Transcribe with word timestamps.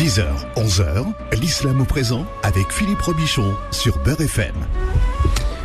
10h, 0.00 0.24
11h, 0.56 1.04
l'islam 1.42 1.82
au 1.82 1.84
présent 1.84 2.24
avec 2.42 2.72
Philippe 2.72 3.02
Robichon 3.02 3.54
sur 3.70 3.98
Beurre 3.98 4.22
FM. 4.22 4.54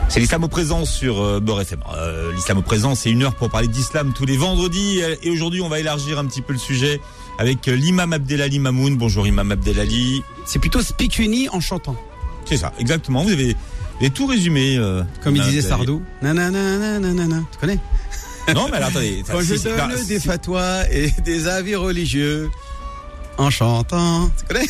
C'est 0.09 0.19
l'islam 0.19 0.43
au 0.43 0.49
présent 0.49 0.83
sur 0.83 1.21
euh, 1.21 1.39
Beurre 1.39 1.61
FM. 1.61 1.79
Euh, 1.95 2.33
l'islam 2.33 2.57
au 2.57 2.61
présent, 2.61 2.95
c'est 2.95 3.09
une 3.11 3.23
heure 3.23 3.33
pour 3.35 3.49
parler 3.49 3.69
d'islam 3.69 4.11
tous 4.13 4.25
les 4.25 4.35
vendredis. 4.35 4.99
Et 5.23 5.29
aujourd'hui, 5.29 5.61
on 5.61 5.69
va 5.69 5.79
élargir 5.79 6.19
un 6.19 6.25
petit 6.25 6.41
peu 6.41 6.51
le 6.51 6.59
sujet 6.59 6.99
avec 7.39 7.65
euh, 7.69 7.75
l'imam 7.77 8.11
Abdelali 8.11 8.59
Mamoun. 8.59 8.97
Bonjour 8.97 9.25
imam 9.25 9.53
Abdelali. 9.53 10.21
C'est 10.45 10.59
plutôt 10.59 10.81
Spicuni 10.81 11.47
en 11.47 11.61
chantant. 11.61 11.95
C'est 12.43 12.57
ça, 12.57 12.73
exactement. 12.77 13.23
Vous 13.23 13.31
avez, 13.31 13.53
vous 13.53 14.01
avez 14.01 14.09
tout 14.09 14.25
résumé. 14.27 14.75
euh, 14.77 15.01
Comme 15.23 15.37
il 15.37 15.43
disait 15.43 15.59
Abdelali. 15.59 15.69
Sardou. 15.69 16.01
Nanana, 16.21 16.99
nanana. 16.99 17.41
Tu 17.53 17.57
connais 17.57 17.79
Non, 18.53 18.67
mais 18.69 18.75
alors 18.77 18.89
attendez. 18.89 19.23
Quand 19.31 19.39
je 19.39 19.55
donne 19.63 20.03
des 20.07 20.19
fatwas 20.19 20.83
et 20.91 21.09
des 21.23 21.47
avis 21.47 21.75
religieux 21.75 22.51
en 23.37 23.49
chantant. 23.49 24.29
Tu 24.37 24.45
connais? 24.53 24.67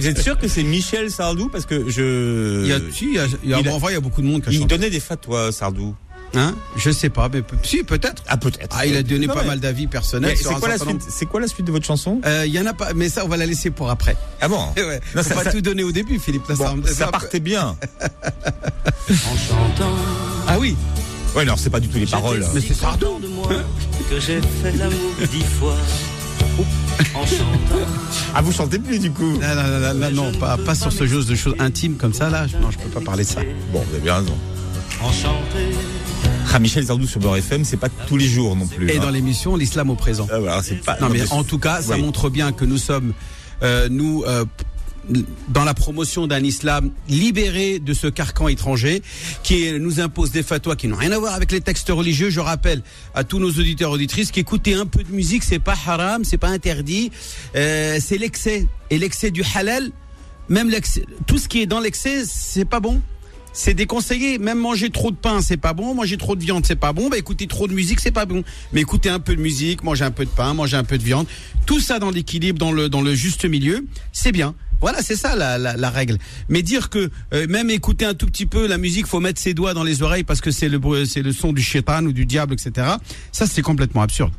Vous 0.00 0.06
êtes 0.06 0.20
sûr 0.20 0.38
que 0.38 0.48
c'est 0.48 0.62
Michel 0.62 1.10
Sardou? 1.10 1.48
Parce 1.48 1.66
que 1.66 1.88
je. 1.90 2.62
Il 2.62 2.68
y 2.68 2.72
a, 2.72 2.78
si, 2.92 3.06
il 3.06 3.14
y 3.14 3.18
a, 3.18 3.26
il 3.42 3.50
y 3.50 3.54
a, 3.54 3.60
il 3.60 3.68
a- 3.68 3.70
bon, 3.70 3.76
enfin, 3.76 3.88
il 3.90 3.94
y 3.94 3.96
a 3.96 4.00
beaucoup 4.00 4.22
de 4.22 4.26
monde 4.26 4.42
qui 4.42 4.48
a 4.48 4.52
Il 4.52 4.58
chanté. 4.60 4.76
donnait 4.76 4.90
des 4.90 5.00
fatwas, 5.00 5.52
Sardou. 5.52 5.94
Hein? 6.32 6.54
Je 6.76 6.90
sais 6.92 7.08
pas, 7.10 7.28
mais 7.28 7.42
si, 7.64 7.82
peut-être. 7.82 8.22
Ah, 8.28 8.36
peut-être. 8.36 8.76
Ah, 8.78 8.86
il 8.86 8.94
a 8.96 9.02
donné 9.02 9.26
Non, 9.26 9.34
pas 9.34 9.40
mais- 9.42 9.48
mal 9.48 9.58
d'avis 9.60 9.88
personnels 9.88 10.36
C'est 10.36 10.46
un 10.48 10.54
quoi, 10.60 10.68
la 10.68 10.78
suite? 10.78 11.02
c'est 11.08 11.26
quoi 11.26 11.40
la 11.40 11.48
suite 11.48 11.66
de 11.66 11.72
votre 11.72 11.84
chanson? 11.86 12.20
Euh, 12.24 12.44
Il 12.46 12.54
y 12.54 12.60
en 12.60 12.66
a 12.66 12.72
pas, 12.72 12.92
mais 12.94 13.08
ça, 13.08 13.24
on 13.24 13.28
va 13.28 13.36
la 13.36 13.46
laisser 13.46 13.70
pour 13.70 13.90
après. 13.90 14.16
Ah 14.40 14.46
bon? 14.48 14.64
Ouais. 14.76 15.00
Non, 15.16 15.22
Faut 15.24 15.28
ça- 15.30 15.34
pas 15.34 15.42
ça- 15.44 15.50
tout 15.50 15.60
donner 15.60 15.82
au 15.82 15.90
début, 15.90 16.20
Philippe. 16.20 16.46
Là, 16.48 16.54
Bon, 16.54 16.80
ça, 16.86 17.08
partait 17.08 17.40
bien. 17.40 17.76
Ah 20.46 20.58
oui. 20.58 20.76
Ouais, 21.34 21.42
alors 21.42 21.58
c'est 21.58 21.70
pas 21.70 21.80
du 21.80 21.88
tout 21.88 21.98
les 21.98 22.06
paroles. 22.06 22.44
Mais 22.54 22.60
c'est 22.60 22.74
Sardou. 22.74 23.18
de 23.20 23.28
moi 23.28 23.48
que 24.08 24.18
j'ai 24.20 24.40
fait 24.62 24.72
l'amour 24.76 25.12
dix 25.32 25.44
fois 25.58 25.74
en 25.74 25.76
chantant. 25.76 26.19
Ah, 28.34 28.42
vous 28.42 28.52
chantez 28.52 28.78
plus 28.78 28.98
du 28.98 29.10
coup. 29.10 29.32
Non, 29.32 29.54
non, 29.54 29.80
non, 29.80 29.94
non, 29.94 30.10
non, 30.10 30.38
pas, 30.38 30.56
pas 30.56 30.74
sur 30.74 30.92
ce 30.92 31.06
genre 31.06 31.24
de 31.24 31.34
choses 31.34 31.54
intimes 31.58 31.96
comme 31.96 32.12
ça, 32.14 32.30
là. 32.30 32.46
Non, 32.60 32.70
je 32.70 32.78
peux 32.78 32.88
pas 32.88 33.00
parler 33.00 33.24
de 33.24 33.28
ça. 33.28 33.40
Bon, 33.72 33.82
vous 33.86 33.94
avez 33.94 34.02
bien 34.02 34.16
raison. 34.16 34.36
Enchanté. 35.02 35.74
Ah, 36.52 36.58
Michel 36.58 36.84
Sardou 36.84 37.06
sur 37.06 37.20
Beurre 37.20 37.36
FM, 37.36 37.64
c'est 37.64 37.76
pas 37.76 37.88
tous 38.08 38.16
les 38.16 38.26
jours 38.28 38.56
non 38.56 38.66
plus. 38.66 38.90
Et 38.90 38.98
hein. 38.98 39.00
dans 39.02 39.10
l'émission, 39.10 39.56
l'islam 39.56 39.90
au 39.90 39.94
présent. 39.94 40.26
Ah, 40.32 40.38
voilà, 40.38 40.60
pas. 40.84 40.98
Non, 41.00 41.08
mais 41.08 41.30
en 41.32 41.44
tout 41.44 41.58
cas, 41.58 41.80
ça 41.80 41.94
Oui. 41.94 42.02
montre 42.02 42.28
bien 42.28 42.52
que 42.52 42.64
nous 42.64 42.78
sommes, 42.78 43.12
euh, 43.62 43.88
nous, 43.88 44.24
euh, 44.26 44.44
dans 45.48 45.64
la 45.64 45.74
promotion 45.74 46.26
d'un 46.26 46.42
islam 46.42 46.90
libéré 47.08 47.78
de 47.78 47.94
ce 47.94 48.06
carcan 48.06 48.48
étranger 48.48 49.02
qui 49.42 49.72
nous 49.78 50.00
impose 50.00 50.30
des 50.30 50.42
fatwas 50.42 50.76
qui 50.76 50.88
n'ont 50.88 50.96
rien 50.96 51.12
à 51.12 51.18
voir 51.18 51.34
avec 51.34 51.52
les 51.52 51.60
textes 51.60 51.88
religieux. 51.88 52.30
Je 52.30 52.40
rappelle 52.40 52.82
à 53.14 53.24
tous 53.24 53.38
nos 53.38 53.50
auditeurs 53.50 53.90
auditrices 53.90 54.30
qu'écouter 54.30 54.74
un 54.74 54.86
peu 54.86 55.02
de 55.02 55.12
musique, 55.12 55.42
c'est 55.42 55.58
pas 55.58 55.76
haram, 55.86 56.24
c'est 56.24 56.38
pas 56.38 56.48
interdit, 56.48 57.10
euh, 57.56 57.98
c'est 58.00 58.18
l'excès. 58.18 58.66
Et 58.90 58.98
l'excès 58.98 59.30
du 59.30 59.42
halal, 59.54 59.90
même 60.48 60.70
tout 61.26 61.38
ce 61.38 61.48
qui 61.48 61.62
est 61.62 61.66
dans 61.66 61.80
l'excès, 61.80 62.24
c'est 62.26 62.64
pas 62.64 62.80
bon. 62.80 63.00
C'est 63.52 63.74
déconseillé. 63.74 64.38
Même 64.38 64.58
manger 64.58 64.90
trop 64.90 65.10
de 65.10 65.16
pain, 65.16 65.40
c'est 65.40 65.56
pas 65.56 65.72
bon. 65.72 65.94
Manger 65.94 66.16
trop 66.16 66.36
de 66.36 66.42
viande, 66.42 66.64
c'est 66.66 66.76
pas 66.76 66.92
bon. 66.92 67.08
Bah, 67.08 67.18
écouter 67.18 67.46
trop 67.46 67.66
de 67.66 67.72
musique, 67.72 68.00
c'est 68.00 68.10
pas 68.10 68.26
bon. 68.26 68.44
Mais 68.72 68.80
écouter 68.80 69.08
un 69.08 69.18
peu 69.18 69.34
de 69.34 69.40
musique, 69.40 69.82
manger 69.82 70.04
un 70.04 70.10
peu 70.10 70.24
de 70.24 70.30
pain, 70.30 70.54
manger 70.54 70.76
un 70.76 70.84
peu 70.84 70.98
de 70.98 71.02
viande, 71.02 71.26
tout 71.66 71.80
ça 71.80 71.98
dans 71.98 72.10
l'équilibre, 72.10 72.58
dans 72.58 72.72
le, 72.72 72.88
dans 72.88 73.02
le 73.02 73.14
juste 73.14 73.44
milieu, 73.44 73.84
c'est 74.12 74.32
bien. 74.32 74.54
Voilà, 74.80 75.02
c'est 75.02 75.16
ça 75.16 75.36
la, 75.36 75.58
la, 75.58 75.76
la 75.76 75.90
règle. 75.90 76.16
Mais 76.48 76.62
dire 76.62 76.88
que 76.90 77.10
euh, 77.34 77.46
même 77.48 77.70
écouter 77.70 78.04
un 78.04 78.14
tout 78.14 78.26
petit 78.26 78.46
peu 78.46 78.66
la 78.66 78.78
musique, 78.78 79.06
faut 79.06 79.20
mettre 79.20 79.40
ses 79.40 79.54
doigts 79.54 79.74
dans 79.74 79.84
les 79.84 80.02
oreilles 80.02 80.24
parce 80.24 80.40
que 80.40 80.50
c'est 80.50 80.68
le 80.68 80.78
bruit- 80.78 81.06
c'est 81.06 81.22
le 81.22 81.32
son 81.32 81.52
du 81.52 81.62
shaitan 81.62 82.04
ou 82.06 82.12
du 82.12 82.24
diable, 82.26 82.54
etc. 82.54 82.86
Ça, 83.32 83.46
c'est 83.46 83.62
complètement 83.62 84.02
absurde. 84.02 84.32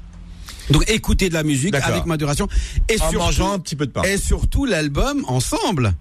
Donc 0.69 0.89
écoutez 0.89 1.27
de 1.29 1.33
la 1.33 1.43
musique 1.43 1.75
avec 1.75 2.05
modération 2.05 2.47
et 2.87 2.95
En 2.95 2.97
surtout, 3.09 3.17
mangeant 3.17 3.53
un 3.53 3.59
petit 3.59 3.75
peu 3.75 3.85
de 3.87 3.91
pain. 3.91 4.03
et 4.03 4.17
surtout 4.17 4.65
l'album 4.65 5.25
ensemble. 5.27 5.93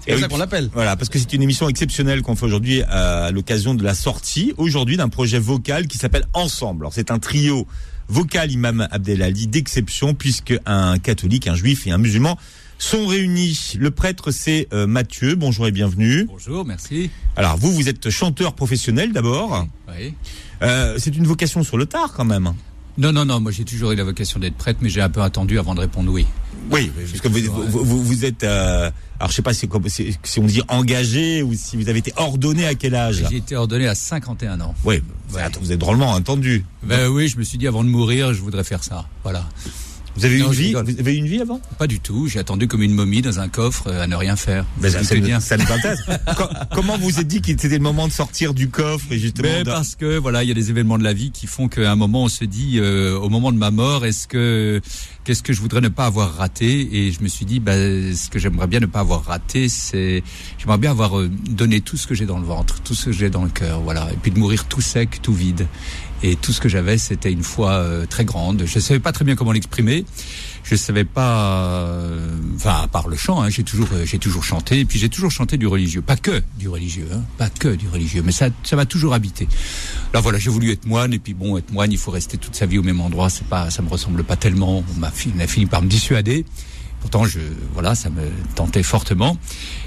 C'est 0.00 0.12
comme 0.12 0.16
oui, 0.16 0.20
ça 0.22 0.28
qu'on 0.28 0.36
l'appelle. 0.38 0.70
Voilà, 0.72 0.96
parce 0.96 1.08
que 1.10 1.18
c'est 1.18 1.32
une 1.34 1.42
émission 1.42 1.68
exceptionnelle 1.68 2.22
qu'on 2.22 2.34
fait 2.34 2.46
aujourd'hui 2.46 2.82
à 2.82 3.30
l'occasion 3.30 3.74
de 3.74 3.84
la 3.84 3.94
sortie 3.94 4.52
aujourd'hui 4.56 4.96
d'un 4.96 5.08
projet 5.08 5.38
vocal 5.38 5.86
qui 5.86 5.98
s'appelle 5.98 6.24
Ensemble. 6.32 6.84
Alors 6.84 6.94
c'est 6.94 7.10
un 7.10 7.18
trio 7.18 7.66
vocal 8.08 8.50
Imam 8.50 8.88
Abdelali 8.90 9.46
d'exception 9.48 10.14
puisque 10.14 10.54
un 10.66 10.98
catholique, 10.98 11.46
un 11.46 11.54
juif 11.54 11.86
et 11.86 11.90
un 11.90 11.98
musulman 11.98 12.38
sont 12.78 13.06
réunis. 13.06 13.74
Le 13.78 13.90
prêtre 13.90 14.30
c'est 14.30 14.68
euh, 14.72 14.86
Mathieu. 14.86 15.34
Bonjour 15.34 15.66
et 15.66 15.72
bienvenue. 15.72 16.24
Bonjour, 16.26 16.64
merci. 16.64 17.10
Alors 17.36 17.56
vous 17.56 17.72
vous 17.72 17.88
êtes 17.88 18.08
chanteur 18.10 18.54
professionnel 18.54 19.12
d'abord. 19.12 19.66
Oui. 19.88 20.14
Euh, 20.62 20.96
c'est 20.98 21.14
une 21.16 21.26
vocation 21.26 21.62
sur 21.62 21.76
le 21.76 21.86
tard 21.86 22.12
quand 22.16 22.24
même. 22.24 22.52
Non, 22.96 23.12
non, 23.12 23.24
non, 23.24 23.38
moi 23.40 23.52
j'ai 23.52 23.64
toujours 23.64 23.92
eu 23.92 23.96
la 23.96 24.02
vocation 24.02 24.40
d'être 24.40 24.56
prêtre, 24.56 24.80
mais 24.82 24.88
j'ai 24.88 25.00
un 25.00 25.08
peu 25.08 25.22
attendu 25.22 25.58
avant 25.58 25.74
de 25.74 25.80
répondre 25.80 26.10
oui. 26.10 26.26
Oui, 26.70 26.90
parce 27.10 27.20
que 27.20 27.28
vous, 27.28 27.38
vous, 27.68 27.84
vous- 27.84 28.02
vous 28.04 28.24
êtes 28.24 28.42
euh, 28.44 28.90
alors 29.20 29.30
je 29.30 29.36
sais 29.36 29.42
pas 29.42 29.54
si, 29.54 29.68
si 29.86 30.16
si 30.24 30.38
on 30.40 30.44
dit 30.44 30.62
engagé 30.68 31.42
ou 31.42 31.54
si 31.54 31.76
vous 31.76 31.88
avez 31.88 32.00
été 32.00 32.12
ordonné 32.16 32.66
à 32.66 32.74
quel 32.74 32.94
âge. 32.94 33.24
J'ai 33.30 33.36
été 33.36 33.54
ordonné 33.56 33.86
à 33.86 33.94
51 33.94 34.60
ans. 34.60 34.74
Oui, 34.84 35.00
Ouais. 35.32 35.40
attends, 35.42 35.60
vous 35.60 35.72
êtes 35.72 35.78
drôlement 35.78 36.10
entendu. 36.10 36.64
Ben 36.82 37.08
oui, 37.08 37.28
je 37.28 37.38
me 37.38 37.42
suis 37.44 37.56
dit 37.58 37.66
avant 37.68 37.84
de 37.84 37.88
mourir, 37.88 38.34
je 38.34 38.40
voudrais 38.42 38.64
faire 38.64 38.82
ça. 38.84 39.06
Voilà. 39.22 39.48
Vous 40.18 40.24
avez 40.24 40.38
eu 40.38 40.42
une 40.42 40.52
vie. 40.52 40.72
Vous 40.72 40.78
avez 40.78 41.14
eu 41.14 41.18
une 41.18 41.26
vie 41.26 41.40
avant? 41.40 41.60
Pas 41.78 41.86
du 41.86 42.00
tout. 42.00 42.26
J'ai 42.26 42.40
attendu 42.40 42.66
comme 42.66 42.82
une 42.82 42.92
momie 42.92 43.22
dans 43.22 43.38
un 43.38 43.48
coffre 43.48 43.86
euh, 43.86 44.02
à 44.02 44.06
ne 44.06 44.16
rien 44.16 44.34
faire. 44.34 44.64
Ben, 44.80 44.90
ça, 44.90 45.14
bien. 45.14 45.38
ça 45.38 45.56
Comment 46.74 46.98
vous 46.98 47.20
êtes 47.20 47.26
dit 47.26 47.40
qu'il 47.40 47.58
c'était 47.60 47.76
le 47.76 47.82
moment 47.82 48.08
de 48.08 48.12
sortir 48.12 48.54
du 48.54 48.68
coffre 48.68 49.06
et 49.10 49.18
justement 49.18 49.48
Mais 49.48 49.64
parce 49.64 49.94
que 49.94 50.18
voilà, 50.18 50.42
il 50.42 50.48
y 50.48 50.50
a 50.50 50.54
des 50.54 50.70
événements 50.70 50.98
de 50.98 51.04
la 51.04 51.12
vie 51.12 51.30
qui 51.30 51.46
font 51.46 51.68
qu'à 51.68 51.90
un 51.90 51.96
moment 51.96 52.24
on 52.24 52.28
se 52.28 52.44
dit, 52.44 52.78
euh, 52.78 53.18
au 53.18 53.28
moment 53.28 53.52
de 53.52 53.58
ma 53.58 53.70
mort, 53.70 54.04
est-ce 54.04 54.26
que 54.26 54.80
qu'est-ce 55.24 55.42
que 55.42 55.52
je 55.52 55.60
voudrais 55.60 55.80
ne 55.80 55.88
pas 55.88 56.06
avoir 56.06 56.34
raté? 56.34 56.88
Et 56.92 57.12
je 57.12 57.20
me 57.22 57.28
suis 57.28 57.44
dit, 57.44 57.60
bah, 57.60 57.74
ce 57.74 58.28
que 58.28 58.38
j'aimerais 58.38 58.66
bien 58.66 58.80
ne 58.80 58.86
pas 58.86 59.00
avoir 59.00 59.24
raté, 59.24 59.68
c'est 59.68 60.22
j'aimerais 60.58 60.78
bien 60.78 60.90
avoir 60.90 61.18
euh, 61.18 61.28
donné 61.28 61.80
tout 61.80 61.96
ce 61.96 62.06
que 62.06 62.14
j'ai 62.14 62.26
dans 62.26 62.38
le 62.38 62.46
ventre, 62.46 62.80
tout 62.82 62.94
ce 62.94 63.06
que 63.06 63.12
j'ai 63.12 63.30
dans 63.30 63.44
le 63.44 63.50
cœur, 63.50 63.80
voilà, 63.80 64.08
et 64.12 64.16
puis 64.16 64.30
de 64.30 64.38
mourir 64.38 64.64
tout 64.66 64.80
sec, 64.80 65.20
tout 65.22 65.34
vide. 65.34 65.66
Et 66.22 66.36
tout 66.36 66.52
ce 66.52 66.60
que 66.60 66.68
j'avais, 66.68 66.98
c'était 66.98 67.32
une 67.32 67.44
foi 67.44 67.72
euh, 67.72 68.06
très 68.06 68.24
grande. 68.24 68.64
Je 68.66 68.78
savais 68.80 68.98
pas 68.98 69.12
très 69.12 69.24
bien 69.24 69.36
comment 69.36 69.52
l'exprimer. 69.52 70.04
Je 70.64 70.74
savais 70.74 71.04
pas, 71.04 71.62
euh, 71.62 72.28
enfin 72.56 72.80
à 72.82 72.88
part 72.88 73.08
le 73.08 73.16
chant, 73.16 73.40
hein, 73.40 73.48
j'ai 73.48 73.62
toujours, 73.62 73.88
euh, 73.92 74.04
j'ai 74.04 74.18
toujours 74.18 74.44
chanté. 74.44 74.80
Et 74.80 74.84
puis 74.84 74.98
j'ai 74.98 75.08
toujours 75.08 75.30
chanté 75.30 75.56
du 75.56 75.66
religieux, 75.66 76.02
pas 76.02 76.16
que 76.16 76.42
du 76.58 76.68
religieux, 76.68 77.08
hein, 77.12 77.22
pas 77.38 77.48
que 77.48 77.68
du 77.68 77.88
religieux, 77.88 78.22
mais 78.24 78.32
ça, 78.32 78.48
ça 78.64 78.76
m'a 78.76 78.84
toujours 78.84 79.14
habité. 79.14 79.48
Alors 80.12 80.22
voilà, 80.22 80.38
j'ai 80.38 80.50
voulu 80.50 80.72
être 80.72 80.86
moine. 80.86 81.12
Et 81.14 81.18
puis 81.18 81.34
bon, 81.34 81.56
être 81.56 81.70
moine, 81.70 81.92
il 81.92 81.98
faut 81.98 82.10
rester 82.10 82.36
toute 82.36 82.56
sa 82.56 82.66
vie 82.66 82.78
au 82.78 82.82
même 82.82 83.00
endroit. 83.00 83.30
C'est 83.30 83.46
pas, 83.46 83.70
ça 83.70 83.82
me 83.82 83.88
ressemble 83.88 84.24
pas 84.24 84.36
tellement. 84.36 84.84
M'a 84.98 85.12
on 85.36 85.40
a 85.40 85.46
fini 85.46 85.66
par 85.66 85.82
me 85.82 85.88
dissuader. 85.88 86.44
Pourtant, 87.00 87.24
je, 87.24 87.38
voilà, 87.72 87.94
ça 87.94 88.10
me 88.10 88.22
tentait 88.54 88.82
fortement. 88.82 89.36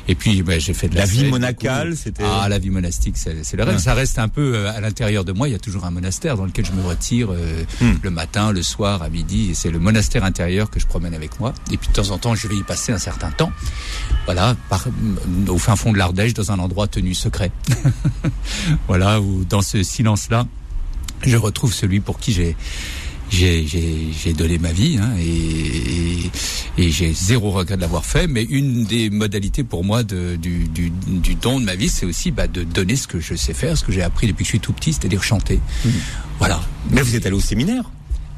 Et 0.08 0.16
puis, 0.16 0.42
ben, 0.44 0.60
j'ai 0.60 0.74
fait 0.74 0.88
de 0.90 0.96
la, 0.96 1.02
La 1.02 1.06
vie 1.08 1.26
monacale, 1.26 1.96
c'était- 1.96 2.24
Ah, 2.26 2.48
la 2.50 2.58
vie 2.58 2.70
monastique, 2.70 3.16
c'est 3.18 3.54
le 3.54 3.64
rêve. 3.64 3.76
Ouais. 3.76 3.82
Ça 3.82 3.94
reste 3.94 4.18
un 4.18 4.28
peu 4.30 4.56
euh, 4.56 4.72
à 4.76 4.80
l'intérieur 4.82 5.24
de 5.26 5.32
moi. 5.32 5.48
Il 5.48 5.52
y 5.52 5.56
a 5.56 5.60
toujours 5.60 5.86
un 5.86 5.92
monastère 5.92 6.38
dans 6.38 6.46
lequel 6.46 6.66
je 6.66 6.72
me 6.72 6.82
retire 6.82 7.28
euh, 7.32 7.64
Hmm. 7.82 7.94
le 8.02 8.10
matin, 8.12 8.52
le 8.52 8.64
soir, 8.64 9.02
à 9.04 9.10
midi. 9.10 9.52
Et 9.52 9.54
c'est 9.54 9.70
le 9.72 9.78
monastère 9.80 10.24
intérieur 10.24 10.70
que 10.70 10.80
je 10.80 10.88
promène 10.88 11.14
avec 11.14 11.40
moi. 11.40 11.54
Et 11.72 11.78
puis 11.78 11.90
de 11.90 11.94
temps 11.94 12.10
en 12.12 12.18
temps, 12.18 12.34
je 12.34 12.48
vais 12.48 12.56
y 12.56 12.64
passer 12.64 12.92
un 12.94 12.98
certain 12.98 13.30
temps. 13.32 13.52
Voilà, 14.26 14.56
par, 14.70 14.86
au 15.48 15.58
fin 15.58 15.76
fond 15.76 15.92
de 15.92 15.98
l'Ardèche, 15.98 16.34
dans 16.34 16.52
un 16.52 16.60
endroit 16.60 16.88
tenu 16.88 17.14
secret. 17.14 17.52
voilà, 18.88 19.20
où 19.22 19.44
dans 19.46 19.62
ce 19.62 19.84
silence-là, 19.84 20.48
je 21.24 21.38
retrouve 21.38 21.74
celui 21.74 22.00
pour 22.00 22.20
qui 22.20 22.32
j'ai 22.34 22.56
j'ai 23.32 23.66
j'ai 23.66 24.10
j'ai 24.12 24.34
donné 24.34 24.58
ma 24.60 24.72
vie 24.74 24.98
hein, 25.02 25.10
et, 25.20 25.26
et, 26.78 26.86
et 26.86 26.90
j'ai 26.92 27.14
zéro 27.14 27.50
regret 27.52 27.76
de 27.78 27.82
l'avoir 27.82 28.06
fait. 28.06 28.28
Mais 28.28 28.44
une 28.44 28.84
des 28.86 29.10
modalités 29.10 29.64
pour 29.64 29.84
moi 29.84 30.04
de, 30.04 30.36
du, 30.36 30.68
du, 30.68 30.92
du 31.08 31.36
don 31.36 31.60
de 31.60 31.66
ma 31.66 31.76
vie, 31.76 31.90
c'est 31.90 32.06
aussi 32.06 32.30
bah, 32.32 32.48
de 32.48 32.64
donner 32.64 32.96
ce 32.96 33.08
que 33.08 33.20
je 33.20 33.36
sais 33.36 33.54
faire, 33.54 33.78
ce 33.78 33.84
que 33.84 33.92
j'ai 33.92 34.04
appris 34.04 34.28
depuis 34.28 34.44
que 34.44 34.48
je 34.48 34.52
suis 34.52 34.60
tout 34.60 34.74
petit, 34.74 34.94
c'est-à-dire 34.94 35.24
chanter. 35.24 35.60
Voilà. 36.40 36.62
Mais 36.92 37.02
vous 37.02 37.16
êtes 37.16 37.26
allé 37.26 37.36
au 37.36 37.40
séminaire? 37.42 37.90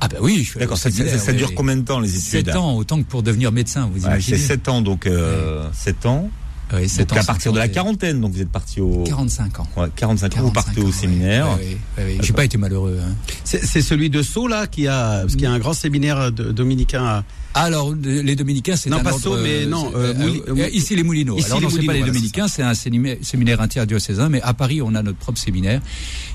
Ah 0.01 0.07
ben 0.09 0.17
oui, 0.21 0.39
je 0.39 0.49
suis 0.49 0.57
allé 0.57 0.65
D'accord, 0.65 0.77
ça, 0.77 0.91
ça- 0.91 1.17
ça 1.17 1.31
oui. 1.31 1.37
dure 1.37 1.55
combien 1.55 1.77
de 1.77 1.81
temps 1.83 1.99
les 2.01 2.09
études 2.09 2.45
Sept 2.47 2.55
ans, 2.55 2.75
autant 2.75 2.97
que 3.01 3.07
pour 3.07 3.23
devenir 3.23 3.51
médecin, 3.53 3.89
vous 3.93 4.01
Ouais, 4.03 4.07
imaginez 4.11 4.37
C'est 4.37 4.47
7 4.47 4.67
ans, 4.67 4.81
donc 4.81 5.07
euh, 5.07 5.65
7 5.73 6.05
ans. 6.05 6.29
Oui, 6.73 6.87
Donc 6.97 7.17
à 7.17 7.23
partir 7.23 7.53
de 7.53 7.59
la 7.59 7.67
quarantaine, 7.67 8.19
donc 8.21 8.31
vous 8.33 8.41
êtes 8.41 8.49
parti 8.49 8.81
au 8.81 9.03
45 9.03 9.59
ans. 9.59 9.67
ouais, 9.77 9.87
45 9.95 10.25
ans, 10.37 10.41
vous 10.41 10.51
45 10.51 10.53
partez 10.53 10.81
ans, 10.81 10.85
au 10.85 10.91
séminaire. 10.91 11.47
Oui, 11.59 11.65
oui, 11.69 11.77
oui, 11.97 12.03
oui. 12.07 12.17
J'ai 12.21 12.33
pas 12.33 12.45
été 12.45 12.57
malheureux. 12.57 12.99
Hein. 13.01 13.13
C'est 13.43 13.81
celui 13.81 14.09
de 14.09 14.21
Sceaux 14.21 14.47
là 14.47 14.67
qui 14.67 14.87
a 14.87 15.19
parce 15.21 15.33
qu'il 15.33 15.43
y 15.43 15.45
a 15.45 15.51
un 15.51 15.59
grand 15.59 15.73
séminaire 15.73 16.31
de- 16.31 16.51
dominicain. 16.51 17.03
à- 17.05 17.23
Alors, 17.55 17.91
le- 17.91 18.21
les 18.21 18.35
Dominicains, 18.35 18.75
c'est 18.75 18.89
Non, 18.89 18.97
un 18.97 19.03
pas 19.03 19.11
ordre, 19.11 19.21
Sceaux, 19.21 19.37
mais 19.37 19.63
euh, 19.63 19.69
non, 19.69 19.91
euh, 19.95 20.11
euh, 20.11 20.13
Mouli- 20.15 20.41
euh, 20.63 20.69
ici 20.73 20.95
les 20.95 21.03
Moulineaux. 21.03 21.37
Ici, 21.37 21.45
Alors 21.45 21.59
les 21.59 21.65
non, 21.65 21.69
c'est 21.69 21.75
pas 21.75 21.81
Moulineaux, 21.83 21.93
les 21.93 21.99
voilà, 21.99 22.13
Dominicains, 22.13 22.47
c'est 22.47 22.63
un 22.63 22.73
séminaire, 22.73 23.17
séminaire 23.21 23.61
interdiocésain, 23.61 24.29
mais 24.29 24.41
à 24.41 24.55
Paris, 24.55 24.81
on 24.81 24.95
a 24.95 25.03
notre 25.03 25.19
propre 25.19 25.37
séminaire 25.37 25.79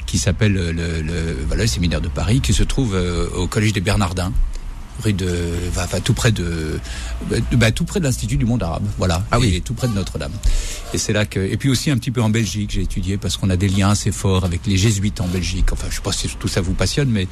qui 0.07 0.17
s'appelle 0.19 0.53
le, 0.53 0.71
le, 0.71 1.03
le- 1.03 1.37
voilà, 1.49 1.65
le 1.65 1.69
séminaire 1.69 2.01
de 2.01 2.07
Paris, 2.09 2.41
qui 2.41 2.53
se 2.53 2.63
trouve 2.63 2.95
euh, 2.95 3.27
au 3.37 3.49
collège 3.49 3.73
des 3.73 3.81
Bernardins. 3.81 4.33
Rue 5.03 5.13
de, 5.13 5.29
va, 5.73 5.87
va 5.87 6.01
tout 6.01 6.13
près 6.15 6.33
de, 6.33 6.79
bah, 7.53 7.71
tout 7.73 7.85
près 7.85 8.01
de 8.01 8.05
l'Institut 8.05 8.37
du 8.37 8.45
Monde 8.45 8.63
Arabe, 8.63 8.85
voilà, 8.99 9.25
Ah 9.31 9.39
oui. 9.39 9.55
et 9.57 9.61
tout 9.61 9.75
près 9.75 9.89
de 9.89 9.93
Notre-Dame. 9.95 10.33
Et 10.95 10.99
c'est 10.99 11.13
là 11.13 11.25
que, 11.27 11.39
et 11.41 11.57
puis 11.57 11.69
aussi 11.71 11.91
un 11.91 11.99
petit 11.99 12.11
peu 12.11 12.23
en 12.23 12.31
Belgique, 12.31 12.71
j'ai 12.73 12.83
étudié 12.83 13.17
parce 13.19 13.37
qu'on 13.37 13.51
a 13.51 13.57
des 13.57 13.69
liens 13.69 13.91
assez 13.91 14.11
forts 14.11 14.45
avec 14.45 14.67
les 14.67 14.77
jésuites 14.77 15.21
en 15.21 15.27
Belgique. 15.29 15.73
Enfin, 15.73 15.87
je 15.91 15.97
sais 15.97 16.03
pas 16.03 16.13
si 16.13 16.29
tout 16.39 16.49
ça 16.49 16.61
vous 16.61 16.73
passionne, 16.75 17.11
mais, 17.11 17.29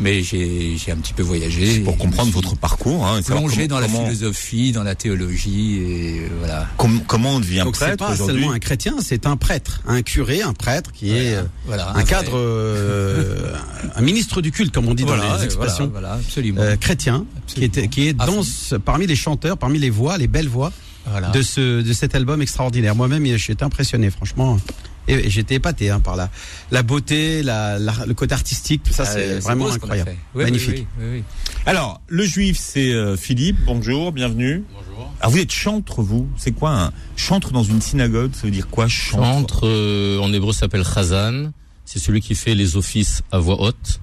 mais 0.00 0.22
j'ai, 0.22 0.76
j'ai 0.76 0.90
un 0.92 0.96
petit 0.96 1.12
peu 1.14 1.22
voyagé. 1.22 1.80
Pour 1.80 1.96
comprendre 1.96 2.32
votre 2.32 2.56
parcours, 2.56 3.06
hein, 3.06 3.20
plongé 3.22 3.56
comment- 3.56 3.66
dans 3.68 3.80
la 3.80 3.86
comment- 3.86 4.04
philosophie, 4.06 4.72
dans 4.72 4.82
la 4.82 4.94
théologie, 4.94 5.76
et 5.78 6.22
voilà. 6.38 6.66
com- 6.76 7.00
comment 7.06 7.30
on 7.36 7.40
devient 7.40 7.62
Donc 7.64 7.76
c'est 7.76 7.84
prêtre 7.86 7.98
pas 8.04 8.12
aujourd'hui 8.12 8.40
seulement 8.42 8.52
un 8.52 8.58
chrétien, 8.58 8.94
c'est 9.02 9.26
un 9.26 9.36
prêtre, 9.36 9.80
un 9.86 10.02
curé, 10.02 10.42
un 10.42 10.52
prêtre 10.52 10.90
qui 10.92 11.12
est 11.16 11.34
euh, 11.36 11.42
Voilà, 11.66 11.92
un, 11.96 12.02
cadre, 12.02 12.32
euh, 12.36 13.52
un 13.96 14.00
ministre 14.02 14.42
du 14.42 14.50
culte, 14.52 14.72
comme 14.74 14.88
on 14.88 14.94
dit 14.94 15.04
dans 15.04 15.14
Voilà, 15.16 15.38
les 15.38 15.44
expressions 15.44 15.88
Voilà, 15.88 16.08
voilà, 16.08 16.22
absolument. 16.22 16.60
euh, 16.60 16.76
chrétien, 16.90 17.24
qui 17.46 17.64
est, 17.64 17.88
qui 17.88 18.08
est 18.08 18.12
dans 18.14 18.42
ce- 18.42 18.74
parmi 18.74 19.06
les 19.06 19.14
chanteurs, 19.14 19.56
parmi 19.56 19.78
les 19.78 19.90
voix, 19.90 20.18
les 20.18 20.26
belles 20.26 20.48
voix 20.48 20.72
Voilà. 21.06 21.28
de 21.30 21.40
ce 21.40 21.82
de 21.82 21.92
cet 21.92 22.16
album 22.16 22.42
extraordinaire. 22.42 22.96
Moi-même, 22.96 23.24
j'étais 23.36 23.62
impressionné, 23.62 24.10
franchement. 24.10 24.58
Et 25.06 25.30
j'étais 25.30 25.54
épaté 25.56 25.88
hein, 25.90 26.00
par 26.00 26.14
la, 26.16 26.30
la 26.72 26.82
beauté, 26.82 27.42
la, 27.44 27.78
la- 27.78 28.06
le 28.06 28.14
côté 28.14 28.34
artistique, 28.34 28.82
tout 28.82 28.92
ça, 28.92 29.04
Ah, 29.06 29.12
c'est 29.12 29.38
vraiment 29.38 29.70
incroyable. 29.70 30.14
Oui, 30.34 30.42
Magnifique. 30.44 30.86
oui, 30.98 31.04
oui, 31.04 31.06
oui. 31.18 31.22
Alors, 31.64 32.00
le 32.08 32.24
juif, 32.24 32.58
c'est 32.60 32.92
euh, 32.92 33.16
Philippe. 33.16 33.56
Bonjour, 33.66 34.10
bienvenue. 34.12 34.64
Bonjour. 34.74 35.12
Alors, 35.20 35.30
vous 35.30 35.38
êtes 35.38 35.52
chantre, 35.52 36.02
vous 36.02 36.28
C'est 36.36 36.52
quoi 36.52 36.70
un 36.72 36.92
chantre 37.16 37.52
dans 37.52 37.62
une 37.64 37.80
synagogue? 37.80 38.32
Ça 38.34 38.42
veut 38.42 38.50
dire 38.50 38.66
quoi, 38.68 38.88
chantre? 38.88 39.22
Chantre, 39.24 39.60
euh, 39.68 40.18
en 40.18 40.32
hébreu, 40.32 40.52
ça 40.52 40.60
s'appelle 40.60 40.84
Chazan. 40.84 41.52
C'est 41.84 42.00
celui 42.00 42.20
qui 42.20 42.34
fait 42.34 42.54
les 42.56 42.76
offices 42.76 43.22
à 43.32 43.38
voix 43.38 43.60
haute, 43.60 44.00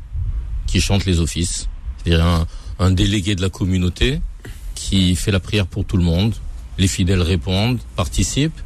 qui 0.67 0.79
chante 0.81 1.05
les 1.05 1.19
offices. 1.19 1.67
C'est-à-dire 2.03 2.25
un, 2.25 2.47
un 2.79 2.91
délégué 2.91 3.35
de 3.35 3.41
la 3.41 3.49
communauté 3.49 4.21
qui 4.75 5.15
fait 5.15 5.31
la 5.31 5.39
prière 5.39 5.67
pour 5.67 5.85
tout 5.85 5.97
le 5.97 6.03
monde. 6.03 6.35
Les 6.77 6.87
fidèles 6.87 7.21
répondent, 7.21 7.79
participent, 7.95 8.61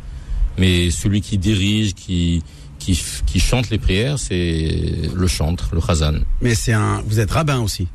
mais 0.58 0.92
celui 0.92 1.22
qui 1.22 1.38
dirige, 1.38 1.94
qui 1.94 2.44
qui, 2.82 3.00
qui 3.28 3.40
chante 3.40 3.70
les 3.70 3.78
prières, 3.78 4.18
c'est 4.18 5.10
le 5.14 5.28
chantre, 5.28 5.70
le 5.74 5.82
Chazan. 5.82 6.16
Mais 6.42 6.56
c'est 6.56 6.74
un, 6.74 7.02
vous 7.06 7.20
êtes 7.20 7.32
rabbin 7.32 7.60
aussi. 7.60 7.88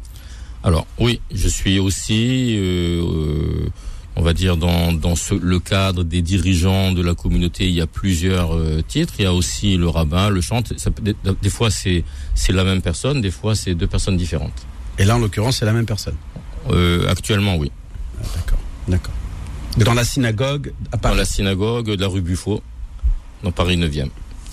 Alors 0.62 0.86
oui, 0.98 1.20
je 1.32 1.48
suis 1.48 1.78
aussi, 1.78 2.56
euh, 2.56 3.02
euh, 3.02 3.68
on 4.16 4.22
va 4.22 4.32
dire 4.32 4.56
dans 4.56 4.92
dans 4.92 5.16
ce, 5.16 5.34
le 5.34 5.58
cadre 5.58 6.02
des 6.02 6.22
dirigeants 6.22 6.92
de 6.92 7.02
la 7.02 7.14
communauté, 7.14 7.66
il 7.66 7.74
y 7.74 7.80
a 7.80 7.86
plusieurs 7.86 8.54
euh, 8.54 8.82
titres. 8.86 9.14
Il 9.18 9.22
y 9.24 9.26
a 9.26 9.34
aussi 9.34 9.76
le 9.76 9.88
rabbin, 9.88 10.30
le. 10.30 10.40
Ça 10.42 10.60
peut, 10.90 11.02
des, 11.02 11.14
des 11.42 11.50
fois 11.50 11.70
c'est 11.70 12.04
c'est 12.34 12.52
la 12.52 12.64
même 12.64 12.82
personne, 12.82 13.20
des 13.20 13.30
fois 13.30 13.54
c'est 13.54 13.74
deux 13.74 13.86
personnes 13.86 14.16
différentes. 14.16 14.66
Et 14.98 15.04
là, 15.04 15.16
en 15.16 15.18
l'occurrence, 15.18 15.58
c'est 15.58 15.66
la 15.66 15.72
même 15.72 15.86
personne. 15.86 16.16
Euh, 16.70 17.08
actuellement, 17.08 17.56
oui. 17.56 17.70
Ah, 18.18 18.26
D'accord, 18.36 18.58
d'accord. 18.88 19.14
Dans 19.78 19.94
la 19.94 20.04
synagogue 20.04 20.72
à 20.90 20.96
Dans 20.96 20.98
Paris. 21.02 21.16
la 21.18 21.24
synagogue 21.24 21.86
de 21.94 22.00
la 22.00 22.08
rue 22.08 22.22
Buffo, 22.22 22.62
dans 23.42 23.52
Paris 23.52 23.76
9e. 23.76 24.08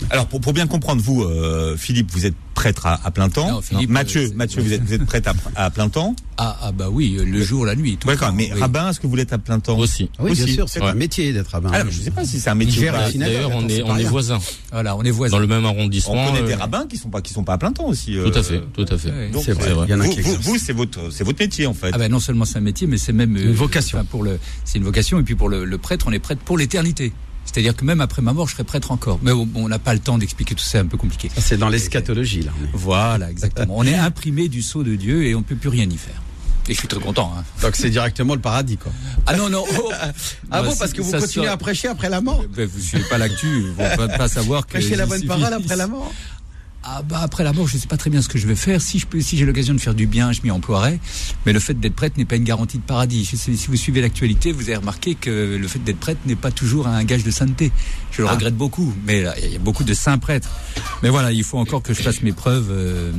Alors, 0.09 0.27
pour, 0.27 0.41
pour 0.41 0.53
bien 0.53 0.67
comprendre, 0.67 1.01
vous, 1.01 1.23
euh, 1.23 1.77
Philippe, 1.77 2.11
vous 2.11 2.25
êtes 2.25 2.35
prêtre 2.55 2.85
à, 2.85 2.99
à 3.05 3.09
plein 3.11 3.29
temps. 3.29 3.49
Non, 3.49 3.61
Philippe, 3.61 3.89
Mathieu, 3.89 4.21
euh, 4.25 4.29
Mathieu, 4.35 4.61
vous 4.61 4.73
êtes, 4.73 4.83
vous 4.83 4.93
êtes 4.93 5.05
prêtre 5.05 5.31
à, 5.55 5.65
à 5.65 5.69
plein 5.69 5.89
temps. 5.89 6.15
Ah, 6.37 6.57
ah 6.61 6.71
bah 6.71 6.89
oui, 6.91 7.17
le 7.23 7.43
jour, 7.43 7.65
la 7.65 7.75
nuit. 7.75 7.97
Tout 7.97 8.07
D'accord, 8.07 8.29
temps, 8.29 8.33
mais 8.35 8.51
oui. 8.53 8.59
rabbin, 8.59 8.89
est-ce 8.89 8.99
que 8.99 9.07
vous 9.07 9.15
l'êtes 9.15 9.33
à 9.33 9.37
plein 9.37 9.59
temps 9.59 9.77
Aussi. 9.77 10.09
Ah 10.17 10.23
oui, 10.23 10.33
bien 10.33 10.43
aussi, 10.43 10.53
sûr, 10.53 10.69
c'est 10.69 10.81
ouais. 10.81 10.87
un 10.87 10.93
métier 10.93 11.31
d'être 11.33 11.47
rabbin. 11.49 11.69
Ah, 11.73 11.83
je 11.89 11.99
sais 12.01 12.11
pas 12.11 12.25
si 12.25 12.39
c'est 12.39 12.49
un 12.49 12.55
métier 12.55 12.89
ou 12.89 12.93
pas. 12.93 13.11
D'ailleurs, 13.11 13.51
on 13.53 13.67
est 13.69 13.81
on 13.83 13.95
est 13.97 14.03
voisins 14.03 14.39
Voilà, 14.71 14.95
on 14.95 15.03
est 15.03 15.11
voisins. 15.11 15.35
dans 15.37 15.39
le 15.41 15.47
même 15.47 15.65
On 15.65 15.69
arrondissement. 15.69 16.25
connaît 16.31 16.43
des 16.43 16.53
euh, 16.53 16.57
rabbins 16.57 16.85
qui 16.87 16.97
sont 16.97 17.09
pas 17.09 17.21
qui 17.21 17.33
sont 17.33 17.43
pas 17.43 17.53
à 17.53 17.57
plein 17.57 17.71
temps 17.71 17.85
aussi. 17.87 18.13
Tout 18.13 18.35
euh, 18.35 18.39
à 18.39 18.43
fait, 18.43 18.61
tout 18.73 18.85
à 18.89 18.97
fait. 18.97 19.11
Ouais. 19.11 19.29
donc, 19.29 19.43
C'est 19.45 19.53
vrai, 19.53 19.69
euh, 19.71 19.85
il 19.87 19.91
y 19.91 19.93
en 19.93 20.01
a 20.01 20.05
vous, 20.41 20.57
c'est 20.57 20.73
votre 20.73 21.11
c'est 21.11 21.23
votre 21.23 21.39
métier 21.39 21.65
en 21.67 21.73
fait. 21.73 21.91
Ah 21.93 21.97
ben 21.97 22.11
non 22.11 22.19
seulement 22.19 22.45
c'est 22.45 22.57
un 22.57 22.61
métier, 22.61 22.87
mais 22.87 22.97
c'est 22.97 23.13
même 23.13 23.35
euh, 23.37 23.43
Une 23.45 23.53
vocation. 23.53 23.97
enfin, 23.99 24.05
pour 24.09 24.23
le, 24.23 24.39
c'est 24.65 24.77
une 24.79 24.83
vocation 24.83 25.19
et 25.19 25.23
puis 25.23 25.35
pour 25.35 25.49
le, 25.49 25.65
le 25.65 25.77
prêtre, 25.77 26.05
on 26.09 26.11
est 26.11 26.19
prêtre 26.19 26.41
pour 26.41 26.57
l'éternité. 26.57 27.13
C'est-à-dire 27.53 27.75
que 27.75 27.85
même 27.85 28.01
après 28.01 28.21
ma 28.23 28.33
mort, 28.33 28.47
je 28.47 28.53
serai 28.53 28.63
prêtre 28.63 28.91
encore. 28.91 29.19
Mais 29.21 29.31
on 29.31 29.47
on 29.55 29.67
n'a 29.69 29.79
pas 29.79 29.93
le 29.93 29.99
temps 29.99 30.17
d'expliquer 30.17 30.55
tout 30.55 30.63
ça, 30.63 30.71
c'est 30.71 30.77
un 30.79 30.85
peu 30.87 30.97
compliqué. 30.97 31.29
C'est 31.37 31.57
dans 31.57 31.69
l'eschatologie, 31.69 32.41
là. 32.41 32.51
Voilà, 32.73 33.29
exactement. 33.29 33.75
on 33.77 33.83
est 33.85 33.93
imprimé 33.95 34.49
du 34.49 34.61
sceau 34.63 34.83
de 34.83 34.95
Dieu 34.95 35.23
et 35.25 35.35
on 35.35 35.43
peut 35.43 35.55
plus 35.55 35.69
rien 35.69 35.85
y 35.89 35.97
faire. 35.97 36.19
Et 36.69 36.73
je 36.73 36.79
suis 36.79 36.87
très 36.87 36.99
content. 37.01 37.31
Hein. 37.37 37.43
Donc 37.61 37.75
c'est 37.75 37.89
directement 37.89 38.33
le 38.35 38.39
paradis, 38.39 38.77
quoi. 38.77 38.91
Ah 39.25 39.35
non 39.35 39.49
non. 39.49 39.65
oh. 39.69 39.91
Ah 40.49 40.61
Non, 40.61 40.69
bon, 40.69 40.75
parce 40.77 40.93
que 40.93 41.01
vous 41.01 41.11
continuez 41.11 41.47
à 41.49 41.57
prêcher 41.57 41.89
après 41.89 42.09
la 42.09 42.21
mort 42.21 42.41
Ben, 42.55 42.65
vous 42.65 42.79
suivez 42.79 43.03
pas 43.09 43.17
l'actu, 43.17 43.71
vous 43.75 43.83
ne 43.83 43.95
pas, 43.97 44.07
pas 44.07 44.27
savoir 44.29 44.65
que 44.65 44.73
Cacher 44.73 44.95
la 44.95 45.05
bonne 45.05 45.17
suffit- 45.17 45.27
parole 45.27 45.53
après 45.53 45.75
la 45.75 45.87
mort 45.87 46.11
Ah 46.85 47.01
bah 47.01 47.19
après 47.21 47.45
la 47.45 47.53
mort, 47.53 47.65
je 47.67 47.77
sais 47.77 47.87
pas 47.87 47.95
très 47.95 48.09
bien 48.09 48.21
ce 48.21 48.27
que 48.27 48.37
je 48.37 48.45
vais 48.45 48.55
faire. 48.57 48.81
Si 48.81 48.99
je 48.99 49.07
peux, 49.07 49.21
si 49.21 49.37
j'ai 49.37 49.45
l'occasion 49.45 49.73
de 49.73 49.79
faire 49.79 49.93
du 49.95 50.05
bien, 50.05 50.33
je 50.33 50.41
m'y 50.43 50.51
emploierai. 50.51 50.99
Mais 51.45 51.53
le 51.53 51.59
fait 51.61 51.73
d'être 51.79 51.95
prêtre 51.95 52.17
n'est 52.17 52.25
pas 52.25 52.35
une 52.35 52.43
garantie 52.43 52.77
de 52.77 52.83
paradis. 52.83 53.23
Si 53.25 53.67
vous 53.67 53.77
suivez 53.77 54.01
l'actualité, 54.01 54.51
vous 54.51 54.63
avez 54.63 54.75
remarqué 54.75 55.15
que 55.15 55.57
le 55.57 55.67
fait 55.69 55.79
d'être 55.79 55.99
prêtre 55.99 56.19
n'est 56.25 56.35
pas 56.35 56.51
toujours 56.51 56.87
un 56.87 57.03
gage 57.05 57.23
de 57.23 57.31
sainteté. 57.31 57.71
Je 58.11 58.21
le 58.21 58.27
Ah. 58.27 58.33
regrette 58.33 58.57
beaucoup, 58.57 58.93
mais 59.05 59.23
il 59.43 59.53
y 59.53 59.55
a 59.55 59.59
beaucoup 59.59 59.85
de 59.85 59.93
saints 59.93 60.17
prêtres. 60.17 60.49
Mais 61.03 61.09
voilà, 61.09 61.31
il 61.31 61.45
faut 61.45 61.57
encore 61.57 61.81
que 61.83 61.93
je 61.93 62.01
fasse 62.01 62.21
mes 62.21 62.33
preuves. 62.33 62.67
Euh, 62.69 63.11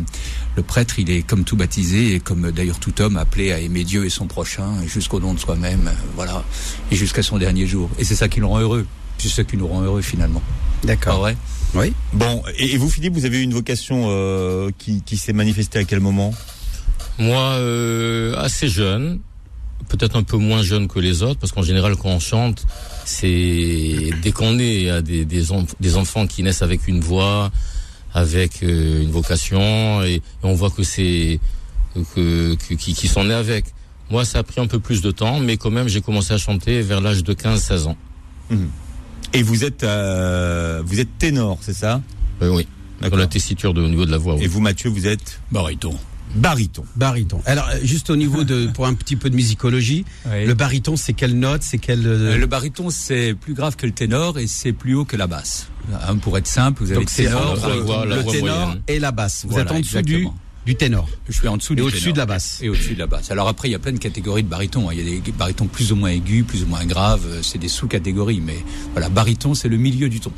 Le 0.56 0.62
prêtre, 0.62 1.00
il 1.00 1.10
est 1.10 1.22
comme 1.22 1.42
tout 1.42 1.56
baptisé 1.56 2.14
et 2.14 2.20
comme 2.20 2.52
d'ailleurs 2.52 2.78
tout 2.78 3.00
homme 3.02 3.16
appelé 3.16 3.50
à 3.50 3.58
aimer 3.58 3.82
Dieu 3.82 4.04
et 4.04 4.08
son 4.10 4.26
prochain 4.28 4.86
jusqu'au 4.86 5.18
don 5.18 5.34
de 5.34 5.40
soi-même, 5.40 5.88
euh, 5.88 5.92
voilà, 6.14 6.44
et 6.92 6.96
jusqu'à 6.96 7.24
son 7.24 7.38
dernier 7.38 7.66
jour. 7.66 7.90
Et 7.98 8.04
c'est 8.04 8.14
ça 8.14 8.28
qui 8.28 8.38
le 8.38 8.46
rend 8.46 8.60
heureux. 8.60 8.86
C'est 9.18 9.28
ça 9.30 9.42
qui 9.42 9.56
nous 9.56 9.66
rend 9.66 9.80
heureux 9.82 10.00
finalement. 10.02 10.42
D'accord. 10.84 11.28
Oui. 11.74 11.92
Bon, 12.12 12.42
et, 12.58 12.74
et 12.74 12.76
vous 12.76 12.88
Philippe, 12.88 13.14
vous 13.14 13.24
avez 13.24 13.38
eu 13.40 13.42
une 13.42 13.52
vocation 13.54 14.06
euh, 14.08 14.70
qui, 14.78 15.02
qui 15.02 15.16
s'est 15.16 15.32
manifestée 15.32 15.78
à 15.80 15.84
quel 15.84 16.00
moment? 16.00 16.32
Moi, 17.18 17.40
euh, 17.58 18.36
assez 18.36 18.68
jeune, 18.68 19.20
peut-être 19.88 20.16
un 20.16 20.22
peu 20.22 20.36
moins 20.36 20.62
jeune 20.62 20.86
que 20.88 20.98
les 21.00 21.22
autres, 21.22 21.40
parce 21.40 21.52
qu'en 21.52 21.62
général, 21.62 21.96
quand 21.96 22.10
on 22.10 22.20
chante, 22.20 22.64
c'est 23.04 24.10
dès 24.22 24.32
qu'on 24.32 24.58
est 24.58 24.88
à 24.90 25.02
des, 25.02 25.24
des, 25.24 25.52
en- 25.52 25.66
des 25.80 25.96
enfants 25.96 26.26
qui 26.26 26.42
naissent 26.42 26.62
avec 26.62 26.86
une 26.88 27.00
voix, 27.00 27.50
avec 28.14 28.62
euh, 28.62 29.02
une 29.02 29.10
vocation, 29.10 30.02
et, 30.02 30.14
et 30.14 30.22
on 30.44 30.54
voit 30.54 30.70
que 30.70 30.82
c'est 30.84 31.40
que, 32.14 32.54
que- 32.54 32.74
qui, 32.74 32.94
qui 32.94 33.08
sont 33.08 33.24
nés 33.24 33.34
avec. 33.34 33.66
Moi, 34.10 34.24
ça 34.24 34.38
a 34.40 34.42
pris 34.42 34.60
un 34.60 34.66
peu 34.66 34.78
plus 34.80 35.00
de 35.02 35.10
temps, 35.10 35.40
mais 35.40 35.56
quand 35.56 35.70
même, 35.70 35.88
j'ai 35.88 36.00
commencé 36.02 36.32
à 36.34 36.38
chanter 36.38 36.82
vers 36.82 37.00
l'âge 37.00 37.24
de 37.24 37.32
15-16 37.34 37.86
ans. 37.86 37.96
Et 39.34 39.42
vous 39.42 39.64
êtes 39.64 39.82
euh, 39.84 40.82
vous 40.84 41.00
êtes 41.00 41.18
ténor, 41.18 41.58
c'est 41.60 41.74
ça? 41.74 42.00
Euh, 42.42 42.50
oui, 42.54 42.66
D'accord. 43.00 43.18
dans 43.18 43.22
la 43.22 43.26
tessiture 43.28 43.74
de, 43.74 43.82
au 43.82 43.88
niveau 43.88 44.06
de 44.06 44.10
la 44.10 44.18
voix. 44.18 44.36
oui. 44.36 44.44
Et 44.44 44.46
vous 44.46 44.60
Mathieu, 44.60 44.88
vous 44.90 45.06
êtes? 45.06 45.40
Bariton. 45.50 45.94
baryton. 46.36 46.84
Baryton. 46.96 47.40
Alors, 47.46 47.68
euh, 47.68 47.78
juste 47.82 48.10
au 48.10 48.16
niveau 48.16 48.44
de, 48.44 48.66
pour 48.68 48.86
un 48.86 48.94
petit 48.94 49.16
peu 49.16 49.30
de 49.30 49.36
musicologie, 49.36 50.04
Oui. 50.26 50.46
le 50.46 50.54
baryton, 50.54 50.96
c'est 50.96 51.12
quelle 51.14 51.38
note, 51.38 51.62
c'est 51.62 51.78
quelle. 51.78 52.06
euh, 52.06 52.32
Euh, 52.34 52.38
le 52.38 52.46
baryton, 52.46 52.90
c'est 52.90 53.34
plus 53.34 53.54
grave 53.54 53.76
que 53.76 53.86
le 53.86 53.92
ténor 53.92 54.38
et 54.38 54.46
c'est 54.46 54.72
plus 54.72 54.94
haut 54.94 55.04
que 55.04 55.16
la 55.16 55.26
basse. 55.26 55.68
Hein, 56.08 56.16
pour 56.16 56.38
être 56.38 56.46
simple, 56.46 56.82
vous 56.82 56.90
avez 56.92 57.00
donc 57.00 57.10
le 57.10 57.10
c'est 57.14 57.24
ténor, 57.24 57.52
entre 57.52 57.68
la 57.68 57.76
voix- 57.76 58.06
la 58.06 58.16
le 58.16 58.24
ténor 58.24 58.76
et 58.88 58.98
la 58.98 59.12
basse. 59.12 59.42
Vous 59.44 59.50
Voilà, 59.50 59.64
êtes 59.70 59.76
en 59.76 59.80
dessous 59.80 60.00
du, 60.02 60.14
exactement. 60.14 60.30
du 60.30 60.36
ténor 60.72 61.08
je 61.28 61.32
suis 61.34 61.46
en 61.48 61.56
dessous 61.58 61.74
et 61.74 61.76
du 61.76 61.82
au-dessus 61.82 62.00
ténor. 62.00 62.14
de 62.14 62.18
la 62.20 62.26
basse. 62.26 62.58
Et 62.62 62.68
au-dessus 62.70 62.94
de 62.94 62.98
la 62.98 63.06
basse. 63.06 63.30
Alors 63.30 63.48
après, 63.48 63.68
il 63.68 63.72
y 63.72 63.74
a 63.74 63.78
plein 63.78 63.92
de 63.92 63.98
catégories 63.98 64.42
de 64.42 64.48
barytons. 64.48 64.88
hein. 64.88 64.92
Il 64.94 64.98
y 64.98 65.16
a 65.16 65.20
des 65.20 65.32
barytons 65.32 65.66
plus 65.66 65.92
ou 65.92 65.96
moins 65.96 66.08
aigus, 66.10 66.44
plus 66.46 66.62
ou 66.62 66.66
moins 66.66 66.84
graves. 66.86 67.26
euh, 67.26 67.40
C'est 67.42 67.58
des 67.58 67.68
sous-catégories. 67.68 68.40
Mais 68.40 68.56
voilà, 68.92 69.08
baryton, 69.10 69.52
c'est 69.54 69.68
le 69.68 69.76
milieu 69.76 70.08
du 70.08 70.20
ton. 70.20 70.32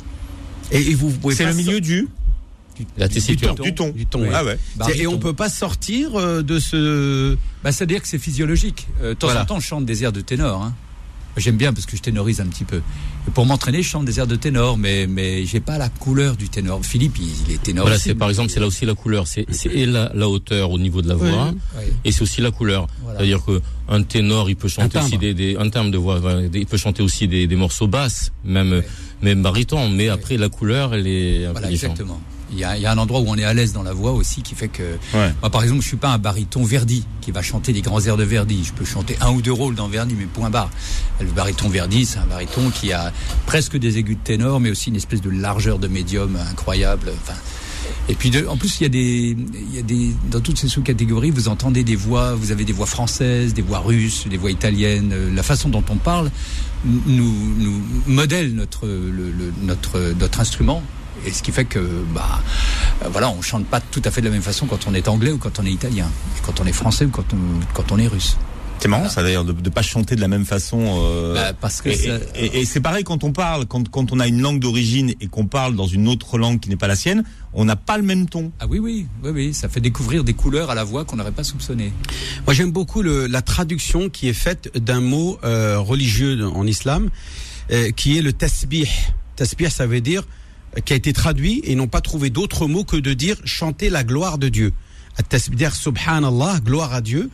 Et, 0.71 0.81
et 0.81 0.93
vous, 0.95 1.09
vous 1.09 1.17
pouvez 1.17 1.35
C'est 1.35 1.45
le 1.45 1.53
milieu 1.53 1.79
du 1.79 2.07
Du, 2.77 2.85
La 2.97 3.07
du- 3.07 3.13
tessiture. 3.15 3.55
du 3.55 3.61
du 3.61 3.73
ton. 3.75 3.89
du 3.89 4.05
ton. 4.05 4.21
Oui. 4.23 4.29
Ah 4.33 4.43
ouais. 4.43 4.53
Et 4.53 5.07
on 5.07 5.11
Baryton. 5.13 5.17
peut 5.19 5.33
pas 5.33 5.49
sortir 5.49 6.15
euh, 6.19 6.41
de 6.43 6.59
ce. 6.59 7.35
Bah, 7.63 7.71
c'est-à-dire 7.71 8.01
que 8.01 8.07
c'est 8.07 8.19
physiologique. 8.19 8.87
Euh, 9.01 9.09
de 9.09 9.13
temps 9.15 9.27
Voilà. 9.27 9.43
en 9.43 9.45
temps, 9.45 9.59
je 9.59 9.65
chante 9.67 9.85
des 9.85 10.03
airs 10.03 10.11
de 10.11 10.21
ténor. 10.21 10.61
Hein. 10.61 10.75
J'aime 11.37 11.55
bien 11.57 11.71
parce 11.71 11.85
que 11.85 11.95
je 11.95 12.01
ténorise 12.01 12.41
un 12.41 12.47
petit 12.47 12.63
peu. 12.65 12.81
Pour 13.33 13.45
m'entraîner, 13.45 13.81
je 13.83 13.89
chante 13.89 14.05
des 14.05 14.19
airs 14.19 14.27
de 14.27 14.35
ténor, 14.35 14.77
mais 14.77 15.05
mais 15.07 15.45
j'ai 15.45 15.59
pas 15.59 15.77
la 15.77 15.89
couleur 15.89 16.35
du 16.37 16.49
ténor. 16.49 16.83
Philippe, 16.83 17.17
il, 17.19 17.29
il 17.47 17.53
est 17.55 17.61
ténor. 17.61 17.85
Voilà, 17.85 17.99
c'est 17.99 18.15
par 18.15 18.29
exemple, 18.29 18.49
c'est 18.49 18.59
là 18.59 18.67
aussi 18.67 18.85
la 18.85 18.93
couleur. 18.95 19.27
C'est 19.27 19.45
la, 19.85 20.11
la 20.13 20.29
hauteur 20.29 20.71
au 20.71 20.79
niveau 20.79 21.01
de 21.01 21.09
la 21.09 21.15
voix, 21.15 21.53
et 22.05 22.11
c'est 22.11 22.21
aussi 22.21 22.41
la 22.41 22.51
couleur. 22.51 22.87
Voilà. 23.03 23.19
C'est-à-dire 23.19 23.43
que 23.45 23.61
un 23.89 24.03
ténor, 24.03 24.49
il 24.49 24.55
peut 24.55 24.67
chanter 24.67 24.97
aussi 24.99 25.17
des, 25.17 25.33
des 25.33 25.55
un 25.57 25.69
terme 25.69 25.91
de 25.91 25.97
voix, 25.97 26.19
il 26.53 26.65
peut 26.65 26.77
chanter 26.77 27.03
aussi 27.03 27.27
des, 27.27 27.47
des 27.47 27.55
morceaux 27.55 27.87
basses, 27.87 28.31
même 28.43 28.81
même 29.21 29.41
baryton. 29.41 29.89
Mais 29.89 30.09
après, 30.09 30.37
la 30.37 30.49
couleur, 30.49 30.93
elle 30.93 31.07
est 31.07 31.47
Voilà, 31.51 31.69
exactement. 31.71 32.19
Il 32.51 32.57
y, 32.59 32.63
a, 32.63 32.77
il 32.77 32.81
y 32.81 32.85
a 32.85 32.91
un 32.91 32.97
endroit 32.97 33.19
où 33.19 33.25
on 33.27 33.35
est 33.35 33.43
à 33.43 33.53
l'aise 33.53 33.73
dans 33.73 33.83
la 33.83 33.91
voix 33.93 34.11
aussi 34.13 34.41
qui 34.41 34.55
fait 34.55 34.69
que, 34.69 34.83
Ouais. 35.13 35.33
moi, 35.41 35.49
par 35.49 35.63
exemple, 35.63 35.81
je 35.81 35.87
suis 35.87 35.97
pas 35.97 36.09
un 36.13 36.17
baryton 36.17 36.63
Verdi 36.63 37.05
qui 37.21 37.31
va 37.31 37.41
chanter 37.41 37.73
les 37.73 37.81
grands 37.81 37.99
airs 38.05 38.15
de 38.17 38.23
Verdi. 38.23 38.63
Je 38.63 38.71
peux 38.73 38.85
chanter 38.85 39.17
un 39.21 39.31
ou 39.31 39.41
deux 39.41 39.51
rôles 39.51 39.75
dans 39.75 39.89
Verdi, 39.89 40.15
mais 40.17 40.25
point 40.25 40.49
barre. 40.49 40.69
Le 41.19 41.27
baryton 41.27 41.67
Verdi, 41.69 42.05
c'est 42.05 42.19
un 42.19 42.25
baryton 42.25 42.69
qui 42.69 42.93
a 42.93 43.11
presque 43.45 43.75
des 43.77 43.97
aigus 43.97 44.15
de 44.17 44.21
ténor, 44.23 44.59
mais 44.61 44.69
aussi 44.71 44.89
une 44.89 44.95
espèce 44.95 45.21
de 45.21 45.29
largeur 45.29 45.77
de 45.77 45.87
médium 45.89 46.37
incroyable. 46.49 47.11
Enfin, 47.21 47.37
et 48.09 48.15
puis, 48.15 48.29
de- 48.29 48.47
en 48.47 48.55
plus, 48.55 48.79
il 48.79 48.83
y 48.83 48.85
a 48.85 48.89
des, 48.89 49.35
il 49.69 49.75
y 49.75 49.79
a 49.79 49.81
des, 49.81 50.11
dans 50.31 50.39
toutes 50.39 50.57
ces 50.57 50.69
sous-catégories, 50.69 51.31
vous 51.31 51.49
entendez 51.49 51.83
des 51.83 51.95
voix, 51.97 52.33
vous 52.35 52.51
avez 52.51 52.63
des 52.63 52.71
voix 52.73 52.85
françaises, 52.85 53.53
des 53.53 53.61
voix 53.61 53.79
russes, 53.79 54.25
des 54.29 54.37
voix 54.37 54.51
italiennes. 54.51 55.11
Euh, 55.13 55.33
La 55.35 55.43
façon 55.43 55.67
dont 55.67 55.83
on 55.89 55.97
parle 55.97 56.31
nous, 56.85 57.33
nous 57.57 57.81
modèle 58.07 58.53
notre, 58.55 58.87
le, 58.87 59.09
le- 59.31 59.53
notre, 59.63 60.13
notre 60.19 60.39
instrument 60.39 60.81
Et 61.25 61.31
ce 61.31 61.41
qui 61.43 61.51
fait 61.51 61.65
que, 61.65 61.79
bah, 62.13 62.41
euh, 63.03 63.09
voilà, 63.11 63.29
on 63.29 63.41
chante 63.41 63.65
pas 63.65 63.81
tout 63.81 64.01
à 64.05 64.11
fait 64.11 64.21
de 64.21 64.27
la 64.27 64.31
même 64.33 64.41
façon 64.41 64.65
quand 64.65 64.87
on 64.87 64.93
est 64.93 65.07
anglais 65.07 65.31
ou 65.31 65.37
quand 65.37 65.59
on 65.59 65.65
est 65.65 65.71
italien, 65.71 66.05
et 66.37 66.41
quand 66.45 66.59
on 66.59 66.65
est 66.65 66.71
français 66.73 67.05
ou 67.05 67.09
quand 67.09 67.25
on, 67.33 67.37
quand 67.73 67.91
on 67.91 67.97
est 67.97 68.07
russe. 68.07 68.37
C'est 68.79 68.89
marrant 68.89 69.09
ça 69.09 69.23
d'ailleurs 69.23 69.43
de 69.43 69.53
ne 69.53 69.69
pas 69.69 69.81
chanter 69.81 70.15
de 70.15 70.21
la 70.21 70.27
même 70.27 70.45
façon. 70.45 70.79
euh, 71.01 71.33
Bah, 71.33 71.51
parce 71.59 71.81
que 71.81 71.89
et, 71.89 71.95
ça- 71.95 72.19
et- 72.35 72.59
et 72.61 72.65
c'est 72.65 72.79
pareil 72.79 73.03
quand 73.03 73.23
on 73.23 73.31
parle, 73.31 73.65
quand, 73.65 73.89
quand 73.89 74.11
on 74.11 74.19
a 74.19 74.27
une 74.27 74.39
langue 74.39 74.59
d'origine 74.59 75.15
et 75.19 75.25
qu'on 75.25 75.47
parle 75.47 75.75
dans 75.75 75.87
une 75.87 76.07
autre 76.07 76.37
langue 76.37 76.59
qui 76.59 76.69
n'est 76.69 76.75
pas 76.75 76.85
la 76.85 76.95
sienne, 76.95 77.23
on 77.53 77.65
n'a 77.65 77.75
pas 77.75 77.97
le 77.97 78.03
même 78.03 78.29
ton. 78.29 78.51
Ah 78.59 78.67
oui, 78.69 78.77
oui, 78.77 79.07
oui, 79.23 79.31
oui, 79.31 79.53
ça 79.55 79.67
fait 79.67 79.79
découvrir 79.81 80.23
des 80.23 80.33
couleurs 80.35 80.69
à 80.69 80.75
la 80.75 80.83
voix 80.83 81.05
qu'on 81.05 81.15
n'aurait 81.15 81.31
pas 81.31 81.43
soupçonné. 81.43 81.91
Moi, 82.45 82.53
j'aime 82.53 82.71
beaucoup 82.71 83.01
le- 83.01 83.25
la 83.25 83.41
traduction 83.41 84.09
qui 84.09 84.27
est 84.29 84.33
faite 84.33 84.71
d'un 84.77 85.01
mot 85.01 85.39
euh, 85.43 85.79
religieux 85.79 86.45
en 86.45 86.67
islam, 86.67 87.09
euh, 87.71 87.89
qui 87.89 88.15
est 88.19 88.21
le 88.21 88.31
tasbih. 88.31 88.87
Tasbih, 89.37 89.71
ça 89.71 89.87
veut 89.87 90.01
dire 90.01 90.21
euh, 90.21 90.25
qui 90.85 90.93
a 90.93 90.95
été 90.95 91.13
traduit 91.13 91.61
et 91.63 91.75
n'ont 91.75 91.87
pas 91.87 92.01
trouvé 92.01 92.29
d'autre 92.29 92.67
mot 92.67 92.83
que 92.83 92.97
de 92.97 93.13
dire 93.13 93.37
chanter 93.45 93.89
la 93.89 94.03
gloire 94.03 94.37
de 94.37 94.49
Dieu. 94.49 94.73
At-tasbih, 95.17 95.71
subhanallah, 95.73 96.59
gloire 96.63 96.93
à 96.93 97.01
Dieu. 97.01 97.29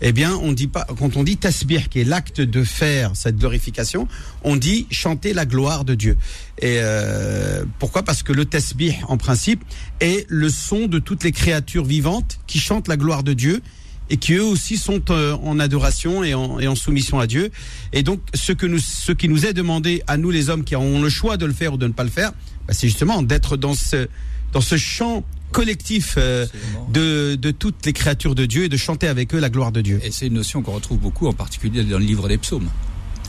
Eh 0.00 0.12
bien, 0.12 0.34
on 0.42 0.52
dit 0.52 0.66
pas 0.66 0.86
quand 0.98 1.16
on 1.16 1.22
dit 1.22 1.36
tasbih, 1.36 1.88
qui 1.88 2.00
est 2.00 2.04
l'acte 2.04 2.40
de 2.40 2.64
faire 2.64 3.12
cette 3.14 3.36
glorification, 3.36 4.08
on 4.42 4.56
dit 4.56 4.86
chanter 4.90 5.32
la 5.32 5.46
gloire 5.46 5.84
de 5.84 5.94
Dieu. 5.94 6.16
Et 6.58 6.76
euh, 6.78 7.64
pourquoi? 7.78 8.02
Parce 8.02 8.22
que 8.22 8.32
le 8.32 8.44
tasbih, 8.44 8.96
en 9.08 9.16
principe, 9.16 9.64
est 10.00 10.26
le 10.28 10.48
son 10.48 10.86
de 10.88 10.98
toutes 10.98 11.24
les 11.24 11.32
créatures 11.32 11.84
vivantes 11.84 12.38
qui 12.46 12.58
chantent 12.58 12.88
la 12.88 12.96
gloire 12.96 13.22
de 13.22 13.32
Dieu 13.32 13.62
et 14.10 14.16
qui 14.16 14.34
eux 14.34 14.44
aussi 14.44 14.76
sont 14.76 15.10
euh, 15.10 15.34
en 15.42 15.58
adoration 15.58 16.22
et 16.24 16.34
en, 16.34 16.74
soumission 16.74 17.18
à 17.20 17.26
Dieu. 17.26 17.50
Et 17.92 18.02
donc, 18.02 18.20
ce, 18.34 18.52
que 18.52 18.66
nous, 18.66 18.78
ce 18.78 19.12
qui 19.12 19.28
nous 19.28 19.46
est 19.46 19.54
demandé 19.54 20.02
à 20.06 20.16
nous 20.16 20.30
les 20.30 20.50
hommes 20.50 20.64
qui 20.64 20.74
avons 20.74 21.00
le 21.00 21.08
choix 21.08 21.36
de 21.36 21.46
le 21.46 21.54
faire 21.54 21.74
ou 21.74 21.76
de 21.76 21.86
ne 21.86 21.92
pas 21.92 22.04
le 22.04 22.10
faire, 22.10 22.32
bah, 22.66 22.74
c'est 22.74 22.86
justement 22.88 23.22
d'être 23.22 23.56
dans 23.56 23.74
ce, 23.74 24.08
dans 24.52 24.60
ce 24.60 24.76
chant 24.76 25.24
collectif 25.52 26.14
euh, 26.18 26.46
de, 26.92 27.36
de 27.36 27.50
toutes 27.52 27.86
les 27.86 27.92
créatures 27.92 28.34
de 28.34 28.44
Dieu 28.46 28.64
et 28.64 28.68
de 28.68 28.76
chanter 28.76 29.06
avec 29.08 29.34
eux 29.34 29.38
la 29.38 29.50
gloire 29.50 29.70
de 29.72 29.80
Dieu. 29.80 30.00
Et 30.02 30.10
c'est 30.10 30.26
une 30.26 30.34
notion 30.34 30.62
qu'on 30.62 30.72
retrouve 30.72 30.98
beaucoup, 30.98 31.26
en 31.28 31.32
particulier 31.32 31.84
dans 31.84 31.98
le 31.98 32.04
livre 32.04 32.28
des 32.28 32.38
psaumes. 32.38 32.68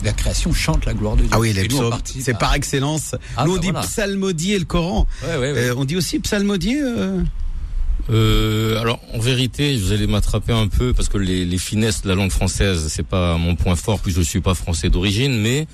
La 0.04 0.12
création 0.12 0.52
chante 0.52 0.84
la 0.86 0.92
gloire 0.94 1.16
de 1.16 1.22
Dieu. 1.22 1.30
Ah 1.32 1.38
oui, 1.38 1.52
les 1.52 1.68
psaumes, 1.68 1.94
c'est 2.04 2.34
à- 2.34 2.38
par 2.38 2.54
excellence. 2.54 3.14
Ah, 3.36 3.44
nous, 3.46 3.52
on 3.52 3.54
bah 3.54 3.60
dit 3.60 3.70
voilà. 3.70 3.86
psalmodier 3.86 4.58
le 4.58 4.64
Coran. 4.66 5.06
Ouais, 5.22 5.36
ouais, 5.36 5.52
ouais. 5.52 5.58
Euh, 5.70 5.74
on 5.76 5.84
dit 5.84 5.96
aussi 5.96 6.18
psalmodier. 6.18 6.80
euh, 6.82 7.22
Euh, 8.10 8.78
alors 8.80 9.00
en 9.14 9.18
vérité, 9.18 9.76
vous 9.76 9.90
allez 9.92 10.06
m'attraper 10.06 10.52
un 10.52 10.68
peu 10.68 10.92
parce 10.92 11.08
que 11.08 11.18
les, 11.18 11.44
les 11.44 11.58
finesses 11.58 12.02
de 12.02 12.08
la 12.08 12.14
langue 12.14 12.30
française, 12.30 12.86
c'est 12.88 13.02
pas 13.06 13.36
mon 13.36 13.56
point 13.56 13.74
fort, 13.74 13.98
puis 14.00 14.12
je 14.12 14.20
suis 14.20 14.40
pas 14.40 14.54
français 14.54 14.90
d'origine, 14.90 15.40
mais 15.40 15.66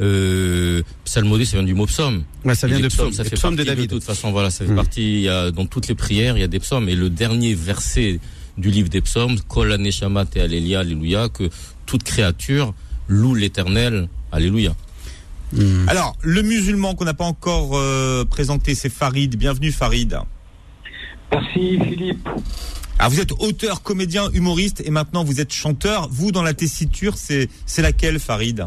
euh, 0.00 0.82
psalmodie, 1.04 1.46
ça 1.46 1.56
vient 1.58 1.66
du 1.66 1.74
mot 1.74 1.86
psaume. 1.86 2.22
ouais, 2.44 2.54
ça 2.54 2.66
vient 2.66 2.80
de 2.80 2.88
psaumes, 2.88 3.08
psaume, 3.08 3.12
ça 3.12 3.22
les 3.22 3.28
fait 3.30 3.36
psaumes 3.36 3.56
de 3.56 3.64
David. 3.64 3.90
De 3.90 3.94
toute 3.96 4.04
façon, 4.04 4.30
voilà, 4.32 4.50
ça 4.50 4.64
fait 4.64 4.72
Mm. 4.72 4.76
partie. 4.76 5.12
Il 5.14 5.20
y 5.20 5.28
a 5.28 5.50
dans 5.50 5.66
toutes 5.66 5.88
les 5.88 5.94
prières, 5.94 6.36
il 6.36 6.40
y 6.40 6.44
a 6.44 6.48
des 6.48 6.60
psaumes. 6.60 6.88
Et 6.88 6.94
le 6.94 7.10
dernier 7.10 7.54
verset 7.54 8.20
du 8.58 8.70
livre 8.70 8.88
des 8.88 9.00
psaumes, 9.00 9.38
Kol 9.48 9.74
Neshamat 9.76 10.26
et 10.36 10.40
Alléluia, 10.40 10.80
Alléluia, 10.80 11.28
que 11.28 11.48
toute 11.86 12.02
créature 12.02 12.72
loue 13.08 13.34
l'Éternel, 13.34 14.08
Alléluia. 14.32 14.74
Mm. 15.52 15.88
Alors, 15.88 16.16
le 16.22 16.42
musulman 16.42 16.94
qu'on 16.94 17.04
n'a 17.04 17.14
pas 17.14 17.24
encore 17.24 17.70
euh, 17.74 18.24
présenté, 18.24 18.74
c'est 18.74 18.88
Farid. 18.90 19.36
Bienvenue 19.36 19.72
Farid. 19.72 20.16
Merci 21.32 21.78
Philippe. 21.84 22.28
Alors 22.98 23.12
vous 23.12 23.20
êtes 23.20 23.32
auteur, 23.32 23.82
comédien, 23.82 24.28
humoriste 24.32 24.82
et 24.84 24.90
maintenant 24.90 25.24
vous 25.24 25.40
êtes 25.40 25.52
chanteur. 25.52 26.08
Vous 26.10 26.32
dans 26.32 26.42
la 26.42 26.52
tessiture, 26.54 27.14
c'est 27.16 27.48
c'est 27.64 27.80
laquelle 27.82 28.18
Farid? 28.18 28.66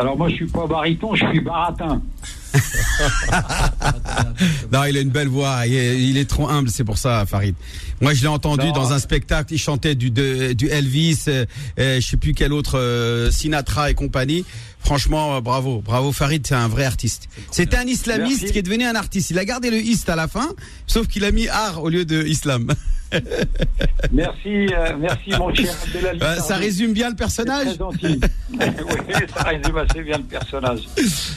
Alors 0.00 0.16
moi 0.16 0.30
je 0.30 0.36
suis 0.36 0.46
pas 0.46 0.66
baryton, 0.66 1.14
je 1.14 1.26
suis 1.26 1.40
baratin. 1.40 2.00
Non, 4.72 4.84
il 4.84 4.96
a 4.96 5.00
une 5.00 5.10
belle 5.10 5.28
voix. 5.28 5.66
Il 5.66 5.74
est, 5.74 6.02
il 6.02 6.16
est 6.16 6.28
trop 6.28 6.48
humble, 6.48 6.70
c'est 6.70 6.84
pour 6.84 6.98
ça, 6.98 7.24
Farid. 7.26 7.54
Moi, 8.00 8.14
je 8.14 8.22
l'ai 8.22 8.28
entendu 8.28 8.66
Non. 8.66 8.72
dans 8.72 8.92
un 8.92 8.98
spectacle. 8.98 9.52
Il 9.54 9.58
chantait 9.58 9.94
du, 9.94 10.10
de- 10.10 10.52
du 10.52 10.68
Elvis, 10.68 11.24
euh, 11.28 11.44
euh, 11.78 12.00
je 12.00 12.06
sais 12.06 12.16
plus 12.16 12.34
quel 12.34 12.52
autre, 12.52 12.78
euh, 12.78 13.30
Sinatra 13.30 13.90
et 13.90 13.94
compagnie. 13.94 14.44
Franchement, 14.78 15.36
euh, 15.36 15.40
bravo, 15.40 15.82
bravo, 15.84 16.12
Farid. 16.12 16.46
C'est 16.46 16.54
un 16.54 16.68
vrai 16.68 16.84
artiste. 16.84 17.28
C'était 17.50 17.76
un 17.76 17.86
islamiste 17.86 18.40
Merci. 18.42 18.52
qui 18.52 18.58
est 18.58 18.62
devenu 18.62 18.84
un 18.84 18.94
artiste. 18.94 19.30
Il 19.30 19.38
a 19.38 19.44
gardé 19.44 19.70
le 19.70 19.76
ist 19.78 20.08
à 20.08 20.16
la 20.16 20.28
fin, 20.28 20.48
sauf 20.86 21.06
qu'il 21.08 21.24
a 21.24 21.30
mis 21.32 21.48
art 21.48 21.82
au 21.82 21.88
lieu 21.88 22.04
de 22.04 22.24
islam. 22.24 22.72
Merci, 24.12 24.68
euh, 24.72 24.92
merci 25.00 25.30
mon 25.36 25.52
cher 25.52 25.74
Abdelali. 25.94 26.20
Euh, 26.22 26.36
ça 26.36 26.54
résume 26.56 26.92
bien 26.92 27.06
le 27.08 27.14
C'est 27.14 27.18
personnage. 27.18 27.66
Très 27.66 27.76
gentil. 27.76 28.20
oui, 28.52 29.14
ça 29.36 29.42
résume 29.42 29.76
assez 29.78 30.02
bien 30.02 30.18
le 30.18 30.22
personnage. 30.24 30.80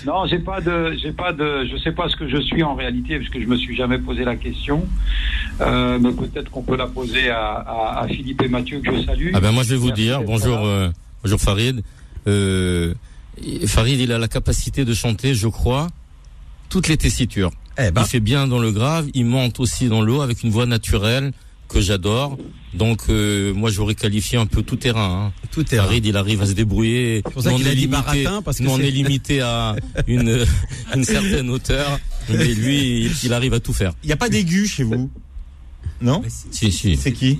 Non, 0.05 0.27
j'ai 0.27 0.37
pas 0.37 0.61
de, 0.61 0.95
j'ai 1.03 1.11
pas 1.11 1.33
de, 1.33 1.67
je 1.69 1.77
sais 1.77 1.91
pas 1.91 2.07
ce 2.07 2.15
que 2.15 2.27
je 2.29 2.37
suis 2.37 2.63
en 2.63 2.75
réalité 2.75 3.17
parce 3.19 3.29
que 3.29 3.41
je 3.41 3.45
me 3.45 3.57
suis 3.57 3.75
jamais 3.75 3.97
posé 3.97 4.23
la 4.23 4.37
question. 4.37 4.87
Euh, 5.61 5.99
mais 5.99 6.11
peut-être 6.13 6.49
qu'on 6.49 6.63
peut 6.63 6.77
la 6.77 6.87
poser 6.87 7.29
à, 7.29 7.55
à, 7.55 7.99
à 8.03 8.07
Philippe 8.07 8.41
et 8.41 8.47
Mathieu 8.47 8.79
que 8.79 8.95
je 8.95 9.03
salue. 9.03 9.31
Ah 9.33 9.41
ben 9.41 9.51
moi 9.51 9.63
je 9.63 9.71
vais 9.71 9.75
vous 9.75 9.87
Merci 9.87 10.01
dire 10.01 10.23
bonjour 10.23 10.65
euh, 10.65 10.89
bonjour 11.23 11.39
Farid. 11.39 11.83
Euh, 12.27 12.93
Farid 13.67 13.99
il 13.99 14.11
a 14.13 14.17
la 14.17 14.29
capacité 14.29 14.85
de 14.85 14.93
chanter 14.93 15.35
je 15.35 15.47
crois 15.47 15.89
toutes 16.69 16.87
les 16.87 16.97
tessitures. 16.97 17.51
Eh 17.77 17.91
ben, 17.91 18.01
Il 18.03 18.07
fait 18.07 18.19
bien 18.19 18.47
dans 18.47 18.59
le 18.59 18.71
grave, 18.71 19.09
il 19.13 19.25
monte 19.25 19.59
aussi 19.59 19.89
dans 19.89 20.01
le 20.01 20.13
haut 20.13 20.21
avec 20.21 20.43
une 20.43 20.51
voix 20.51 20.65
naturelle 20.65 21.33
que 21.73 21.81
j'adore. 21.81 22.37
Donc 22.73 23.03
euh, 23.09 23.53
moi 23.53 23.69
j'aurais 23.69 23.93
qualifié 23.95 24.37
un 24.37 24.45
peu 24.45 24.61
tout 24.63 24.75
terrain. 24.77 25.27
Hein. 25.27 25.41
tout 25.51 25.61
est 25.73 25.77
Farid 25.77 26.05
il 26.05 26.17
arrive 26.17 26.41
à 26.41 26.45
se 26.45 26.53
débrouiller. 26.53 27.21
pour 27.21 27.41
ça 27.43 27.49
Nous, 27.49 27.55
on 27.55 27.57
qu'il 27.59 27.67
a 27.67 27.71
est 27.71 27.75
dit 27.75 27.81
limité- 27.87 28.23
baratin, 28.23 28.41
parce 28.41 28.57
que 28.57 28.63
nous, 28.63 28.71
on 28.71 28.77
c'est- 28.77 28.87
est 28.87 28.91
limité 28.91 29.41
à 29.41 29.75
une 30.07 30.45
une 30.95 31.03
certaine 31.03 31.49
hauteur, 31.49 31.99
mais 32.29 32.45
lui 32.53 33.05
il, 33.05 33.11
il 33.23 33.33
arrive 33.33 33.53
à 33.53 33.59
tout 33.59 33.73
faire. 33.73 33.93
Il 34.03 34.07
n'y 34.07 34.13
a 34.13 34.17
pas 34.17 34.29
d'aigu 34.29 34.65
chez 34.67 34.83
vous? 34.83 35.09
Non? 36.01 36.21
Si, 36.51 36.71
Si. 36.71 36.97
C'est 36.97 37.11
qui? 37.11 37.39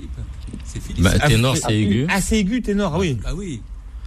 C'est 0.65 0.81
Philippe. 0.81 1.03
Bah, 1.03 1.13
Ah, 1.19 1.27
ténor 1.27 1.55
ah, 1.57 1.65
c'est 1.67 1.75
aigu. 1.79 2.05
Ah 2.09 2.21
c'est 2.21 2.39
aigu, 2.39 2.61
ténor, 2.61 2.93
ah 2.95 2.99
oui. 2.99 3.17
Ah 3.25 3.33
oui. 3.35 3.61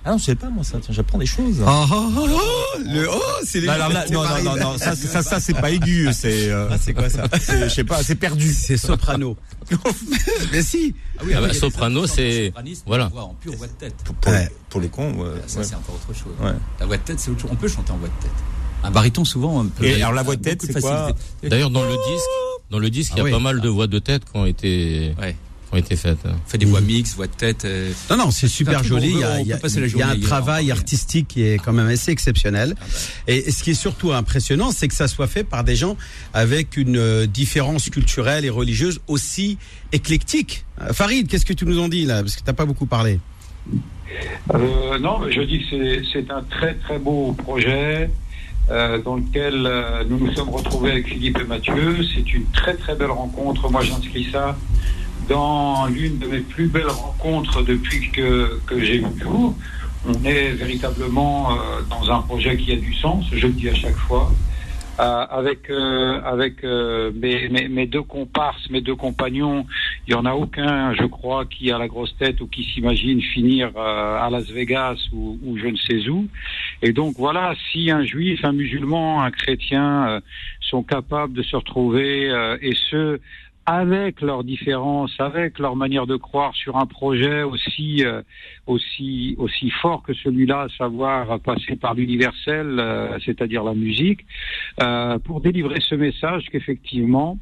Ah 0.06 0.12
non, 0.12 0.18
je 0.18 0.24
sais 0.24 0.34
pas 0.36 0.48
moi 0.50 0.62
ça, 0.62 0.78
tiens, 0.80 0.94
j'apprends 0.94 1.18
des 1.18 1.26
choses. 1.26 1.56
Oh, 1.66 1.84
oh, 1.90 2.12
oh, 2.16 2.28
oh, 2.30 2.78
le 2.78 3.08
oh, 3.10 3.20
c'est 3.44 3.60
les. 3.60 3.66
Non, 3.66 3.72
alors 3.72 3.88
là, 3.88 4.04
c'est 4.06 4.14
non, 4.14 4.22
non, 4.22 4.42
non, 4.44 4.56
non, 4.56 4.78
ça, 4.78 4.94
ça, 4.94 5.22
ça, 5.22 5.40
c'est 5.40 5.54
pas 5.54 5.70
aigu, 5.70 6.08
c'est. 6.12 6.48
euh, 6.48 6.68
Ah, 6.70 6.76
c'est 6.80 6.94
quoi 6.94 7.10
ça 7.10 7.24
Je 7.34 7.68
sais 7.68 7.82
pas, 7.84 8.02
c'est 8.04 8.14
perdu. 8.14 8.52
C'est 8.52 8.76
soprano. 8.76 9.36
Mais 10.52 10.62
si. 10.62 10.94
Ah 11.18 11.22
oui, 11.26 11.32
Ah 11.36 11.40
bah, 11.40 11.52
soprano, 11.52 12.06
c'est- 12.06 12.52
voilà. 12.86 13.10
en 13.16 13.34
pure 13.40 13.54
voix 13.56 13.66
de 13.66 13.72
tête. 13.72 13.94
Pour, 14.04 14.14
pour, 14.14 14.32
Ouais. 14.32 14.48
pour 14.70 14.80
les 14.80 14.88
cons. 14.88 15.12
ouais, 15.14 15.28
Ça, 15.48 15.58
ouais. 15.58 15.64
c'est 15.64 15.74
encore 15.74 15.96
autre 15.96 16.16
chose. 16.18 16.32
Ouais. 16.40 16.52
La 16.80 16.86
voix 16.86 16.96
de 16.96 17.02
tête, 17.02 17.18
c'est 17.18 17.30
autre 17.30 17.40
chose. 17.40 17.50
On 17.52 17.56
peut 17.56 17.68
chanter 17.68 17.90
en 17.92 17.96
voix 17.96 18.08
de 18.08 18.22
tête. 18.22 18.30
Un 18.84 18.90
baryton, 18.92 19.24
souvent, 19.24 19.60
on 19.60 19.64
peut. 19.66 19.84
Et 19.84 19.96
alors, 19.96 20.12
la 20.12 20.22
voix 20.22 20.36
de 20.36 20.42
tête, 20.42 20.62
c'est 20.62 20.80
quoi 20.80 21.08
facilité. 21.14 21.48
D'ailleurs 21.48 21.70
dans 21.70 21.82
le 21.82 21.90
disque, 21.90 22.26
dans 22.70 22.78
le 22.78 22.90
disque 22.90 23.12
il 23.14 23.16
y 23.16 23.20
a 23.20 23.22
Ah 23.22 23.24
oui. 23.24 23.30
pas 23.32 23.40
mal 23.40 23.60
de 23.60 23.68
voix 23.68 23.86
de 23.88 23.98
tête 23.98 24.24
qui 24.24 24.36
ont 24.38 24.46
été 24.46 25.14
Ouais. 25.20 25.36
Ont 25.72 25.76
été 25.76 25.96
faites. 25.96 26.18
On 26.24 26.48
fait 26.48 26.58
des 26.58 26.66
voix 26.66 26.80
mixtes, 26.80 27.16
voix 27.16 27.26
de 27.26 27.32
tête. 27.32 27.64
euh, 27.64 27.92
Non, 28.10 28.16
non, 28.16 28.30
c'est 28.30 28.48
super 28.48 28.82
joli. 28.84 29.10
Il 29.10 29.18
y 29.18 29.24
a, 29.24 29.40
y 29.40 29.48
y 29.48 30.02
un 30.02 30.20
travail 30.20 30.70
artistique 30.70 31.28
qui 31.28 31.42
est 31.42 31.58
quand 31.58 31.72
même 31.72 31.88
assez 31.88 32.10
exceptionnel. 32.12 32.74
ah 32.80 32.84
bah. 32.84 33.32
Et 33.32 33.50
ce 33.50 33.62
qui 33.62 33.70
est 33.72 33.74
surtout 33.74 34.12
impressionnant, 34.12 34.70
c'est 34.70 34.88
que 34.88 34.94
ça 34.94 35.08
soit 35.08 35.26
fait 35.26 35.44
par 35.44 35.64
des 35.64 35.76
gens 35.76 35.96
avec 36.34 36.76
une 36.76 36.96
euh, 36.98 37.26
différence 37.26 37.90
culturelle 37.90 38.44
et 38.44 38.50
religieuse 38.50 39.00
aussi 39.08 39.58
éclectique. 39.92 40.64
Euh, 40.80 40.92
Farid, 40.92 41.26
qu'est-ce 41.28 41.46
que 41.46 41.52
tu 41.52 41.64
nous 41.66 41.78
en 41.80 41.88
dis 41.88 42.04
là? 42.04 42.22
Parce 42.22 42.36
que 42.36 42.42
t'as 42.44 42.52
pas 42.52 42.64
beaucoup 42.66 42.86
parlé. 42.86 43.18
Euh, 44.54 44.98
non, 44.98 45.20
je 45.30 45.40
dis 45.42 45.58
que 45.60 45.64
c'est- 45.70 46.02
c'est 46.12 46.30
un 46.30 46.42
très 46.42 46.74
très 46.74 46.98
beau 46.98 47.32
projet 47.32 48.08
euh, 48.70 49.00
dans 49.02 49.16
lequel 49.16 49.64
euh, 49.66 50.04
nous 50.08 50.18
nous 50.18 50.32
sommes 50.34 50.50
retrouvés 50.50 50.92
avec 50.92 51.08
Philippe 51.08 51.38
et 51.40 51.44
Mathieu. 51.44 51.98
C'est 52.14 52.32
une 52.32 52.44
très 52.52 52.74
très 52.74 52.94
belle 52.94 53.10
rencontre. 53.10 53.68
Moi, 53.70 53.82
j'inscris 53.82 54.28
ça 54.30 54.56
dans 55.28 55.86
l'une 55.86 56.18
de 56.18 56.26
mes 56.26 56.40
plus 56.40 56.68
belles 56.68 56.88
rencontres 56.88 57.62
depuis 57.62 58.10
que, 58.10 58.60
que 58.66 58.80
j'ai 58.80 58.98
vu 58.98 59.06
jour. 59.20 59.54
On 60.08 60.24
est 60.24 60.50
véritablement 60.50 61.52
euh, 61.52 61.54
dans 61.90 62.10
un 62.12 62.22
projet 62.22 62.56
qui 62.56 62.72
a 62.72 62.76
du 62.76 62.94
sens, 62.94 63.24
je 63.32 63.46
le 63.46 63.52
dis 63.52 63.68
à 63.68 63.74
chaque 63.74 63.96
fois. 63.96 64.30
Euh, 64.98 65.26
avec 65.28 65.68
euh, 65.68 66.22
avec 66.24 66.64
euh, 66.64 67.12
mes, 67.14 67.50
mes, 67.50 67.68
mes 67.68 67.86
deux 67.86 68.02
comparses, 68.02 68.70
mes 68.70 68.80
deux 68.80 68.94
compagnons, 68.94 69.66
il 70.06 70.12
y 70.12 70.14
en 70.14 70.24
a 70.24 70.32
aucun, 70.32 70.94
je 70.94 71.04
crois, 71.04 71.44
qui 71.44 71.70
a 71.70 71.76
la 71.76 71.86
grosse 71.86 72.16
tête 72.16 72.40
ou 72.40 72.46
qui 72.46 72.64
s'imagine 72.64 73.20
finir 73.20 73.72
euh, 73.76 74.18
à 74.18 74.30
Las 74.30 74.50
Vegas 74.50 74.96
ou, 75.12 75.38
ou 75.44 75.58
je 75.58 75.66
ne 75.66 75.76
sais 75.76 76.08
où. 76.08 76.28
Et 76.80 76.94
donc 76.94 77.16
voilà, 77.18 77.54
si 77.70 77.90
un 77.90 78.04
juif, 78.04 78.42
un 78.42 78.52
musulman, 78.52 79.22
un 79.22 79.30
chrétien 79.30 80.08
euh, 80.08 80.20
sont 80.62 80.82
capables 80.82 81.34
de 81.34 81.42
se 81.42 81.56
retrouver 81.56 82.32
et 82.62 82.74
ce 82.90 83.20
avec 83.66 84.20
leurs 84.20 84.44
différences, 84.44 85.12
avec 85.18 85.58
leur 85.58 85.74
manière 85.74 86.06
de 86.06 86.16
croire 86.16 86.54
sur 86.54 86.76
un 86.76 86.86
projet 86.86 87.42
aussi 87.42 88.04
euh, 88.04 88.22
aussi 88.66 89.34
aussi 89.38 89.70
fort 89.70 90.02
que 90.04 90.14
celui-là, 90.14 90.62
à 90.62 90.68
savoir 90.68 91.40
passer 91.40 91.74
par 91.74 91.94
l'universel, 91.94 92.78
euh, 92.78 93.18
c'est-à-dire 93.24 93.64
la 93.64 93.74
musique, 93.74 94.24
euh, 94.80 95.18
pour 95.18 95.40
délivrer 95.40 95.80
ce 95.80 95.96
message 95.96 96.46
qu'effectivement 96.50 97.38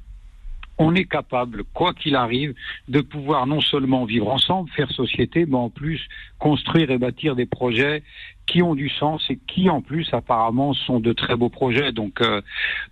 on 0.78 0.94
est 0.94 1.04
capable, 1.04 1.62
quoi 1.72 1.94
qu'il 1.94 2.16
arrive, 2.16 2.54
de 2.88 3.00
pouvoir 3.00 3.46
non 3.46 3.60
seulement 3.60 4.04
vivre 4.04 4.28
ensemble, 4.28 4.68
faire 4.70 4.90
société, 4.90 5.46
mais 5.46 5.56
en 5.56 5.70
plus 5.70 6.00
construire 6.38 6.90
et 6.90 6.98
bâtir 6.98 7.36
des 7.36 7.46
projets 7.46 8.02
qui 8.46 8.62
ont 8.62 8.74
du 8.74 8.88
sens 8.88 9.24
et 9.30 9.38
qui 9.46 9.70
en 9.70 9.80
plus 9.80 10.08
apparemment 10.12 10.74
sont 10.74 11.00
de 11.00 11.12
très 11.12 11.36
beaux 11.36 11.48
projets. 11.48 11.92
Donc, 11.92 12.20
euh, 12.20 12.40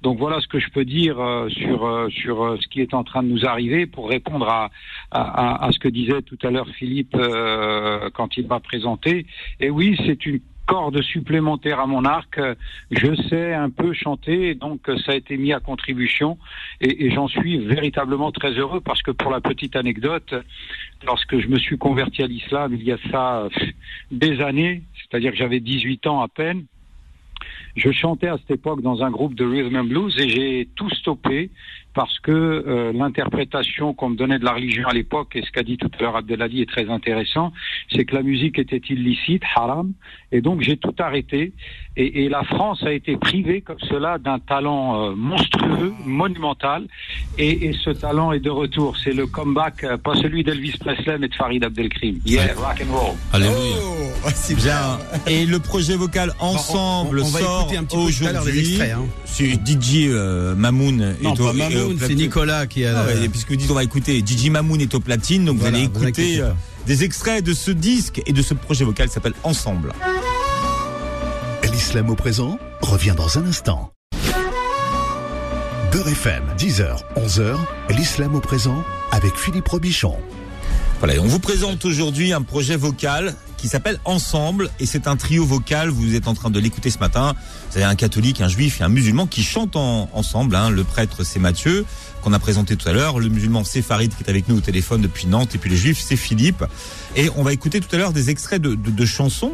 donc 0.03 0.19
voilà 0.19 0.41
ce 0.41 0.49
que 0.49 0.59
je 0.59 0.71
peux 0.71 0.85
dire 0.85 1.21
euh, 1.21 1.49
sur 1.49 1.85
euh, 1.87 2.09
sur 2.11 2.43
euh, 2.43 2.59
ce 2.61 2.67
qui 2.69 2.81
est 2.81 2.95
en 2.95 3.05
train 3.05 3.23
de 3.23 3.29
nous 3.29 3.45
arriver 3.47 3.87
pour 3.87 4.09
répondre 4.09 4.49
à 4.49 4.71
à, 5.11 5.67
à 5.67 5.73
ce 5.73 5.79
que 5.79 5.89
disait 5.89 6.23
tout 6.23 6.39
à 6.43 6.51
l'heure 6.51 6.69
Philippe 6.79 7.15
euh, 7.15 8.11
quand 8.15 8.37
il 8.37 8.47
m'a 8.47 8.61
présenté. 8.61 9.27
Et 9.61 9.71
oui, 9.71 9.97
c'est 10.07 10.25
une 10.27 10.41
corde 10.65 11.03
supplémentaire 11.03 11.81
à 11.81 11.87
mon 11.87 12.05
arc. 12.05 12.41
Je 12.91 13.15
sais 13.29 13.53
un 13.53 13.69
peu 13.69 13.93
chanter, 13.93 14.55
donc 14.55 14.81
ça 15.05 15.13
a 15.13 15.15
été 15.17 15.37
mis 15.37 15.53
à 15.53 15.61
contribution, 15.61 16.39
et, 16.81 17.05
et 17.05 17.11
j'en 17.11 17.27
suis 17.27 17.59
véritablement 17.59 18.31
très 18.31 18.53
heureux 18.53 18.81
parce 18.81 19.03
que 19.03 19.11
pour 19.11 19.31
la 19.33 19.41
petite 19.41 19.75
anecdote, 19.77 20.35
lorsque 21.05 21.39
je 21.39 21.49
me 21.49 21.59
suis 21.59 21.79
converti 21.79 22.23
à 22.23 22.27
l'islam 22.27 22.75
il 22.75 22.85
y 22.85 22.93
a 22.93 22.99
ça 23.11 23.43
euh, 23.43 23.49
des 24.13 24.41
années, 24.41 24.83
c'est-à-dire 25.13 25.33
que 25.33 25.37
j'avais 25.37 25.61
18 25.61 26.07
ans 26.07 26.23
à 26.23 26.29
peine, 26.29 26.65
je 27.77 27.91
chantais 27.91 28.29
à 28.29 28.39
cette 28.39 28.51
époque 28.51 28.81
dans 28.81 29.03
un 29.03 29.11
groupe 29.11 29.35
de 29.35 29.45
rhythm 29.45 29.77
and 29.77 29.85
blues 29.85 30.19
et 30.19 30.29
j'ai 30.29 30.69
tout 30.75 30.89
stoppé 30.91 31.51
parce 31.95 32.19
que 32.21 32.33
euh, 32.33 32.93
l'interprétation 32.93 33.93
qu'on 33.93 34.11
me 34.11 34.17
donnait 34.17 34.39
de 34.39 34.45
la 34.45 34.53
religion 34.53 34.89
à 34.89 34.95
l'époque 34.95 35.37
et 35.37 35.43
ce 35.43 35.51
qu'a 35.51 35.63
dit 35.63 35.77
tout 35.77 35.91
à 35.99 36.03
l'heure 36.03 36.17
Abdelali 36.17 36.63
est 36.63 36.69
très 36.69 36.89
intéressant, 36.89 37.53
c'est 37.91 38.07
que 38.07 38.15
la 38.15 38.23
musique 38.23 38.59
était 38.59 38.81
illicite, 38.89 39.43
haram, 39.55 39.93
et 40.33 40.41
donc 40.41 40.63
j'ai 40.63 40.77
tout 40.77 40.95
arrêté. 40.99 41.53
Et, 41.95 42.25
et 42.25 42.29
la 42.31 42.43
France 42.43 42.83
a 42.85 42.93
été 42.93 43.19
privée 43.19 43.61
comme 43.61 43.77
cela 43.91 44.17
d'un 44.17 44.39
talent 44.39 45.11
euh, 45.11 45.15
monstrueux, 45.15 45.93
monumental, 46.07 46.87
et, 47.37 47.67
et 47.67 47.73
ce 47.85 47.91
talent 47.91 48.33
est 48.33 48.41
de 48.41 48.49
retour. 48.49 48.97
C'est 49.05 49.13
le 49.13 49.27
comeback, 49.27 49.85
euh, 49.85 49.99
pas 49.99 50.15
celui 50.15 50.43
d'Elvis 50.43 50.73
Presley 50.81 51.19
mais 51.19 51.29
de 51.29 51.35
Farid 51.35 51.63
Abdelkrim. 51.63 52.17
Yeah, 52.25 52.55
rock 52.57 52.83
and 52.83 52.93
roll. 52.97 53.15
Alléluia. 53.33 53.55
Oh, 54.25 54.29
c'est 54.35 54.55
Bien. 54.55 54.99
Et 55.27 55.45
le 55.47 55.59
projet 55.59 55.97
vocal 55.97 56.33
Ensemble 56.41 57.21
on- 57.21 57.25
on 57.27 57.29
va 57.31 57.41
sort 57.41 57.69
aujourd'hui. 57.93 58.81
hein. 58.83 59.03
C'est 59.25 59.53
DJ 59.67 60.07
euh, 60.09 60.55
Mamoun. 60.55 61.15
Non, 61.23 61.35
est 61.35 61.41
au- 61.41 61.45
pas 61.47 61.53
Mamoun, 61.53 61.97
c'est. 61.99 62.15
Nicolas 62.15 62.67
qui 62.67 62.85
a. 62.87 63.01
Ah 63.01 63.07
ouais, 63.07 63.29
puisque 63.29 63.51
vous 63.51 63.57
dites 63.57 63.71
on 63.71 63.75
va 63.75 63.85
écouter 63.85 64.23
DJ 64.25 64.49
Mamoun 64.51 64.81
est 64.81 64.95
au 64.95 65.01
platine, 65.01 65.45
donc 65.45 65.57
Voilà, 65.59 65.79
vous 65.79 65.85
allez 65.85 65.87
écouter 66.09 66.41
des 66.87 67.05
extraits 67.05 67.45
de 67.45 67.53
ce 67.53 67.71
disque 67.71 68.23
et 68.27 68.33
de 68.33 68.43
ce 68.43 68.55
projet 68.55 68.85
vocal 68.85 69.09
qui 69.09 69.15
s'appelle 69.15 69.35
Ensemble. 69.45 69.93
L'islam 71.73 72.11
au 72.11 72.15
présent 72.15 72.59
revient 72.81 73.15
dans 73.17 73.39
un 73.39 73.47
instant. 73.47 73.93
Beurre 75.91 76.09
FM, 76.09 76.45
10h, 76.57 77.01
11h, 77.17 77.57
l'islam 77.91 78.35
au 78.35 78.41
présent 78.41 78.85
avec 79.11 79.35
Philippe 79.37 79.69
Robichon. 79.69 80.17
Voilà, 81.01 81.17
et 81.17 81.19
on 81.19 81.27
vous 81.27 81.39
présente 81.39 81.85
aujourd'hui 81.85 82.33
un 82.33 82.43
projet 82.43 82.77
vocal 82.77 83.35
qui 83.63 83.69
s'appelle 83.69 84.01
Ensemble 84.05 84.71
et 84.81 84.87
c'est 84.87 85.07
un 85.07 85.15
trio 85.15 85.47
vocal. 85.47 85.89
Vous 85.89 86.17
êtes 86.17 86.27
en 86.27 86.35
train 86.35 86.51
de 86.51 86.59
l'écouter 86.59 86.91
ce 86.91 86.99
matin. 86.99 87.37
Vous 87.71 87.77
avez 87.77 87.87
un 87.87 87.95
catholique, 87.95 88.41
un 88.41 88.49
juif 88.49 88.81
et 88.81 88.85
un 88.85 88.89
musulman 88.89 89.29
qui 89.29 89.45
chantent 89.45 89.77
en- 89.77 90.11
ensemble. 90.13 90.57
hein. 90.57 90.69
Le 90.69 90.83
prêtre 90.83 91.23
c'est 91.23 91.39
Mathieu 91.39 91.87
qu'on 92.23 92.33
a 92.33 92.41
présenté 92.41 92.75
tout 92.75 92.89
à 92.89 92.93
l'heure. 92.93 93.21
Le 93.21 93.29
musulman 93.29 93.63
c'est 93.63 93.81
Farid 93.81 94.13
qui 94.17 94.25
est 94.25 94.29
avec 94.29 94.49
nous 94.49 94.57
au 94.57 94.61
téléphone 94.61 95.01
depuis 95.01 95.29
Nantes 95.29 95.55
et 95.55 95.59
puis 95.59 95.71
le 95.71 95.77
juif 95.77 96.03
c'est 96.05 96.17
Philippe. 96.17 96.65
Et 97.15 97.31
on 97.37 97.45
va 97.45 97.53
écouter 97.53 97.79
tout 97.79 97.95
à 97.95 97.99
l'heure 97.99 98.13
des 98.13 98.31
extraits 98.31 98.61
de, 98.61 99.07
chansons. 99.07 99.53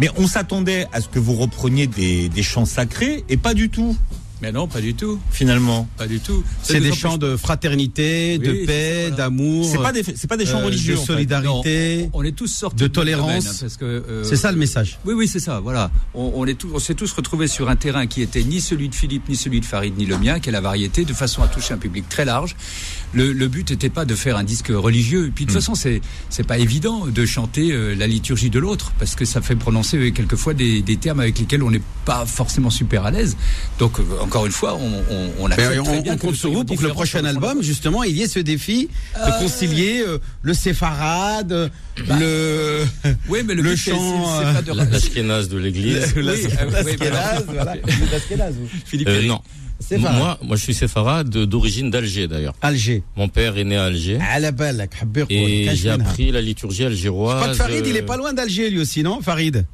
Mais 0.00 0.08
on 0.16 0.26
s'attendait 0.26 0.86
à 0.94 1.02
ce 1.02 1.08
que 1.08 1.18
vous 1.18 1.34
repreniez 1.34 1.86
des 1.86 2.42
chants 2.42 2.64
sacrés 2.64 3.22
et 3.28 3.36
pas 3.36 3.52
du 3.52 3.68
tout 3.68 3.94
Mais 4.42 4.50
non, 4.52 4.66
pas 4.66 4.80
du 4.80 4.94
tout. 4.94 5.20
finalement. 5.30 5.88
Pas 5.96 6.06
du 6.08 6.18
tout. 6.18 6.42
C'est 6.62 6.80
des 6.80 6.92
chants 6.92 7.16
de 7.16 7.36
fraternité, 7.36 8.38
de 8.38 8.66
paix, 8.66 9.02
voilà. 9.08 9.16
d'amour, 9.16 9.68
C'est 9.70 9.78
pas 9.78 9.92
des 9.92 10.02
c'est 10.02 10.26
pas 10.28 10.36
des 10.36 10.46
chants 10.46 10.58
euh, 10.60 10.64
religieux. 10.66 10.94
de 10.96 11.00
solidarité. 11.00 12.10
On 12.12 12.24
est 12.24 12.32
tous 12.32 12.48
sortis 12.48 12.76
de 12.76 12.88
tolérance. 12.88 13.28
domaine, 13.28 13.42
hein, 13.46 13.56
parce 13.60 13.78
euh, 13.82 14.24
C'est 14.24 14.36
ça 14.36 14.50
le 14.50 14.58
message. 14.58 14.98
Oui, 15.06 15.14
oui, 15.14 15.28
c'est 15.28 15.38
ça. 15.40 15.60
Voilà. 15.60 15.90
On, 16.14 16.32
on 16.34 16.46
est 16.46 16.54
tous, 16.54 16.70
on 16.74 16.78
s'est 16.80 16.94
tous 16.94 17.12
retrouvés 17.12 17.46
sur 17.46 17.68
un 17.68 17.76
terrain 17.76 18.06
qui 18.06 18.20
était 18.20 18.42
ni 18.42 18.60
celui 18.60 18.88
de 18.88 18.94
Philippe, 18.94 19.28
ni 19.28 19.36
celui 19.36 19.60
de 19.60 19.64
Farid, 19.64 19.96
ni 19.96 20.06
le 20.06 20.18
mien, 20.18 20.40
qui 20.40 20.48
est 20.48 20.52
la 20.52 20.60
variété, 20.60 21.04
de 21.04 21.14
façon 21.14 21.42
à 21.42 21.46
toucher 21.48 21.74
un 21.74 21.78
public 21.78 22.08
très 22.08 22.24
large. 22.24 22.56
Le, 23.14 23.32
le 23.32 23.48
but 23.48 23.70
n'était 23.70 23.90
pas 23.90 24.04
de 24.04 24.14
faire 24.14 24.36
un 24.36 24.44
disque 24.44 24.68
religieux. 24.68 25.26
Et 25.26 25.30
puis 25.30 25.44
de 25.44 25.50
toute 25.50 25.60
façon, 25.60 25.74
c'est 25.74 26.00
c'est 26.30 26.46
pas 26.46 26.58
évident 26.58 27.06
de 27.06 27.26
chanter 27.26 27.72
euh, 27.72 27.94
la 27.94 28.06
liturgie 28.06 28.50
de 28.50 28.58
l'autre, 28.58 28.92
parce 28.98 29.14
que 29.14 29.24
ça 29.24 29.40
fait 29.40 29.56
prononcer 29.56 29.96
euh, 29.98 30.10
quelquefois 30.10 30.54
des, 30.54 30.82
des 30.82 30.96
termes 30.96 31.20
avec 31.20 31.38
lesquels 31.38 31.62
on 31.62 31.70
n'est 31.70 31.82
pas 32.04 32.24
forcément 32.26 32.70
super 32.70 33.04
à 33.04 33.10
l'aise. 33.10 33.36
Donc 33.78 33.98
euh, 33.98 34.02
encore 34.20 34.46
une 34.46 34.52
fois, 34.52 34.76
on, 34.76 35.02
on, 35.10 35.30
on 35.40 35.48
Mais 35.48 35.54
accepte 35.54 35.80
on, 35.80 35.84
très 35.84 36.00
bien 36.02 36.14
on 36.14 36.18
compte 36.18 36.34
sur 36.36 36.52
vous 36.52 36.64
pour 36.64 36.76
que 36.76 36.82
le 36.82 36.88
prochain 36.90 37.24
album, 37.24 37.62
justement, 37.62 38.02
il 38.02 38.16
y 38.16 38.22
ait 38.22 38.28
ce 38.28 38.38
défi 38.38 38.88
de 39.14 39.38
concilier 39.42 40.02
euh, 40.06 40.18
le 40.42 40.54
séfarade, 40.54 41.52
euh, 41.52 41.68
le 41.98 42.84
Oui, 43.28 43.40
mais 43.44 43.54
le, 43.54 43.62
Le 43.62 43.76
chant, 43.76 43.92
c'est 44.40 44.46
c'est 44.46 44.52
pas 44.54 44.62
de 44.62 44.90
L'ashkénaze 44.90 45.48
de 45.48 45.58
l'église. 45.58 46.14
Oui, 46.16 46.46
euh, 46.60 47.40
voilà. 47.46 47.74
Philippe 48.86 49.08
Euh, 49.08 49.22
non. 49.26 49.40
Moi, 49.98 50.38
moi, 50.42 50.56
je 50.56 50.62
suis 50.62 50.74
séfarade 50.74 51.28
d'origine 51.28 51.90
d'Alger 51.90 52.28
d'ailleurs. 52.28 52.54
Alger. 52.62 53.02
Mon 53.16 53.28
père 53.28 53.56
est 53.56 53.64
né 53.64 53.76
à 53.76 53.84
Alger. 53.84 54.18
Ah, 54.20 54.38
Et 55.30 55.68
j'ai 55.74 55.90
appris 55.90 56.30
la 56.30 56.40
liturgie 56.40 56.84
algéroise. 56.84 57.56
Farid, 57.56 57.86
il 57.86 57.96
est 57.96 58.02
euh, 58.02 58.06
pas 58.06 58.16
loin 58.16 58.32
d'Alger 58.32 58.70
lui 58.70 58.80
aussi, 58.80 59.02
non, 59.02 59.20
Farid? 59.20 59.64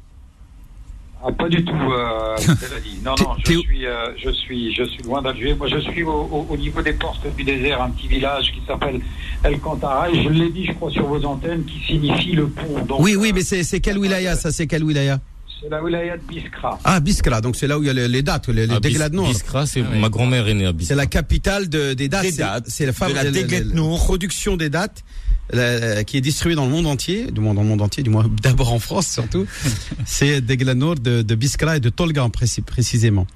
Ah, 1.21 1.31
Pas 1.33 1.49
du 1.49 1.63
tout, 1.65 1.73
euh, 1.73 2.37
Non, 3.03 3.15
non, 3.19 3.31
euh, 3.31 4.05
je 4.17 4.29
suis, 4.31 4.73
je 4.73 4.83
suis, 4.83 5.03
loin 5.03 5.21
d'Alger. 5.21 5.53
Moi, 5.53 5.67
je 5.67 5.79
suis 5.79 6.03
au, 6.03 6.55
niveau 6.57 6.81
des 6.81 6.93
portes 6.93 7.25
du 7.35 7.43
désert, 7.43 7.81
un 7.81 7.89
petit 7.89 8.07
village 8.07 8.53
qui 8.53 8.61
s'appelle 8.65 9.01
El 9.43 9.59
Kantara. 9.59 10.07
Je 10.13 10.29
l'ai 10.29 10.49
dit, 10.49 10.65
je 10.65 10.71
crois, 10.73 10.91
sur 10.91 11.05
vos 11.07 11.23
antennes, 11.25 11.63
qui 11.65 11.79
signifie 11.85 12.31
le 12.31 12.47
pont. 12.47 12.85
Oui, 12.99 13.15
oui, 13.17 13.33
mais 13.33 13.41
euh, 13.41 13.63
c'est 13.63 13.79
quel 13.81 13.97
wilaya 13.97 14.35
ça 14.35 14.51
C'est 14.51 14.67
quel 14.67 14.83
wilaya 14.83 15.19
c'est 15.61 15.69
la 15.69 15.83
wilaya 15.83 16.17
de 16.17 16.23
Biskra. 16.23 16.79
Ah, 16.83 16.99
Biskra, 16.99 17.41
donc 17.41 17.55
c'est 17.55 17.67
là 17.67 17.77
où 17.77 17.83
il 17.83 17.87
y 17.87 17.89
a 17.89 17.93
les, 17.93 18.07
les 18.07 18.21
dates, 18.23 18.47
les, 18.49 18.65
les 18.65 18.79
Bis- 18.79 18.97
Nour. 19.11 19.27
Biskra, 19.27 19.65
c'est 19.65 19.81
Ah 19.81 19.89
oui. 19.91 19.99
ma 19.99 20.09
grand-mère 20.09 20.47
est 20.47 20.53
née 20.53 20.65
à 20.65 20.69
C'est 20.69 20.73
Biskra. 20.73 20.95
la 20.95 21.05
capitale 21.05 21.67
de- 21.69 21.93
des 21.93 22.07
dates. 22.07 22.25
C'est- 22.25 22.37
dates, 22.37 22.63
C'est 22.67 22.85
la, 22.85 22.91
de 22.91 23.73
la 23.73 23.97
production 23.97 24.55
des 24.57 24.69
dates 24.69 25.03
la- 25.51 26.03
qui 26.03 26.17
est 26.17 26.21
distribuée 26.21 26.55
dans 26.55 26.65
le 26.65 26.71
monde 26.71 26.87
entier, 26.87 27.29
du 27.31 27.41
moins 27.41 27.53
dans 27.53 27.63
le 27.63 27.67
monde 27.67 27.81
entier, 27.81 28.03
du 28.03 28.09
moins 28.09 28.25
d'abord 28.43 28.71
en 28.71 28.79
France 28.79 29.07
surtout. 29.07 29.45
c'est 30.05 30.41
Degla 30.41 30.75
Nour 30.75 30.95
de, 30.95 31.21
de 31.23 31.35
Biskra 31.35 31.77
et 31.77 31.79
de 31.79 31.89
Tolga 31.89 32.25
précis- 32.29 32.61
précisément. 32.61 33.27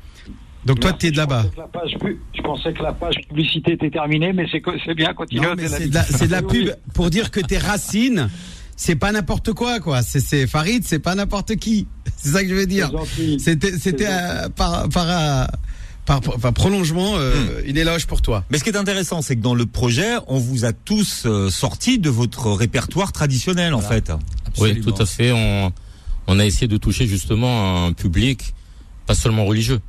Donc 0.66 0.80
toi, 0.80 0.94
tu 0.94 1.08
es 1.08 1.12
de 1.12 1.18
là-bas. 1.18 1.46
Je 2.38 2.42
pensais 2.42 2.72
que 2.72 2.82
la 2.82 2.94
page 2.94 3.16
publicité 3.28 3.74
était 3.74 3.90
terminée, 3.92 4.32
mais 4.32 4.46
c'est 4.50 4.62
c'est 4.86 4.94
bien, 4.94 5.10
Abdelali. 5.10 5.68
c'est 5.68 5.90
de 5.90 5.94
la, 5.94 6.04
c'est 6.04 6.28
de 6.28 6.32
la 6.32 6.42
pub 6.42 6.70
pour 6.94 7.10
dire 7.10 7.32
que 7.32 7.42
tes 7.42 7.58
racines, 7.58 8.30
c'est 8.78 8.96
pas 8.96 9.12
n'importe 9.12 9.52
quoi, 9.52 9.82
quoi. 9.82 10.02
C'est, 10.04 10.22
c'est 10.22 10.48
Farid, 10.48 10.84
c'est 10.86 11.00
pas 11.00 11.16
n'importe 11.16 11.58
qui. 11.58 11.88
C'est 12.18 12.30
ça 12.30 12.44
que 12.44 12.50
je 12.50 12.56
veux 12.56 12.66
dire. 12.66 12.92
C'était, 13.38 13.78
c'était 13.78 14.08
par, 14.56 14.88
par, 14.90 15.50
par, 16.06 16.22
par 16.22 16.54
prolongement 16.54 17.14
euh, 17.16 17.62
une 17.66 17.78
éloge 17.78 18.08
pour 18.08 18.22
toi. 18.22 18.46
Mais 18.50 18.58
ce 18.58 18.64
qui 18.64 18.70
est 18.70 18.78
intéressant, 18.78 19.22
c'est 19.22 19.36
que 19.36 19.42
dans 19.42 19.56
le 19.56 19.66
projet, 19.66 20.16
on 20.28 20.40
vous 20.40 20.66
a 20.66 20.74
tous 20.74 21.24
euh, 21.26 21.50
sortis 21.50 22.00
de 22.00 22.10
votre 22.10 22.52
répertoire 22.52 23.12
traditionnel, 23.12 23.74
en 23.74 23.82
fait. 23.82 24.12
Oui, 24.60 24.82
tout 24.82 24.96
à 24.98 25.06
fait. 25.06 25.32
On, 25.32 25.72
on 26.28 26.40
a 26.40 26.46
essayé 26.46 26.68
de 26.68 26.78
toucher 26.78 27.08
justement 27.08 27.86
un 27.86 27.94
public, 27.94 28.54
pas 29.06 29.16
seulement 29.16 29.46
religieux. 29.46 29.80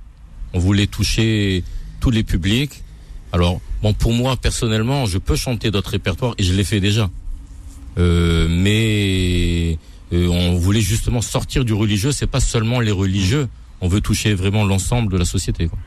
On 0.52 0.58
voulait 0.58 0.86
toucher 0.86 1.64
tous 2.00 2.10
les 2.10 2.22
publics. 2.22 2.82
Alors, 3.32 3.60
bon, 3.82 3.92
pour 3.92 4.12
moi, 4.12 4.36
personnellement, 4.36 5.06
je 5.06 5.18
peux 5.18 5.36
chanter 5.36 5.70
d'autres 5.70 5.90
répertoires 5.90 6.34
et 6.38 6.42
je 6.44 6.52
l'ai 6.52 6.64
fait 6.64 6.80
déjà. 6.80 7.10
Euh, 7.98 8.46
mais 8.48 9.78
on 10.14 10.56
voulait 10.58 10.80
justement 10.80 11.20
sortir 11.22 11.64
du 11.64 11.72
religieux. 11.72 12.12
C'est 12.12 12.26
pas 12.26 12.40
seulement 12.40 12.80
les 12.80 12.90
religieux. 12.92 13.48
On 13.80 13.88
veut 13.88 14.00
toucher 14.00 14.34
vraiment 14.34 14.64
l'ensemble 14.64 15.12
de 15.12 15.18
la 15.18 15.24
société. 15.24 15.68
quoi. 15.68 15.78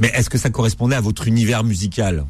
Mais 0.00 0.08
est-ce 0.14 0.30
que 0.30 0.38
ça 0.38 0.50
correspondait 0.50 0.96
à 0.96 1.00
votre 1.00 1.26
univers 1.28 1.64
musical? 1.64 2.24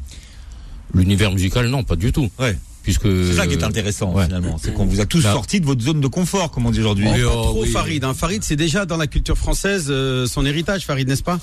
L'univers 0.93 1.31
musical, 1.31 1.67
non, 1.67 1.83
pas 1.83 1.95
du 1.95 2.11
tout. 2.11 2.29
Ouais. 2.39 2.57
Puisque 2.83 3.03
C'est 3.07 3.33
ça 3.33 3.47
qui 3.47 3.53
est 3.53 3.63
intéressant, 3.63 4.13
ouais. 4.13 4.25
finalement. 4.25 4.57
C'est 4.61 4.73
qu'on 4.73 4.85
vous 4.85 5.01
a 5.01 5.05
tous 5.07 5.23
Bah. 5.23 5.33
sortis 5.33 5.59
de 5.59 5.65
votre 5.65 5.81
zone 5.81 5.99
de 6.01 6.07
confort, 6.07 6.51
comme 6.51 6.67
on 6.67 6.71
dit 6.71 6.79
aujourd'hui. 6.81 7.05
Pas 7.05 7.15
oh, 7.25 7.43
trop 7.43 7.63
oui. 7.63 7.69
Farid. 7.69 8.03
Hein. 8.03 8.13
Farid, 8.13 8.43
c'est 8.43 8.55
déjà 8.55 8.85
dans 8.85 8.97
la 8.97 9.07
culture 9.07 9.37
française 9.37 9.87
euh, 9.89 10.27
son 10.27 10.45
héritage, 10.45 10.85
Farid, 10.85 11.07
n'est-ce 11.07 11.23
pas? 11.23 11.39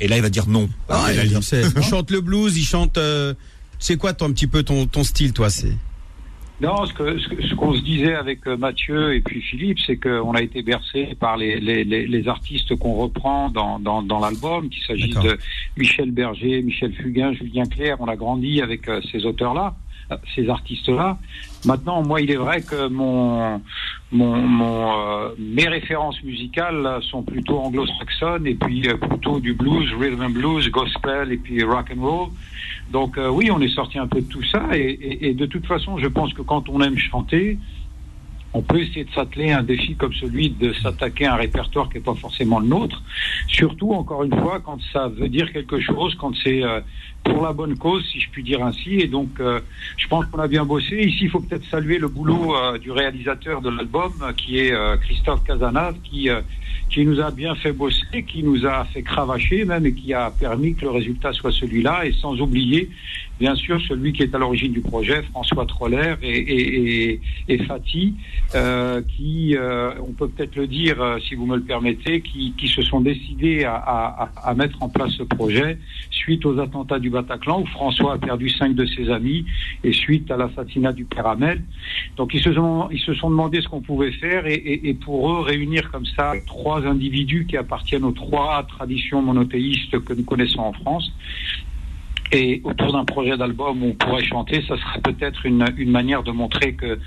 Et 0.00 0.06
là, 0.06 0.16
il 0.16 0.22
va 0.22 0.30
dire 0.30 0.46
non. 0.46 0.68
Ah, 0.88 1.06
Il 1.10 1.16
va 1.16 1.24
il, 1.24 1.28
dire- 1.30 1.42
sait. 1.42 1.62
il 1.76 1.82
chante 1.82 2.12
le 2.12 2.20
blues, 2.20 2.56
il 2.56 2.64
chante. 2.64 2.96
euh, 2.98 3.34
c'est 3.80 3.96
quoi, 3.96 4.12
toi, 4.12 4.28
un 4.28 4.32
petit 4.32 4.46
peu 4.46 4.62
ton, 4.62 4.86
ton 4.86 5.02
style, 5.02 5.32
toi 5.32 5.50
C'est 5.50 5.72
Non, 6.60 6.86
ce 6.86 6.92
que 6.92 7.18
ce 7.18 7.28
ce 7.48 7.54
qu'on 7.54 7.72
se 7.72 7.82
disait 7.82 8.16
avec 8.16 8.44
euh, 8.48 8.56
Mathieu 8.56 9.14
et 9.14 9.20
puis 9.20 9.40
Philippe, 9.40 9.78
c'est 9.78 9.96
qu'on 9.96 10.32
a 10.32 10.42
été 10.42 10.62
bercé 10.62 11.14
par 11.20 11.36
les, 11.36 11.60
les, 11.60 11.84
les, 11.84 12.04
les 12.08 12.28
artistes 12.28 12.74
qu'on 12.74 12.94
reprend 12.94 13.48
dans, 13.48 13.78
dans, 13.78 14.02
dans 14.02 14.18
l'album, 14.18 14.68
qu'il 14.68 14.82
s'agisse 14.82 15.14
de 15.20 15.38
Michel 15.76 16.10
Berger, 16.10 16.60
Michel 16.62 16.92
Fugain, 16.94 17.32
Julien 17.32 17.64
Clerc. 17.64 17.98
On 18.00 18.08
a 18.08 18.16
grandi 18.16 18.60
avec 18.60 18.88
euh, 18.88 19.00
ces 19.12 19.24
auteurs-là, 19.24 19.76
ces 20.34 20.48
artistes-là. 20.48 21.18
Maintenant, 21.64 22.02
moi, 22.02 22.20
il 22.20 22.30
est 22.30 22.36
vrai 22.36 22.62
que 22.62 22.88
mon 22.88 23.60
euh, 24.12 25.34
mes 25.38 25.68
références 25.68 26.22
musicales 26.22 27.00
sont 27.02 27.22
plutôt 27.22 27.58
anglo-saxonnes 27.58 28.46
et 28.46 28.54
puis 28.54 28.88
euh, 28.88 28.96
plutôt 28.96 29.38
du 29.38 29.52
blues, 29.52 29.92
rhythm 29.98 30.22
and 30.22 30.30
blues, 30.30 30.70
gospel 30.70 31.32
et 31.32 31.36
puis 31.36 31.62
rock 31.62 31.92
and 31.94 32.00
roll. 32.00 32.28
Donc 32.90 33.18
euh, 33.18 33.28
oui, 33.28 33.50
on 33.50 33.60
est 33.60 33.74
sorti 33.74 33.98
un 33.98 34.06
peu 34.06 34.22
de 34.22 34.28
tout 34.28 34.44
ça 34.44 34.64
et, 34.74 35.34
de 35.34 35.46
toute 35.46 35.66
façon, 35.66 35.98
je 35.98 36.06
pense 36.06 36.32
que 36.32 36.42
quand 36.42 36.68
on 36.70 36.80
aime 36.80 36.96
chanter, 36.96 37.58
on 38.54 38.62
peut 38.62 38.80
essayer 38.80 39.04
de 39.04 39.10
s'atteler 39.10 39.52
à 39.52 39.58
un 39.58 39.62
défi 39.62 39.94
comme 39.94 40.14
celui 40.14 40.48
de 40.48 40.72
s'attaquer 40.72 41.26
à 41.26 41.34
un 41.34 41.36
répertoire 41.36 41.90
qui 41.90 41.98
n'est 41.98 42.04
pas 42.04 42.14
forcément 42.14 42.60
le 42.60 42.66
nôtre. 42.66 43.02
Surtout, 43.46 43.92
encore 43.92 44.24
une 44.24 44.34
fois, 44.34 44.60
quand 44.60 44.78
ça 44.90 45.08
veut 45.08 45.28
dire 45.28 45.52
quelque 45.52 45.80
chose, 45.80 46.14
quand 46.14 46.32
c'est 46.42 46.62
pour 47.32 47.42
la 47.42 47.52
bonne 47.52 47.76
cause, 47.76 48.04
si 48.10 48.20
je 48.20 48.28
puis 48.30 48.42
dire 48.42 48.64
ainsi. 48.64 48.94
Et 49.00 49.06
donc, 49.06 49.28
euh, 49.40 49.60
je 49.96 50.06
pense 50.08 50.26
qu'on 50.26 50.38
a 50.38 50.48
bien 50.48 50.64
bossé. 50.64 50.96
Ici, 51.02 51.24
il 51.24 51.30
faut 51.30 51.40
peut-être 51.40 51.64
saluer 51.70 51.98
le 51.98 52.08
boulot 52.08 52.54
euh, 52.56 52.78
du 52.78 52.90
réalisateur 52.90 53.60
de 53.60 53.70
l'album, 53.70 54.12
euh, 54.22 54.32
qui 54.32 54.58
est 54.58 54.74
Christophe 55.02 55.44
Casanave, 55.44 55.96
qui 56.02 56.28
qui 56.90 57.04
nous 57.04 57.20
a 57.20 57.30
bien 57.30 57.54
fait 57.54 57.72
bosser, 57.72 58.22
qui 58.26 58.42
nous 58.42 58.64
a 58.64 58.84
fait 58.86 59.02
cravacher 59.02 59.66
même, 59.66 59.84
et 59.84 59.92
qui 59.92 60.14
a 60.14 60.30
permis 60.30 60.74
que 60.74 60.82
le 60.86 60.90
résultat 60.90 61.32
soit 61.34 61.52
celui-là. 61.52 62.06
Et 62.06 62.12
sans 62.12 62.40
oublier, 62.40 62.88
bien 63.38 63.54
sûr, 63.56 63.78
celui 63.86 64.14
qui 64.14 64.22
est 64.22 64.34
à 64.34 64.38
l'origine 64.38 64.72
du 64.72 64.80
projet, 64.80 65.22
François 65.30 65.66
Troller 65.66 66.14
et, 66.22 67.20
et, 67.48 67.58
Fatih, 67.64 68.14
qui, 69.16 69.54
on 70.00 70.12
peut 70.12 70.28
peut-être 70.28 70.56
le 70.56 70.66
dire, 70.66 70.96
si 71.28 71.34
vous 71.34 71.44
me 71.46 71.56
le 71.56 71.62
permettez, 71.62 72.22
qui, 72.22 72.54
qui 72.56 72.68
se 72.68 72.80
sont 72.82 73.00
décidés 73.02 73.64
à, 73.64 73.74
à- 73.74 74.30
à 74.50 74.54
mettre 74.54 74.82
en 74.82 74.88
place 74.88 75.10
ce 75.12 75.22
projet 75.24 75.76
suite 76.10 76.46
aux 76.46 76.58
attentats 76.58 76.98
du 76.98 77.10
Où 77.58 77.66
François 77.66 78.14
a 78.14 78.18
perdu 78.18 78.48
cinq 78.50 78.74
de 78.74 78.86
ses 78.86 79.10
amis, 79.10 79.46
et 79.84 79.92
suite 79.92 80.30
à 80.30 80.36
l'assassinat 80.36 80.92
du 80.92 81.04
père 81.04 81.26
Hamel. 81.26 81.62
Donc 82.16 82.34
ils 82.34 82.42
se 82.42 82.52
sont, 82.52 82.88
ils 82.90 83.00
se 83.00 83.14
sont 83.14 83.30
demandé 83.30 83.60
ce 83.60 83.68
qu'on 83.68 83.80
pouvait 83.80 84.12
faire, 84.12 84.44
et 84.46 84.94
pour 84.94 85.30
eux, 85.30 85.40
réunir 85.40 85.90
comme 85.90 86.06
ça 86.06 86.32
trois 86.46 86.86
individus 86.86 87.46
qui 87.46 87.56
appartiennent 87.56 88.04
aux 88.04 88.12
trois 88.12 88.62
traditions 88.64 89.22
monothéistes 89.22 89.98
que 90.04 90.12
nous 90.12 90.24
connaissons 90.24 90.60
en 90.60 90.72
France, 90.72 91.12
et 92.32 92.60
autour 92.64 92.92
d'un 92.92 93.04
projet 93.04 93.36
d'album 93.36 93.82
où 93.82 93.86
on 93.86 93.92
pourrait 93.94 94.24
chanter, 94.24 94.62
ça 94.68 94.76
serait 94.76 95.00
peut-être 95.02 95.46
une, 95.46 95.64
une 95.76 95.90
manière 95.90 96.22
de 96.22 96.30
montrer 96.30 96.74
que 96.74 96.98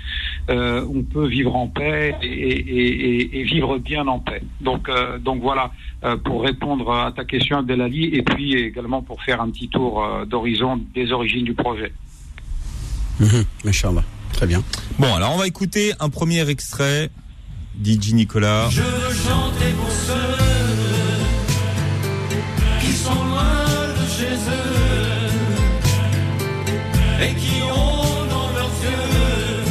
euh, 0.50 0.84
on 0.92 1.02
peut 1.02 1.26
vivre 1.26 1.54
en 1.54 1.68
paix 1.68 2.14
et, 2.22 2.26
et- 2.26 3.20
et- 3.20 3.40
et 3.40 3.42
vivre 3.44 3.78
bien 3.78 4.06
en 4.08 4.18
paix. 4.18 4.42
Donc, 4.60 4.88
euh, 4.88 5.18
donc 5.18 5.40
voilà, 5.40 5.70
euh, 6.04 6.16
pour 6.16 6.42
répondre 6.42 6.90
à 6.92 7.12
ta 7.12 7.24
question, 7.24 7.58
Abdelali, 7.58 8.04
et 8.06 8.22
puis 8.22 8.54
également 8.54 9.02
pour 9.02 9.22
faire 9.22 9.40
un 9.40 9.50
petit 9.50 9.68
tour 9.68 10.02
euh, 10.04 10.24
d'horizon 10.24 10.80
des 10.94 11.12
origines 11.12 11.44
du 11.44 11.54
projet. 11.54 11.92
Mhm, 13.20 13.44
Machallah. 13.64 14.02
Très 14.32 14.46
bien. 14.46 14.62
Bon, 14.98 15.14
alors 15.14 15.32
on 15.34 15.38
va 15.38 15.46
écouter 15.46 15.92
un 16.00 16.08
premier 16.08 16.48
extrait. 16.48 17.10
DJ 17.82 18.12
Nicolas. 18.12 18.68
Je 18.70 18.82
veux 18.82 19.14
chanter 19.14 19.72
pour 19.78 19.90
ceux 19.90 20.61
et 27.20 27.34
qui 27.34 27.62
ont 27.62 28.26
dans 28.34 28.50
leurs 28.56 28.76
yeux 28.88 29.64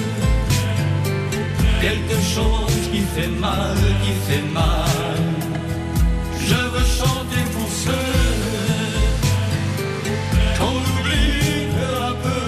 quelque 1.82 2.18
chose 2.36 2.90
qui 2.92 3.02
fait 3.14 3.34
mal, 3.40 3.78
qui 4.04 4.14
fait 4.28 4.46
mal. 4.54 5.18
Je 6.48 6.56
veux 6.74 6.88
chanter 7.00 7.44
pour 7.54 7.70
ceux 7.86 8.12
qu'on 10.58 10.78
oublie 10.94 11.68
peu 11.76 11.94
à 12.10 12.14
peu 12.24 12.46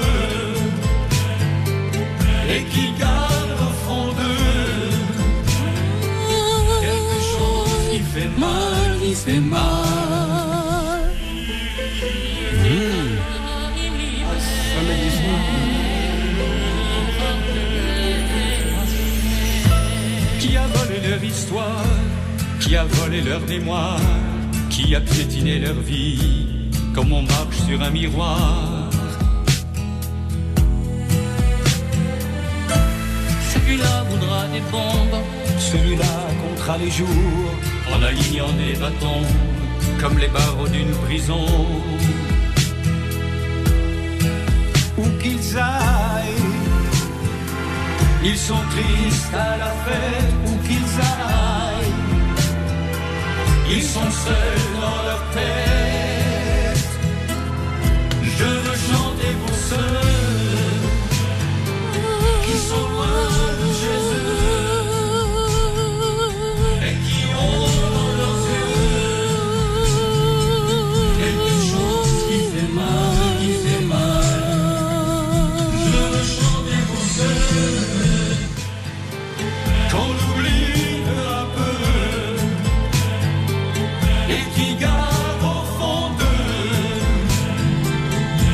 et 2.53 2.63
qui 2.71 2.86
gardent 2.99 3.62
au 3.69 3.73
fond 3.86 4.08
d'eux 4.19 4.91
quelque 6.86 7.19
chose 7.34 7.82
qui 7.91 7.99
fait 7.99 8.32
mal, 8.38 8.99
qui 9.01 9.13
fait 9.13 9.39
mal. 9.39 10.12
Qui 22.60 22.76
a 22.76 22.86
volé 22.86 23.22
leur 23.22 23.41
mémoire, 23.41 24.00
qui 24.69 24.96
a 24.96 25.02
piétiné 25.02 25.60
leur 25.60 25.76
vie, 25.76 26.19
comme 26.93 27.12
on 27.12 27.22
marche 27.22 27.58
sur 27.67 27.82
un 27.82 27.89
miroir. 27.89 28.89
Celui-là 33.54 34.04
voudra 34.10 34.48
des 34.54 34.62
bombes, 34.72 35.22
celui-là 35.60 36.13
comptera 36.41 36.78
les 36.78 36.91
jours, 36.91 37.52
en 37.93 38.02
alignant 38.04 38.54
des 38.54 38.80
bâtons, 38.80 39.28
comme 40.00 40.17
les 40.17 40.28
barreaux 40.28 40.67
d'une 40.67 40.96
prison. 41.08 41.46
Où 44.98 45.06
qu'ils 45.22 45.58
aillent, 45.58 45.92
ils 48.23 48.38
sont 48.38 48.63
tristes 48.69 49.33
à 49.33 49.57
la 49.57 49.71
fête, 49.86 50.33
où 50.47 50.67
qu'ils 50.67 50.93
aillent, 50.99 51.93
ils 53.69 53.83
sont 53.83 54.12
seuls 54.12 54.81
dans 54.81 55.03
leur 55.07 55.23
tête. 55.33 56.89
Je 58.21 58.45
veux 58.45 58.77
chanter 58.91 59.31
pour 59.45 59.55
ceux 59.69 59.99
qui 62.45 62.57
sont 62.69 62.88
loin 62.89 63.33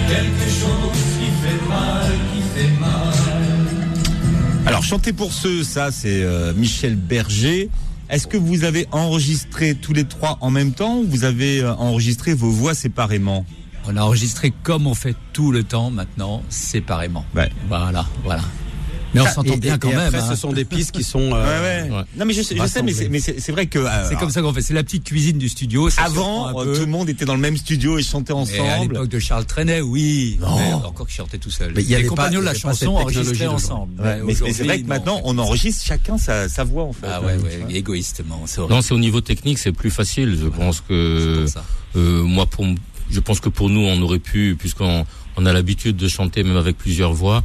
quelque 0.10 0.50
chose 0.50 1.00
qui 1.20 1.30
fait 1.42 1.70
mal, 1.70 2.12
qui 2.34 2.42
fait 2.60 2.80
mal. 2.80 3.14
Alors, 4.66 4.84
chanter 4.84 5.14
pour 5.14 5.34
ceux, 5.34 5.64
ça, 5.64 5.92
c'est 5.92 6.24
euh, 6.24 6.54
Michel 6.54 6.96
Berger. 6.96 7.70
Est-ce 8.10 8.26
que 8.26 8.38
vous 8.38 8.64
avez 8.64 8.88
enregistré 8.92 9.76
tous 9.76 9.94
les 9.94 10.06
trois 10.06 10.38
en 10.42 10.50
même 10.50 10.72
temps 10.72 10.98
ou 10.98 11.06
vous 11.08 11.24
avez 11.24 11.62
euh, 11.62 11.74
enregistré 11.76 12.34
vos 12.34 12.50
voix 12.50 12.74
séparément? 12.74 13.46
On 13.86 13.96
a 13.98 14.02
enregistré 14.02 14.52
comme 14.64 14.88
on 14.88 14.96
fait 14.96 15.16
tout 15.32 15.52
le 15.52 15.64
temps 15.64 15.92
maintenant, 15.92 16.44
séparément. 16.50 17.26
Ouais. 17.36 17.50
Voilà, 17.68 18.06
voilà. 18.24 18.42
Mais 19.14 19.22
on 19.22 19.26
s'entend 19.26 19.58
bien 19.58 19.76
et- 19.76 19.80
quand 19.80 19.90
et 19.90 19.96
même. 19.96 20.08
Après, 20.14 20.20
hein. 20.20 20.30
ce 20.30 20.36
sont 20.36 20.52
des 20.52 20.66
pistes 20.66 20.92
qui 20.92 21.04
sont. 21.04 21.32
euh, 21.34 21.84
Ouais. 21.90 22.04
Non, 22.18 22.26
mais 22.26 22.34
je, 22.34 22.42
sais- 22.42 22.56
je 22.56 22.66
sais, 22.68 22.84
mais 22.84 22.94
c'est- 22.94 23.10
mais 23.10 23.20
c'est 23.20 23.40
c'est 23.40 23.52
vrai 23.52 23.66
que 23.68 23.80
euh, 23.80 24.08
C'est 24.10 24.16
comme 24.18 24.30
ça 24.30 24.42
qu'on 24.42 24.54
fait. 24.54 24.62
C'est 24.62 24.74
la 24.74 24.84
petite 24.84 25.04
cuisine 25.04 25.38
du 25.38 25.50
studio. 25.50 25.90
ça 25.90 26.04
avant, 26.04 26.60
euh, 26.60 26.76
tout 26.76 26.82
le 26.82 26.88
monde 26.88 27.10
était 27.10 27.26
dans 27.26 27.34
le 27.36 27.40
même 27.42 27.58
studio 27.58 27.98
et 27.98 28.04
chantait 28.04 28.34
Et 28.34 28.36
à 28.36 28.40
ensemble. 28.40 28.94
l'époque 28.94 29.10
de 29.10 29.20
Charles 29.20 29.46
Trenet, 29.46 29.82
oui. 29.82 30.38
Non. 30.40 30.58
Mais 30.58 30.74
encore 30.74 31.08
qu'il 31.08 31.16
chantait 31.16 31.38
tout 31.40 31.50
seul. 31.52 31.74
Mais 31.76 31.82
il 31.82 31.90
y 31.90 31.94
avait 31.96 32.04
Les 32.04 32.10
compagnons 32.10 32.40
de 32.40 32.46
la 32.46 32.54
chanson 32.54 32.96
enregistraient 32.96 33.48
ensemble. 33.48 34.00
Ouais, 34.02 34.18
mais 34.24 34.34
mais 34.44 34.54
c'est 34.54 34.64
vrai 34.64 34.78
que 34.78 34.84
non. 34.84 34.90
maintenant, 34.90 35.22
on 35.24 35.38
enregistre 35.38 35.84
chacun 35.86 36.18
sa, 36.18 36.48
sa 36.50 36.64
voix 36.64 36.84
en 36.84 36.94
fait. 36.94 37.08
Ah 37.10 37.22
ouais, 37.22 37.36
ouais, 37.38 37.76
égoïstement. 37.76 38.44
Non, 38.70 38.82
c'est 38.82 38.94
au 38.94 39.00
niveau 39.00 39.22
technique, 39.22 39.58
c'est 39.58 39.72
plus 39.72 39.92
facile. 39.92 40.38
Je 40.40 40.48
pense 40.48 40.82
que 40.82 41.46
euh, 41.96 42.24
moi, 42.24 42.46
pour, 42.46 42.66
je 43.10 43.20
pense 43.20 43.40
que 43.40 43.50
pour 43.50 43.70
nous, 43.70 43.82
on 43.82 44.02
aurait 44.02 44.20
pu, 44.20 44.56
puisqu'on 44.58 45.06
on 45.36 45.46
a 45.46 45.54
l'habitude 45.54 45.96
de 45.98 46.08
chanter 46.08 46.44
même 46.44 46.58
avec 46.58 46.78
plusieurs 46.78 47.14
voix, 47.14 47.44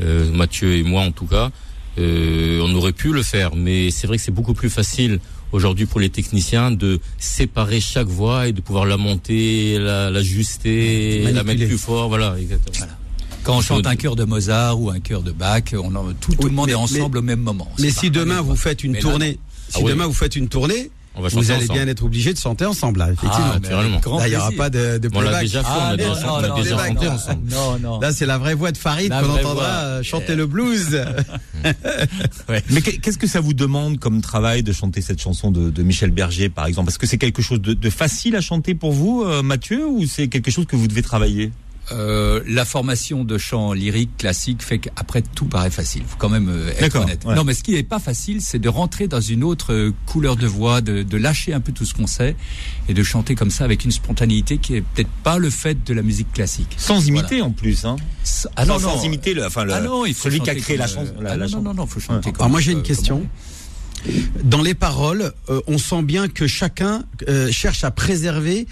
euh, 0.00 0.30
Mathieu 0.32 0.74
et 0.76 0.82
moi 0.82 1.02
en 1.02 1.12
tout 1.12 1.26
cas, 1.26 1.50
euh, 1.98 2.60
on 2.66 2.74
aurait 2.74 2.92
pu 2.92 3.12
le 3.12 3.22
faire. 3.22 3.54
Mais 3.56 3.90
c'est 3.90 4.06
vrai 4.06 4.16
que 4.16 4.22
c'est 4.22 4.30
beaucoup 4.30 4.54
plus 4.54 4.70
facile 4.70 5.18
aujourd'hui 5.52 5.86
pour 5.86 6.00
les 6.00 6.10
techniciens 6.10 6.70
de 6.70 7.00
séparer 7.18 7.80
chaque 7.80 8.06
voix 8.06 8.46
et 8.48 8.52
de 8.52 8.60
pouvoir 8.60 8.84
la 8.86 8.96
monter, 8.96 9.78
la- 9.78 10.10
l'ajuster, 10.10 11.18
la, 11.24 11.32
Manipuler. 11.32 11.54
mettre 11.56 11.68
plus 11.68 11.78
fort. 11.78 12.08
Voilà, 12.08 12.36
exactement. 12.40 12.74
Voilà. 12.78 12.96
Quand 13.42 13.56
on 13.56 13.60
chante 13.62 13.86
un 13.86 13.96
chœur 13.96 14.16
de 14.16 14.24
Mozart 14.24 14.80
ou 14.80 14.90
un 14.90 15.00
chœur 15.00 15.22
de 15.22 15.32
Bach, 15.32 15.62
on 15.72 15.94
en- 15.94 16.12
tout, 16.12 16.32
tout 16.32 16.38
Oui, 16.42 16.50
le 16.50 16.54
monde 16.56 16.66
mais- 16.66 16.72
est 16.72 16.76
ensemble 16.76 17.18
au 17.18 17.22
même 17.22 17.40
moment. 17.40 17.68
Mais 17.78 17.90
si 17.90 18.10
pas 18.10 18.18
demain 18.20 18.40
vous 18.42 18.54
faites 18.56 18.84
une 18.84 18.96
tournée, 18.98 19.38
si 19.68 19.80
Ah 19.84 19.88
demain 19.88 20.06
vous 20.06 20.12
faites 20.12 20.36
une 20.36 20.48
tournée, 20.48 20.90
On 21.20 21.22
va 21.22 21.28
vous 21.28 21.50
allez 21.50 21.64
ensemble. 21.64 21.78
bien 21.78 21.88
être 21.88 22.04
obligé 22.04 22.32
de 22.32 22.38
chanter 22.38 22.64
ensemble 22.66 22.98
là, 23.00 23.06
effectivement. 23.12 23.50
Ah, 23.52 23.58
naturellement. 23.60 24.00
Là, 24.18 24.26
il 24.26 24.30
n'y 24.30 24.36
aura 24.36 24.50
pas 24.52 24.70
de, 24.70 24.98
de 24.98 25.10
On 25.14 25.20
l'a 25.20 25.40
déjà 25.40 25.62
fait, 25.62 25.68
on 25.68 25.72
Ah, 25.80 25.90
non, 25.90 25.96
déjà, 25.96 26.26
non, 26.26 26.32
on 26.32 26.36
a 26.36 26.48
non, 26.48 26.56
déjà 26.62 26.76
non, 26.76 26.84
chanté 26.94 27.08
ensemble. 27.08 27.40
Non, 27.50 27.78
non. 27.78 28.00
Là, 28.00 28.12
c'est 28.12 28.26
la 28.26 28.38
vraie 28.38 28.54
voix 28.54 28.72
de 28.72 28.78
Farid 28.78 29.10
qu'on 29.10 29.30
entendra 29.30 29.52
voix. 29.54 29.62
euh, 29.64 30.02
chanter 30.02 30.26
Yeah. 30.28 30.36
le 30.36 30.46
blues. 30.46 31.00
Mais 32.70 32.80
qu'est- 32.82 32.98
qu'est-ce 32.98 33.18
que 33.18 33.26
ça 33.26 33.40
vous 33.40 33.54
demande 33.54 33.98
comme 33.98 34.20
travail 34.20 34.62
de 34.62 34.72
chanter 34.72 35.00
cette 35.00 35.20
chanson 35.20 35.50
de, 35.50 35.70
de 35.70 35.82
Michel 35.82 36.10
Berger, 36.10 36.48
par 36.48 36.66
exemple? 36.66 36.90
Est-ce 36.90 36.98
que 36.98 37.06
c'est 37.06 37.18
quelque 37.18 37.42
chose 37.42 37.60
de, 37.60 37.74
de 37.74 37.90
facile 37.90 38.36
à 38.36 38.40
chanter 38.40 38.74
pour 38.74 38.92
vous, 38.92 39.22
euh, 39.24 39.42
Mathieu, 39.42 39.86
ou 39.86 40.06
c'est 40.06 40.28
quelque 40.28 40.50
chose 40.50 40.66
que 40.66 40.76
vous 40.76 40.88
devez 40.88 41.02
travailler? 41.02 41.52
Euh, 41.92 42.40
la 42.46 42.64
formation 42.64 43.24
de 43.24 43.36
chant 43.38 43.72
lyrique 43.72 44.16
classique 44.16 44.62
fait 44.62 44.78
qu'après 44.78 45.22
tout 45.22 45.46
paraît 45.46 45.70
facile. 45.70 46.02
Faut 46.06 46.16
quand 46.18 46.28
même 46.28 46.48
euh, 46.48 46.70
être 46.70 46.80
D'accord, 46.80 47.02
honnête. 47.02 47.24
ouais. 47.24 47.34
Non, 47.34 47.42
mais 47.44 47.52
ce 47.54 47.62
qui 47.64 47.72
n'est 47.72 47.82
pas 47.82 47.98
facile, 47.98 48.40
c'est 48.40 48.58
de 48.60 48.68
rentrer 48.68 49.08
dans 49.08 49.20
une 49.20 49.42
autre 49.42 49.72
euh, 49.72 49.92
couleur 50.06 50.36
de 50.36 50.46
voix, 50.46 50.80
de, 50.80 51.02
de 51.02 51.16
lâcher 51.16 51.52
un 51.52 51.60
peu 51.60 51.72
tout 51.72 51.84
ce 51.84 51.94
qu'on 51.94 52.06
sait 52.06 52.36
et 52.88 52.94
de 52.94 53.02
chanter 53.02 53.34
comme 53.34 53.50
ça 53.50 53.64
avec 53.64 53.84
une 53.84 53.90
spontanéité 53.90 54.58
qui 54.58 54.76
est 54.76 54.82
peut-être 54.82 55.10
pas 55.24 55.38
le 55.38 55.50
fait 55.50 55.84
de 55.84 55.92
la 55.94 56.02
musique 56.02 56.32
classique. 56.32 56.74
Sans 56.76 57.06
imiter 57.08 57.42
en 57.42 57.50
plus, 57.50 57.84
hein. 57.84 57.96
Ah 58.56 58.64
non, 58.66 58.78
sans 58.78 59.02
imiter 59.04 59.34
le, 59.34 59.44
enfin 59.46 59.64
le, 59.64 59.72
Ah 59.72 59.80
non, 59.80 60.06
il 60.06 60.14
faut 60.14 60.24
celui 60.24 60.40
qui 60.40 60.50
a 60.50 60.54
créé 60.54 60.76
la 60.76 60.86
chanson. 60.86 61.12
ah 61.26 61.36
non, 61.36 61.62
non, 61.62 61.74
non, 61.74 61.86
faut 61.86 61.98
chanter 62.00 62.26
Ouais. 62.28 62.32
comme. 62.32 62.42
Alors 62.42 62.50
moi 62.50 62.60
j'ai 62.60 62.72
une 62.72 62.78
euh, 62.78 62.82
question. 62.82 63.26
Dans 64.44 64.62
les 64.62 64.74
paroles, 64.74 65.32
euh, 65.50 65.60
on 65.66 65.76
sent 65.76 66.02
bien 66.02 66.28
que 66.28 66.46
chacun 66.46 67.02
euh, 67.28 67.50
cherche 67.52 67.84
à 67.84 67.90
préserver, 67.90 68.66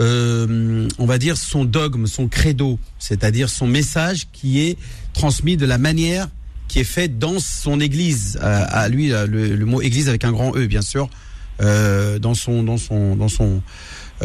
euh, 0.00 0.88
on 0.98 1.06
va 1.06 1.18
dire, 1.18 1.36
son 1.36 1.64
dogme, 1.64 2.06
son 2.06 2.28
credo, 2.28 2.78
c'est-à-dire 2.98 3.48
son 3.48 3.66
message 3.66 4.26
qui 4.32 4.60
est 4.60 4.78
transmis 5.12 5.56
de 5.56 5.66
la 5.66 5.78
manière 5.78 6.28
qui 6.68 6.78
est 6.78 6.84
faite 6.84 7.18
dans 7.18 7.40
son 7.40 7.80
église, 7.80 8.38
à, 8.40 8.62
à 8.62 8.88
lui 8.88 9.12
euh, 9.12 9.26
le, 9.26 9.56
le 9.56 9.66
mot 9.66 9.82
église 9.82 10.08
avec 10.08 10.24
un 10.24 10.30
grand 10.30 10.54
E 10.56 10.66
bien 10.66 10.82
sûr, 10.82 11.10
euh, 11.60 12.18
dans 12.20 12.34
son 12.34 12.62
dans 12.62 12.76
son 12.78 13.16
dans 13.16 13.28
son 13.28 13.56
euh, 13.56 13.60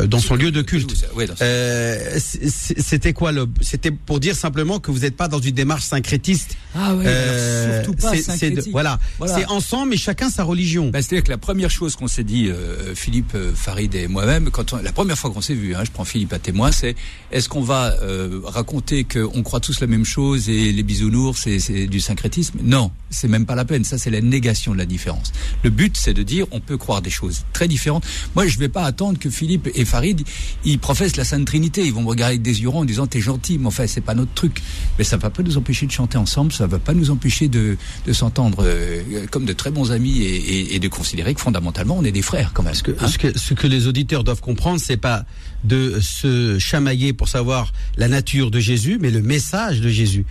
dans 0.07 0.19
son 0.19 0.35
lieu 0.35 0.51
de 0.51 0.61
culte. 0.61 0.93
Euh, 1.41 2.19
C'était 2.19 3.13
quoi 3.13 3.31
le 3.31 3.47
C'était 3.61 3.91
pour 3.91 4.19
dire 4.19 4.35
simplement 4.35 4.79
que 4.79 4.91
vous 4.91 4.99
n'êtes 4.99 5.15
pas 5.15 5.27
dans 5.27 5.39
une 5.39 5.53
démarche 5.55 5.83
syncrétiste. 5.85 6.55
Ah 6.75 6.93
oui, 6.95 7.03
Euh, 7.07 7.83
surtout 7.83 7.97
pas 8.01 8.11
c'est- 8.11 8.21
c'est 8.21 8.31
de- 8.31 8.37
syncrétique. 8.55 8.71
voilà, 8.71 8.99
Voilà. 9.17 9.35
c'est 9.35 9.45
ensemble, 9.45 9.91
mais 9.91 9.97
chacun 9.97 10.29
sa 10.29 10.43
religion. 10.43 10.89
Bah, 10.89 11.01
C'est-à-dire 11.01 11.23
que 11.23 11.29
la 11.31 11.37
première 11.37 11.69
chose 11.69 11.95
qu'on 11.95 12.07
s'est 12.07 12.23
dit, 12.23 12.49
euh, 12.49 12.93
Philippe, 12.95 13.33
euh, 13.35 13.53
Farid 13.55 13.93
et 13.95 14.07
moi-même, 14.07 14.49
quand 14.51 14.73
on- 14.73 14.77
la 14.77 14.91
première 14.91 15.17
fois 15.17 15.29
qu'on 15.31 15.41
s'est 15.41 15.53
vu, 15.53 15.75
hein, 15.75 15.83
je 15.85 15.91
prends 15.91 16.03
Philippe 16.05 16.33
à 16.33 16.39
témoin, 16.39 16.71
c'est 16.71 16.95
est-ce 17.31 17.47
qu'on 17.47 17.61
va 17.63 17.93
euh, 18.01 18.41
raconter 18.43 19.03
qu'on 19.05 19.41
croit 19.43 19.59
tous 19.61 19.79
la 19.79 19.87
même 19.87 20.05
chose 20.05 20.49
et 20.49 20.71
les 20.71 20.83
bisounours, 20.83 21.39
c'est 21.43 21.59
c'est 21.59 21.87
du 21.87 21.99
syncrétisme? 21.99 22.59
Non, 22.63 22.91
c'est 23.09 23.27
même 23.27 23.45
pas 23.45 23.55
la 23.55 23.65
peine. 23.65 23.83
Ça, 23.83 23.97
c'est 23.97 24.09
la 24.11 24.21
négation 24.21 24.73
de 24.73 24.77
la 24.77 24.85
différence. 24.85 25.31
Le 25.63 25.69
but, 25.69 25.95
c'est 25.97 26.13
de 26.13 26.23
dire 26.23 26.45
on 26.51 26.59
peut 26.59 26.77
croire 26.77 27.01
des 27.01 27.09
choses 27.09 27.45
très 27.53 27.67
différentes. 27.67 28.05
Moi, 28.35 28.47
je 28.47 28.57
vais 28.59 28.69
pas 28.69 28.83
attendre 28.83 29.17
que 29.19 29.29
Philippe 29.29 29.69
et 29.85 29.87
Farid 29.87 30.23
ils 30.65 30.79
professent 30.79 31.15
la 31.15 31.23
Sainte 31.23 31.45
Trinité. 31.45 31.83
Ils 31.85 31.93
vont 31.93 32.01
me 32.01 32.07
regarder 32.09 32.33
avec 32.33 32.41
des 32.41 32.61
yeux 32.61 32.69
ronds 32.69 32.79
en 32.81 32.85
disant 32.85 33.07
t'es 33.07 33.21
gentil, 33.21 33.57
mais 33.59 33.67
enfin 33.67 33.85
c'est 33.87 34.01
pas 34.01 34.15
notre 34.15 34.33
truc. 34.33 34.61
Mais 34.97 35.03
ça 35.03 35.17
va 35.17 35.29
pas 35.29 35.43
nous 35.43 35.57
empêcher 35.57 35.85
de 35.85 35.91
chanter 35.91 36.17
ensemble. 36.17 36.51
Ça 36.51 36.67
va 36.67 36.79
pas 36.79 36.93
nous 36.93 37.11
empêcher 37.11 37.47
de, 37.47 37.77
de 38.05 38.13
s'entendre 38.13 38.63
euh, 38.65 39.25
comme 39.31 39.45
de 39.45 39.53
très 39.53 39.71
bons 39.71 39.91
amis 39.91 40.17
et, 40.21 40.35
et- 40.35 40.75
et 40.75 40.79
de 40.79 40.87
considérer 40.87 41.33
que 41.33 41.41
fondamentalement 41.41 41.97
on 41.97 42.03
est 42.03 42.11
des 42.11 42.21
frères 42.21 42.51
quand 42.53 42.63
même. 42.63 42.73
Ce 42.73 42.83
que, 42.83 42.91
Hein 42.99 43.07
ce 43.07 43.17
que, 43.17 43.37
ce 43.37 43.53
que 43.53 43.67
les 43.67 43.87
auditeurs 43.87 44.23
doivent 44.23 44.41
comprendre, 44.41 44.79
c'est 44.79 44.97
pas 44.97 45.25
de 45.65 45.99
se 45.99 46.57
chamailler 46.59 47.13
pour 47.13 47.27
savoir 47.27 47.73
la 47.97 48.07
nature 48.07 48.51
de 48.51 48.59
Jésus, 48.59 48.97
mais 49.01 49.11
le 49.11 49.21
message 49.21 49.81
de 49.81 49.89
Jésus. 49.89 50.25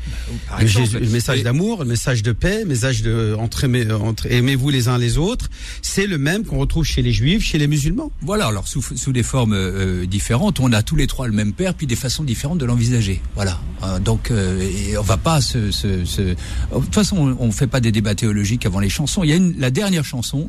Par 0.48 0.58
Le, 0.58 0.64
exemple. 0.64 0.86
Jésus- 0.86 0.98
le 1.04 1.10
message 1.10 1.42
d'amour, 1.42 1.80
le 1.84 1.88
message 1.90 2.22
de 2.22 2.32
paix, 2.32 2.60
le 2.60 2.66
message 2.66 3.02
de 3.02 3.34
entre, 3.38 3.66
entre 4.00 4.26
aimez-vous 4.30 4.70
les 4.70 4.88
uns 4.88 4.98
les 4.98 5.18
autres, 5.18 5.50
c'est 5.82 6.06
le 6.06 6.18
même 6.18 6.44
qu'on 6.44 6.58
retrouve 6.58 6.84
chez 6.84 7.02
les 7.02 7.12
juifs, 7.12 7.42
chez 7.44 7.58
les 7.58 7.66
musulmans. 7.66 8.10
Voilà, 8.22 8.46
alors 8.46 8.68
sous, 8.68 8.82
sous 8.82 9.12
des 9.12 9.22
formes 9.22 9.54
euh, 9.54 10.06
différentes, 10.06 10.60
on 10.60 10.72
a 10.72 10.82
tous 10.82 10.96
les 10.96 11.06
trois 11.06 11.26
le 11.26 11.32
même 11.32 11.52
père, 11.52 11.74
puis 11.74 11.86
des 11.86 11.96
façons 11.96 12.24
différentes 12.24 12.58
de 12.58 12.64
l'envisager. 12.64 13.20
Voilà. 13.34 13.60
Euh, 13.82 13.98
donc, 13.98 14.30
euh, 14.30 14.60
et 14.60 14.96
on 14.96 15.02
va 15.02 15.16
pas 15.16 15.40
se, 15.40 15.70
se, 15.70 16.04
se- 16.04 16.20
De 16.22 16.34
toute 16.72 16.94
façon, 16.94 17.16
on, 17.38 17.46
on 17.48 17.52
fait 17.52 17.66
pas 17.66 17.80
des 17.80 17.92
débats 17.92 18.14
théologiques 18.14 18.66
avant 18.66 18.80
les 18.80 18.88
chansons. 18.88 19.24
Il 19.24 19.30
y 19.30 19.32
a 19.32 19.36
une, 19.36 19.58
la 19.58 19.70
dernière 19.70 20.04
chanson, 20.04 20.48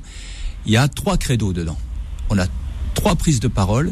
il 0.66 0.74
y 0.74 0.78
a 0.78 0.88
trois 0.88 1.18
credos 1.18 1.54
dedans. 1.54 1.78
On 2.30 2.38
a 2.38 2.46
trois 2.94 3.16
prises 3.16 3.40
de 3.40 3.48
parole. 3.48 3.92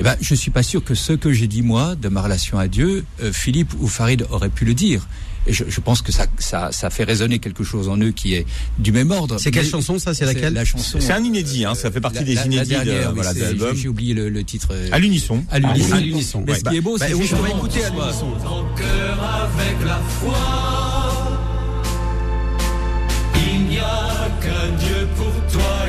Eh 0.00 0.02
ben, 0.04 0.16
je 0.20 0.34
suis 0.34 0.50
pas 0.50 0.62
sûr 0.62 0.82
que 0.82 0.94
ce 0.94 1.12
que 1.12 1.32
j'ai 1.32 1.46
dit 1.46 1.62
moi 1.62 1.94
de 1.94 2.08
ma 2.08 2.20
relation 2.22 2.58
à 2.58 2.66
Dieu, 2.68 3.04
euh, 3.22 3.32
Philippe 3.32 3.72
ou 3.80 3.86
Farid 3.86 4.26
auraient 4.30 4.48
pu 4.48 4.64
le 4.64 4.74
dire. 4.74 5.06
Et 5.46 5.52
je, 5.52 5.64
je 5.68 5.80
pense 5.80 6.00
que 6.00 6.10
ça, 6.10 6.26
ça, 6.38 6.72
ça 6.72 6.88
fait 6.88 7.04
résonner 7.04 7.38
quelque 7.38 7.64
chose 7.64 7.88
en 7.90 7.98
eux 7.98 8.10
qui 8.12 8.32
est 8.34 8.46
du 8.78 8.92
même 8.92 9.10
ordre. 9.10 9.38
C'est 9.38 9.50
quelle 9.50 9.64
Mais- 9.64 9.70
chanson 9.70 9.98
ça 9.98 10.14
C'est 10.14 10.24
laquelle 10.24 10.54
La 10.54 10.64
chanson. 10.64 10.98
C'est 11.00 11.12
un 11.12 11.22
inédit, 11.22 11.64
hein, 11.66 11.74
ça 11.74 11.90
fait 11.90 12.00
partie 12.00 12.18
La- 12.20 12.24
des 12.24 12.34
la- 12.34 12.46
inédits 12.46 12.62
de, 12.64 12.68
dernière, 12.70 13.08
oui, 13.10 13.14
voilà, 13.14 13.34
de 13.34 13.38
c'est- 13.38 13.44
l'album. 13.44 13.74
j'ai- 13.76 13.82
J'ai 13.82 13.88
oublié 13.88 14.14
le, 14.14 14.30
le 14.30 14.42
titre. 14.44 14.68
euh, 14.72 14.88
À 14.90 14.98
l'unisson. 14.98 15.44
À 15.50 15.58
l'unisson. 15.58 16.42
Ouais. 16.48 16.58
ce 16.58 16.64
qui 16.64 16.76
est 16.76 16.80
beau, 16.80 16.96
Bah, 16.98 17.04
c'est 17.06 17.14
on 17.14 17.18
va 17.18 17.22
justement 17.22 17.46
écouter 17.46 17.84
à 17.84 17.90
l'unisson. 17.90 18.30
ton 18.42 18.64
cœur 18.74 19.42
avec 19.44 19.86
la 19.86 20.00
foi. 20.18 20.38
Il 23.36 23.66
n'y 23.68 23.78
a 23.78 24.28
qu'un 24.40 24.76
Dieu 24.78 25.06
pour 25.16 25.32
toi 25.52 25.86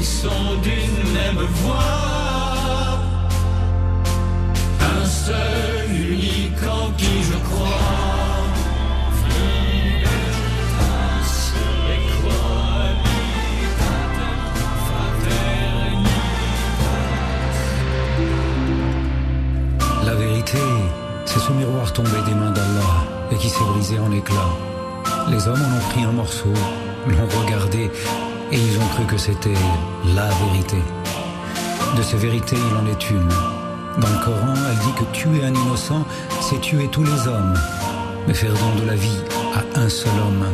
l'unisson 0.00 0.56
d'une 0.62 1.12
même 1.12 1.46
voix. 1.62 2.98
Un 4.80 5.04
seul 5.04 5.94
unique 5.94 6.62
en 6.66 6.90
qui 6.92 7.22
je 7.22 7.36
crois, 7.48 7.66
La 20.04 20.14
vérité, 20.14 20.58
c'est 21.26 21.38
ce 21.38 21.52
miroir 21.52 21.92
tombé 21.92 22.10
des 22.26 22.34
mains 22.34 22.50
d'Allah 22.50 22.94
et 23.30 23.36
qui 23.36 23.48
s'est 23.48 23.64
brisé 23.74 23.98
en 23.98 24.10
éclats. 24.12 24.54
Les 25.28 25.46
hommes 25.46 25.60
en 25.62 25.76
ont 25.76 25.90
pris 25.90 26.02
un 26.02 26.12
morceau, 26.12 26.52
l'ont 27.06 27.42
regardé 27.44 27.90
et 28.52 28.56
ils 28.56 28.78
ont 28.78 28.88
cru 28.94 29.04
que 29.04 29.16
c'était 29.16 29.54
la 30.04 30.28
vérité. 30.44 30.78
De 31.96 32.02
ces 32.02 32.16
vérités, 32.16 32.56
il 32.56 32.76
en 32.76 32.86
est 32.90 33.10
une. 33.10 33.28
Dans 33.98 34.08
le 34.08 34.24
Coran, 34.24 34.54
elle 34.70 34.78
dit 34.78 34.92
que 34.92 35.04
tuer 35.12 35.44
un 35.44 35.54
innocent, 35.54 36.04
c'est 36.40 36.60
tuer 36.60 36.88
tous 36.88 37.04
les 37.04 37.28
hommes. 37.28 37.54
Mais 38.26 38.34
faire 38.34 38.52
don 38.52 38.82
de 38.82 38.86
la 38.86 38.94
vie 38.94 39.22
à 39.54 39.80
un 39.80 39.88
seul 39.88 40.12
homme, 40.20 40.44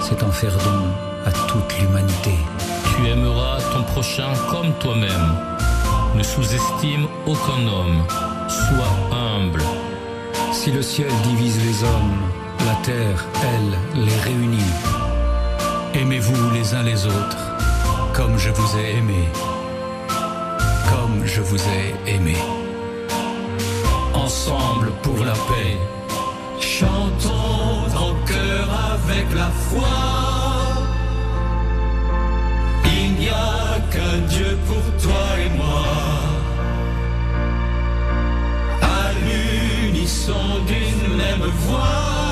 c'est 0.00 0.22
en 0.22 0.30
faire 0.30 0.56
don 0.58 0.84
à 1.26 1.30
toute 1.32 1.78
l'humanité. 1.80 2.34
Tu 2.96 3.08
aimeras 3.08 3.58
ton 3.72 3.82
prochain 3.82 4.32
comme 4.50 4.72
toi-même. 4.78 5.34
Ne 6.14 6.22
sous-estime 6.22 7.06
aucun 7.26 7.66
homme. 7.66 8.04
Sois 8.48 9.16
humble. 9.16 9.62
Si 10.52 10.70
le 10.70 10.82
ciel 10.82 11.10
divise 11.24 11.58
les 11.64 11.82
hommes, 11.82 12.20
la 12.66 12.74
terre, 12.84 13.24
elle, 13.42 14.04
les 14.04 14.16
réunit. 14.20 14.72
Aimez-vous 15.94 16.50
les 16.52 16.74
uns 16.74 16.82
les 16.82 17.06
autres, 17.06 17.36
comme 18.14 18.38
je 18.38 18.50
vous 18.50 18.78
ai 18.78 18.98
aimé. 18.98 19.28
Comme 20.92 21.26
je 21.26 21.40
vous 21.40 21.62
ai 21.78 22.12
aimé. 22.14 22.36
Ensemble 24.14 24.92
pour 25.02 25.18
la 25.24 25.36
paix. 25.48 25.76
Chantons 26.60 27.86
en 28.06 28.12
cœur 28.30 28.66
avec 28.94 29.26
la 29.34 29.50
foi. 29.66 29.96
Il 32.96 33.14
n'y 33.18 33.28
a 33.28 33.80
qu'un 33.92 34.18
Dieu 34.28 34.56
pour 34.68 34.84
toi 35.02 35.24
et 35.44 35.50
moi. 35.58 35.86
À 39.00 39.04
l'unisson 39.24 40.44
d'une 40.68 41.16
même 41.16 41.46
voix. 41.66 42.23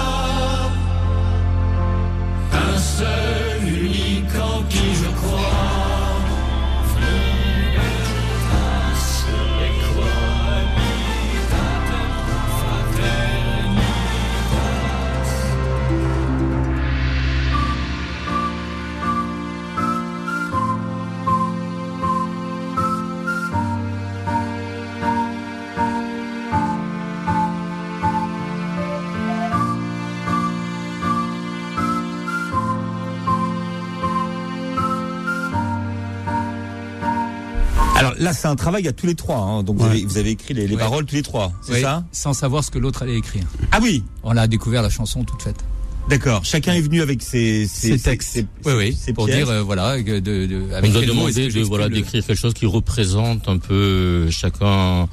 C'est 38.32 38.48
un 38.48 38.56
travail 38.56 38.86
à 38.88 38.92
tous 38.92 39.06
les 39.06 39.14
trois. 39.14 39.36
hein. 39.38 39.62
Donc 39.62 39.76
vous, 39.78 39.84
avez, 39.86 40.04
vous 40.04 40.18
avez 40.18 40.30
écrit 40.30 40.54
les, 40.54 40.66
les 40.66 40.74
Ouais. 40.74 40.80
paroles 40.80 41.04
tous 41.06 41.14
les 41.14 41.22
trois, 41.22 41.52
c'est 41.62 41.72
Oui, 41.74 41.80
ça? 41.82 42.04
Sans 42.12 42.32
savoir 42.32 42.64
ce 42.64 42.70
que 42.70 42.78
l'autre 42.78 43.02
allait 43.02 43.16
écrire. 43.16 43.44
Ah 43.70 43.78
oui, 43.82 44.02
On 44.22 44.36
a 44.36 44.46
découvert 44.46 44.82
la 44.82 44.90
chanson 44.90 45.24
toute 45.24 45.42
faite. 45.42 45.64
d'accord. 46.08 46.44
Chacun 46.44 46.74
est 46.74 46.80
venu 46.80 47.00
avec 47.02 47.22
ses, 47.22 47.66
Ses 47.66 47.98
textes. 47.98 48.30
ses- 48.32 48.46
Oui, 48.64 48.72
oui. 48.76 48.96
ses 48.98 49.12
Pour 49.12 49.26
dire, 49.26 49.48
euh, 49.48 49.62
voilà, 49.62 50.00
de, 50.02 50.18
de, 50.18 50.62
On 50.70 50.74
avec 50.74 50.90
nous 50.92 50.98
a 50.98 51.04
demandé 51.06 51.48
de 51.48 51.60
voilà 51.62 51.88
d'écrire 51.88 52.24
quelque 52.26 52.38
chose 52.38 52.54
qui 52.54 52.66
représente 52.66 53.48
un 53.48 53.58
peu 53.58 54.28
chacun 54.30 55.08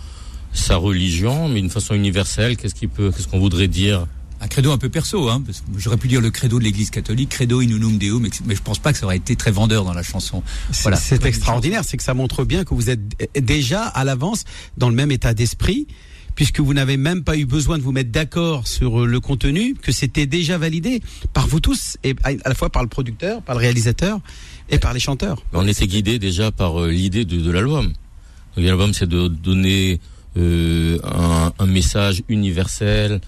sa 0.52 0.78
religion, 0.78 1.48
mais 1.48 1.62
d'une 1.62 1.70
façon 1.70 1.94
universelle. 1.94 2.58
Qu'est-ce 2.58 2.74
qui 2.76 2.88
peut, 2.88 3.12
qu'est-ce 3.12 3.28
qu'on 3.28 3.40
voudrait 3.40 3.68
dire? 3.68 4.08
Un 4.42 4.48
credo 4.48 4.72
un 4.72 4.78
peu 4.78 4.90
perso, 4.90 5.28
hein, 5.30 5.44
parce 5.46 5.60
que 5.60 5.66
j'aurais 5.78 5.98
pu 5.98 6.08
dire 6.08 6.22
le 6.22 6.32
credo 6.32 6.60
de 6.60 6.64
l'Église 6.64 6.90
catholique, 6.92 7.30
credo 7.30 7.60
in 7.60 7.68
unum 7.68 7.98
deum, 7.98 8.22
mais, 8.22 8.30
mais 8.46 8.56
je 8.56 8.62
pense 8.62 8.80
pas 8.80 8.94
que 8.94 9.00
ça 9.00 9.06
aurait 9.06 9.18
été 9.18 9.36
très 9.36 9.52
vendeur 9.52 9.84
dans 9.84 9.94
la 9.94 10.04
chanson. 10.04 10.44
Voilà. 10.84 10.98
C'est 10.98 11.26
extraordinaire, 11.26 11.84
c'est 11.84 11.98
que 11.98 12.04
ça 12.04 12.14
montre 12.14 12.46
bien 12.46 12.64
que 12.64 12.74
vous 12.74 12.90
êtes 12.90 13.02
déjà 13.36 13.84
à 13.84 14.04
l'avance 14.06 14.46
dans 14.78 14.90
le 14.90 14.96
même 14.96 15.12
état 15.12 15.34
d'esprit, 15.34 15.88
puisque 16.36 16.62
vous 16.62 16.74
n'avez 16.74 16.96
même 16.96 17.26
pas 17.26 17.36
eu 17.36 17.46
besoin 17.46 17.78
de 17.78 17.84
vous 17.84 17.92
mettre 17.92 18.12
d'accord 18.12 18.66
sur 18.66 19.06
le 19.06 19.20
contenu, 19.20 19.74
que 19.74 19.92
c'était 19.92 20.26
déjà 20.26 20.58
validé 20.58 21.02
par 21.34 21.48
vous 21.48 21.60
tous, 21.60 21.98
et 22.06 22.16
à 22.24 22.32
la 22.48 22.56
fois 22.56 22.70
par 22.70 22.82
le 22.82 22.88
producteur, 22.88 23.42
par 23.42 23.56
le 23.56 23.60
réalisateur 23.60 24.22
et 24.70 24.80
par 24.80 24.94
les 24.94 25.02
chanteurs. 25.02 25.44
On 25.52 25.68
était 25.68 25.88
guidé 25.88 26.18
déjà 26.18 26.52
par 26.52 26.82
euh, 26.82 26.92
l'idée 26.92 27.26
de, 27.26 27.42
de 27.42 27.52
l'album. 27.52 27.92
L'album, 28.56 28.94
c'est 28.94 29.10
de 29.10 29.28
donner 29.28 30.00
euh, 30.38 30.98
un, 31.04 31.52
un, 31.60 31.66
message 31.66 32.24
universel 32.30 33.14
euh, 33.14 33.20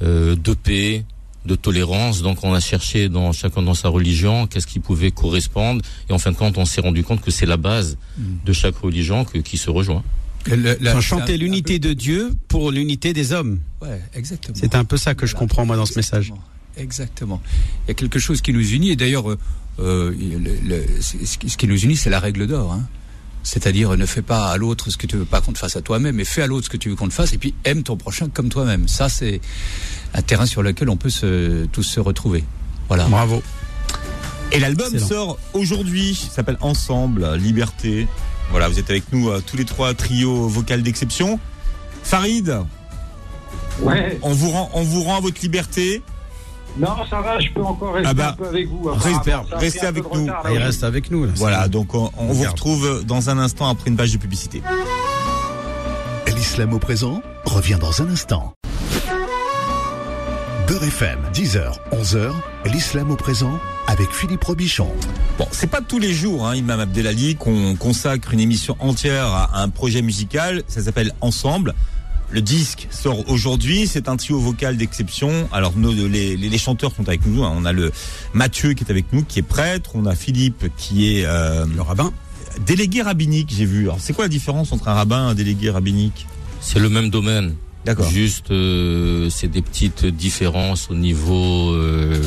de 0.00 0.54
paix, 0.54 1.04
de 1.46 1.54
tolérance. 1.54 2.22
Donc, 2.22 2.42
on 2.42 2.54
a 2.54 2.60
cherché 2.60 3.08
dans 3.08 3.32
chacun 3.32 3.62
dans 3.62 3.74
sa 3.74 3.88
religion 3.88 4.46
qu'est-ce 4.46 4.66
qui 4.66 4.80
pouvait 4.80 5.10
correspondre. 5.10 5.82
Et 6.08 6.12
en 6.12 6.18
fin 6.18 6.32
de 6.32 6.36
compte, 6.36 6.58
on 6.58 6.64
s'est 6.64 6.80
rendu 6.80 7.04
compte 7.04 7.20
que 7.20 7.30
c'est 7.30 7.46
la 7.46 7.56
base 7.56 7.96
de 8.18 8.52
chaque 8.52 8.76
religion 8.76 9.24
que, 9.24 9.38
qui 9.38 9.56
se 9.56 9.70
rejoint. 9.70 10.02
Le, 10.46 10.76
la, 10.80 11.00
chanter 11.00 11.38
l'unité 11.38 11.78
de 11.78 11.94
Dieu 11.94 12.34
pour 12.48 12.70
l'unité 12.70 13.12
des 13.12 13.32
hommes. 13.32 13.60
Ouais, 13.80 14.00
exactement. 14.14 14.56
C'est 14.58 14.74
un 14.74 14.84
peu 14.84 14.96
ça 14.96 15.14
que 15.14 15.26
je 15.26 15.34
comprends 15.34 15.64
moi 15.64 15.76
dans 15.76 15.86
ce 15.86 15.96
message. 15.96 16.34
Exactement. 16.76 17.40
Il 17.84 17.88
y 17.88 17.90
a 17.92 17.94
quelque 17.94 18.18
chose 18.18 18.40
qui 18.42 18.52
nous 18.52 18.72
unit 18.72 18.90
et 18.90 18.96
d'ailleurs, 18.96 19.24
euh, 19.78 20.14
le, 20.18 20.84
ce 21.00 21.56
qui 21.56 21.66
nous 21.66 21.78
unit, 21.78 21.96
c'est 21.96 22.10
la 22.10 22.20
règle 22.20 22.46
d'or. 22.46 22.72
Hein. 22.72 22.86
C'est-à-dire, 23.44 23.96
ne 23.96 24.06
fais 24.06 24.22
pas 24.22 24.50
à 24.50 24.56
l'autre 24.56 24.90
ce 24.90 24.96
que 24.96 25.06
tu 25.06 25.16
veux 25.16 25.24
pas 25.26 25.40
qu'on 25.40 25.52
te 25.52 25.58
fasse 25.58 25.76
à 25.76 25.82
toi-même, 25.82 26.16
mais 26.16 26.24
fais 26.24 26.42
à 26.42 26.46
l'autre 26.46 26.64
ce 26.64 26.70
que 26.70 26.76
tu 26.78 26.88
veux 26.88 26.96
qu'on 26.96 27.08
te 27.08 27.12
fasse, 27.12 27.34
et 27.34 27.38
puis 27.38 27.54
aime 27.64 27.82
ton 27.82 27.96
prochain 27.96 28.28
comme 28.28 28.48
toi-même. 28.48 28.88
Ça, 28.88 29.08
c'est 29.08 29.40
un 30.14 30.22
terrain 30.22 30.46
sur 30.46 30.62
lequel 30.62 30.88
on 30.88 30.96
peut 30.96 31.10
se, 31.10 31.66
tous 31.66 31.82
se 31.82 32.00
retrouver. 32.00 32.42
Voilà. 32.88 33.04
Bravo. 33.04 33.42
Et 34.50 34.58
l'album 34.58 34.98
sort 34.98 35.38
aujourd'hui. 35.52 36.10
Il 36.10 36.30
s'appelle 36.30 36.58
Ensemble, 36.60 37.34
Liberté. 37.36 38.08
Voilà, 38.50 38.68
vous 38.68 38.78
êtes 38.78 38.90
avec 38.90 39.12
nous 39.12 39.30
euh, 39.30 39.42
tous 39.44 39.56
les 39.56 39.64
trois 39.64 39.94
trio 39.94 40.48
vocal 40.48 40.82
d'exception. 40.82 41.38
Farid. 42.02 42.60
Ouais. 43.80 44.18
On 44.22 44.32
vous 44.32 44.50
rend, 44.50 44.70
on 44.74 44.82
vous 44.82 45.02
rend 45.02 45.16
à 45.16 45.20
votre 45.20 45.40
liberté. 45.42 46.02
Non, 46.76 46.88
ça 47.08 47.20
va, 47.20 47.38
je 47.38 47.50
peux 47.50 47.62
encore 47.62 47.94
rester 47.94 48.08
Ah 48.10 48.14
bah, 48.14 48.28
un 48.30 48.32
peu 48.32 48.48
avec 48.48 48.68
vous. 48.68 48.82
restez- 48.90 49.14
apparemment. 49.32 49.48
Ça 49.50 49.56
a 49.56 49.58
restez 49.58 49.80
peu 49.80 49.86
avec 49.86 50.04
nous. 50.04 50.10
retard, 50.22 50.42
là, 50.44 50.50
Il 50.50 50.56
oui. 50.56 50.62
reste 50.62 50.84
avec 50.84 51.10
nous. 51.10 51.24
Là. 51.24 51.32
Voilà, 51.36 51.68
donc 51.68 51.94
on, 51.94 52.10
on 52.18 52.32
vous 52.32 52.44
retrouve 52.44 53.04
dans 53.04 53.30
un 53.30 53.38
instant 53.38 53.68
après 53.68 53.90
une 53.90 53.96
page 53.96 54.12
de 54.12 54.18
publicité. 54.18 54.62
L'islam 56.34 56.72
au 56.74 56.78
présent 56.78 57.22
revient 57.44 57.78
dans 57.80 58.02
un 58.02 58.10
instant. 58.10 58.52
Beurre 60.66 60.84
FM, 60.84 61.18
10h, 61.32 61.74
11h, 61.92 62.32
l'islam 62.72 63.10
au 63.10 63.16
présent 63.16 63.58
avec 63.86 64.10
Philippe 64.12 64.42
Robichon. 64.44 64.90
Bon, 65.38 65.46
c'est 65.52 65.66
pas 65.68 65.80
tous 65.80 65.98
les 65.98 66.12
jours, 66.12 66.46
hein, 66.46 66.54
Imam 66.56 66.80
Abdelali, 66.80 67.36
qu'on 67.36 67.76
consacre 67.76 68.32
une 68.32 68.40
émission 68.40 68.76
entière 68.80 69.26
à 69.26 69.60
un 69.62 69.68
projet 69.68 70.00
musical. 70.02 70.62
Ça 70.66 70.82
s'appelle 70.82 71.12
Ensemble. 71.20 71.74
Le 72.34 72.42
disque 72.42 72.88
sort 72.90 73.28
aujourd'hui. 73.30 73.86
C'est 73.86 74.08
un 74.08 74.16
trio 74.16 74.40
vocal 74.40 74.76
d'exception. 74.76 75.48
Alors, 75.52 75.76
nos, 75.76 75.92
les, 75.92 76.36
les, 76.36 76.48
les 76.48 76.58
chanteurs 76.58 76.92
sont 76.92 77.06
avec 77.06 77.24
nous. 77.26 77.44
hein. 77.44 77.52
On 77.56 77.64
a 77.64 77.70
le 77.72 77.92
Mathieu 78.32 78.72
qui 78.72 78.82
est 78.82 78.90
avec 78.90 79.12
nous, 79.12 79.22
qui 79.22 79.38
est 79.38 79.42
prêtre. 79.42 79.92
On 79.94 80.04
a 80.04 80.16
Philippe 80.16 80.66
qui 80.76 81.14
est 81.16 81.24
euh, 81.26 81.64
Le 81.72 81.80
rabbin. 81.80 82.12
délégué 82.66 83.02
rabbinique. 83.02 83.54
J'ai 83.56 83.64
vu. 83.66 83.82
Alors, 83.84 83.98
c'est 84.00 84.12
quoi 84.14 84.24
la 84.24 84.28
différence 84.28 84.72
entre 84.72 84.88
un 84.88 84.94
rabbin 84.94 85.28
et 85.28 85.30
un 85.30 85.34
délégué 85.36 85.70
rabbinique? 85.70 86.26
C'est 86.60 86.80
le 86.80 86.88
même 86.88 87.08
domaine. 87.08 87.54
D'accord. 87.84 88.10
Juste, 88.10 88.50
euh, 88.50 89.30
c'est 89.30 89.46
des 89.46 89.62
petites 89.62 90.04
différences 90.04 90.88
au 90.90 90.96
niveau, 90.96 91.70
euh, 91.72 92.20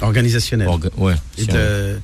Organisationnel. 0.00 0.68
orga- 0.68 0.94
ouais, 0.96 1.14
Et 1.38 1.40
si 1.42 1.46
de, 1.48 1.98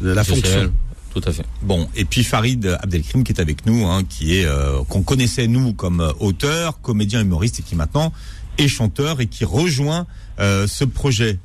de 0.00 0.12
la 0.12 0.22
on- 0.22 0.24
fonction. 0.24 0.72
Tout 1.12 1.20
à 1.26 1.32
fait. 1.32 1.44
Bon, 1.62 1.88
et 1.96 2.04
puis 2.04 2.22
Farid 2.22 2.66
Abdelkrim 2.82 3.24
qui 3.24 3.32
est 3.32 3.40
avec 3.40 3.66
nous, 3.66 3.84
hein, 3.86 4.04
qui 4.08 4.36
est 4.36 4.44
euh, 4.44 4.82
qu'on 4.88 5.02
connaissait 5.02 5.48
nous 5.48 5.72
comme 5.72 6.00
euh, 6.00 6.12
auteur, 6.20 6.80
comédien, 6.80 7.20
humoriste 7.20 7.58
et 7.60 7.62
qui 7.62 7.74
maintenant 7.74 8.12
est 8.58 8.68
chanteur 8.68 9.20
et 9.20 9.26
qui 9.26 9.44
rejoint 9.44 10.06
euh, 10.38 10.66
ce 10.68 10.84
projet. 10.84 11.38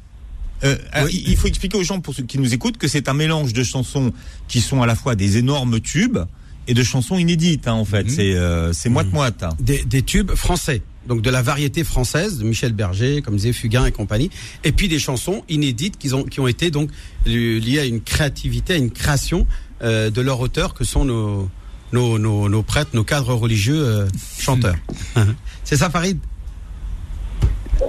Euh, 0.63 0.77
alors, 0.91 1.09
il 1.11 1.35
faut 1.35 1.47
expliquer 1.47 1.77
aux 1.77 1.83
gens 1.83 1.99
pour 1.99 2.13
ceux 2.13 2.23
qui 2.23 2.37
nous 2.39 2.53
écoutent 2.53 2.77
que 2.77 2.87
c'est 2.87 3.09
un 3.09 3.13
mélange 3.13 3.53
de 3.53 3.63
chansons 3.63 4.13
qui 4.47 4.61
sont 4.61 4.81
à 4.81 4.85
la 4.85 4.95
fois 4.95 5.15
des 5.15 5.37
énormes 5.37 5.79
tubes 5.81 6.19
et 6.67 6.73
de 6.73 6.83
chansons 6.83 7.17
inédites. 7.17 7.67
Hein, 7.67 7.73
en 7.73 7.85
fait, 7.85 8.03
Mhm. 8.03 8.09
c'est 8.09 8.35
euh, 8.35 8.71
c'est 8.73 8.89
moite 8.89 9.11
moite. 9.11 9.43
hein. 9.43 9.49
Des, 9.59 9.83
des 9.83 10.01
tubes 10.03 10.31
français. 10.33 10.81
Donc 11.07 11.21
de 11.21 11.29
la 11.29 11.41
variété 11.41 11.83
française 11.83 12.39
de 12.39 12.43
Michel 12.43 12.73
Berger, 12.73 13.21
comme 13.21 13.35
disait 13.35 13.53
Fugain 13.53 13.85
et 13.85 13.91
compagnie, 13.91 14.29
et 14.63 14.71
puis 14.71 14.87
des 14.87 14.99
chansons 14.99 15.43
inédites 15.49 15.97
qui 15.97 16.13
ont 16.13 16.23
qui 16.23 16.39
ont 16.39 16.47
été 16.47 16.71
donc 16.71 16.89
li- 17.25 17.59
liées 17.59 17.79
à 17.79 17.85
une 17.85 18.01
créativité, 18.01 18.73
à 18.73 18.77
une 18.77 18.91
création 18.91 19.45
euh, 19.83 20.09
de 20.09 20.21
leur 20.21 20.39
auteur 20.39 20.73
que 20.73 20.83
sont 20.83 21.05
nos 21.05 21.49
nos, 21.91 22.17
nos, 22.17 22.49
nos 22.49 22.63
prêtres, 22.63 22.91
nos 22.93 23.03
cadres 23.03 23.33
religieux 23.35 23.79
euh, 23.85 24.07
chanteurs. 24.39 24.75
C'est 25.63 25.77
ça, 25.77 25.89
Farid? 25.89 26.17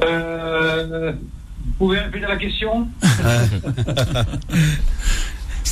Euh, 0.04 1.12
vous 1.12 1.72
pouvez 1.78 1.98
répéter 2.00 2.26
la 2.26 2.36
question? 2.36 2.86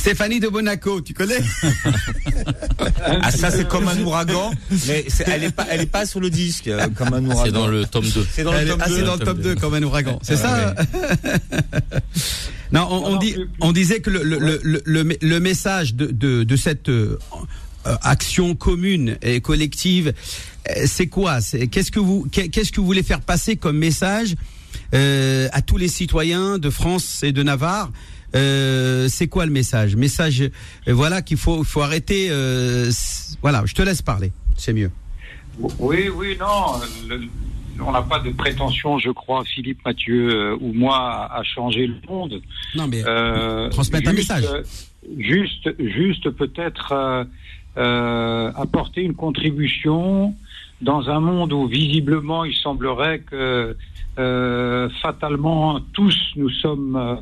Stéphanie 0.05 0.39
de 0.39 0.47
Bonaco, 0.49 1.01
tu 1.01 1.15
connais 1.15 1.39
Ah 3.23 3.31
ça 3.31 3.49
c'est 3.49 3.67
comme 3.67 3.87
un 3.87 3.99
ouragan, 4.01 4.51
mais 4.85 5.03
elle 5.25 5.45
est 5.45 5.49
pas 5.49 5.65
elle 5.71 5.81
est 5.81 5.85
pas 5.87 6.05
sur 6.05 6.19
le 6.19 6.29
disque 6.29 6.67
euh, 6.67 6.87
comme 6.95 7.11
un 7.11 7.25
ouragan. 7.25 7.43
C'est 7.45 7.51
dans 7.51 7.65
le 7.65 7.85
tome 7.85 8.07
2. 8.07 8.27
C'est 8.31 8.43
dans 8.43 8.53
le 8.53 8.67
tome 8.67 8.81
ah, 8.81 8.85
c'est 8.87 8.99
2. 8.99 9.01
dans 9.03 9.15
le 9.15 9.25
top 9.25 9.39
2 9.39 9.55
comme 9.55 9.73
un 9.73 9.81
ouragan. 9.81 10.19
C'est 10.21 10.35
ça 10.35 10.75
Non, 12.71 12.87
on, 12.91 13.15
dit, 13.17 13.35
on 13.61 13.71
disait 13.71 13.99
que 13.99 14.11
le, 14.11 14.21
le, 14.21 14.37
le, 14.37 14.83
le, 14.85 15.17
le 15.19 15.39
message 15.39 15.95
de, 15.95 16.05
de, 16.05 16.43
de 16.43 16.55
cette 16.55 16.89
euh, 16.89 17.17
euh, 17.87 17.95
action 18.03 18.53
commune 18.53 19.17
et 19.23 19.41
collective, 19.41 20.13
c'est 20.85 21.07
quoi? 21.07 21.41
C'est 21.41 21.65
qu'est-ce 21.65 21.91
que 21.91 21.99
vous 21.99 22.27
qu'est- 22.31 22.49
qu'est-ce 22.49 22.71
que 22.71 22.79
vous 22.79 22.85
voulez 22.85 23.01
faire 23.01 23.21
passer 23.21 23.55
comme 23.55 23.79
message 23.79 24.35
euh, 24.93 25.47
à 25.51 25.63
tous 25.63 25.77
les 25.77 25.87
citoyens 25.87 26.59
de 26.59 26.69
France 26.69 27.23
et 27.23 27.31
de 27.31 27.41
Navarre 27.41 27.91
euh, 28.35 29.07
c'est 29.09 29.27
quoi 29.27 29.45
le 29.45 29.51
message? 29.51 29.95
Message, 29.95 30.41
euh, 30.41 30.49
voilà 30.93 31.21
qu'il 31.21 31.37
faut, 31.37 31.63
faut 31.63 31.81
arrêter. 31.81 32.27
euh, 32.29 32.89
voilà, 33.41 33.63
je 33.65 33.73
te 33.73 33.81
laisse 33.81 34.01
parler, 34.01 34.31
c'est 34.57 34.73
mieux. 34.73 34.91
Oui, 35.79 36.09
oui, 36.13 36.37
non. 36.39 36.79
le- 37.07 37.21
on 37.85 37.91
n'a 37.91 38.01
pas 38.01 38.19
de 38.19 38.29
prétention, 38.31 38.97
je 38.99 39.09
crois, 39.09 39.43
Philippe 39.43 39.79
Mathieu 39.85 40.29
euh, 40.29 40.57
ou 40.61 40.71
moi, 40.73 41.29
à, 41.31 41.43
changer 41.43 41.87
le 41.87 41.95
monde. 42.07 42.41
Non 42.75 42.87
mais 42.87 43.03
Transmettre 43.69 44.09
un 44.09 44.13
message. 44.13 44.45
Juste, 45.17 45.69
juste 45.79 46.29
peut-être 46.29 47.27
apporter 48.55 49.01
une 49.01 49.13
contribution 49.13 50.33
dans 50.81 51.09
un 51.09 51.19
monde 51.19 51.53
où 51.53 51.67
visiblement 51.67 52.45
il 52.45 52.55
semblerait 52.55 53.19
que 53.19 53.75
euh, 54.17 54.89
fatalement 55.01 55.79
tous 55.93 56.15
nous 56.35 56.49
sommes 56.49 57.21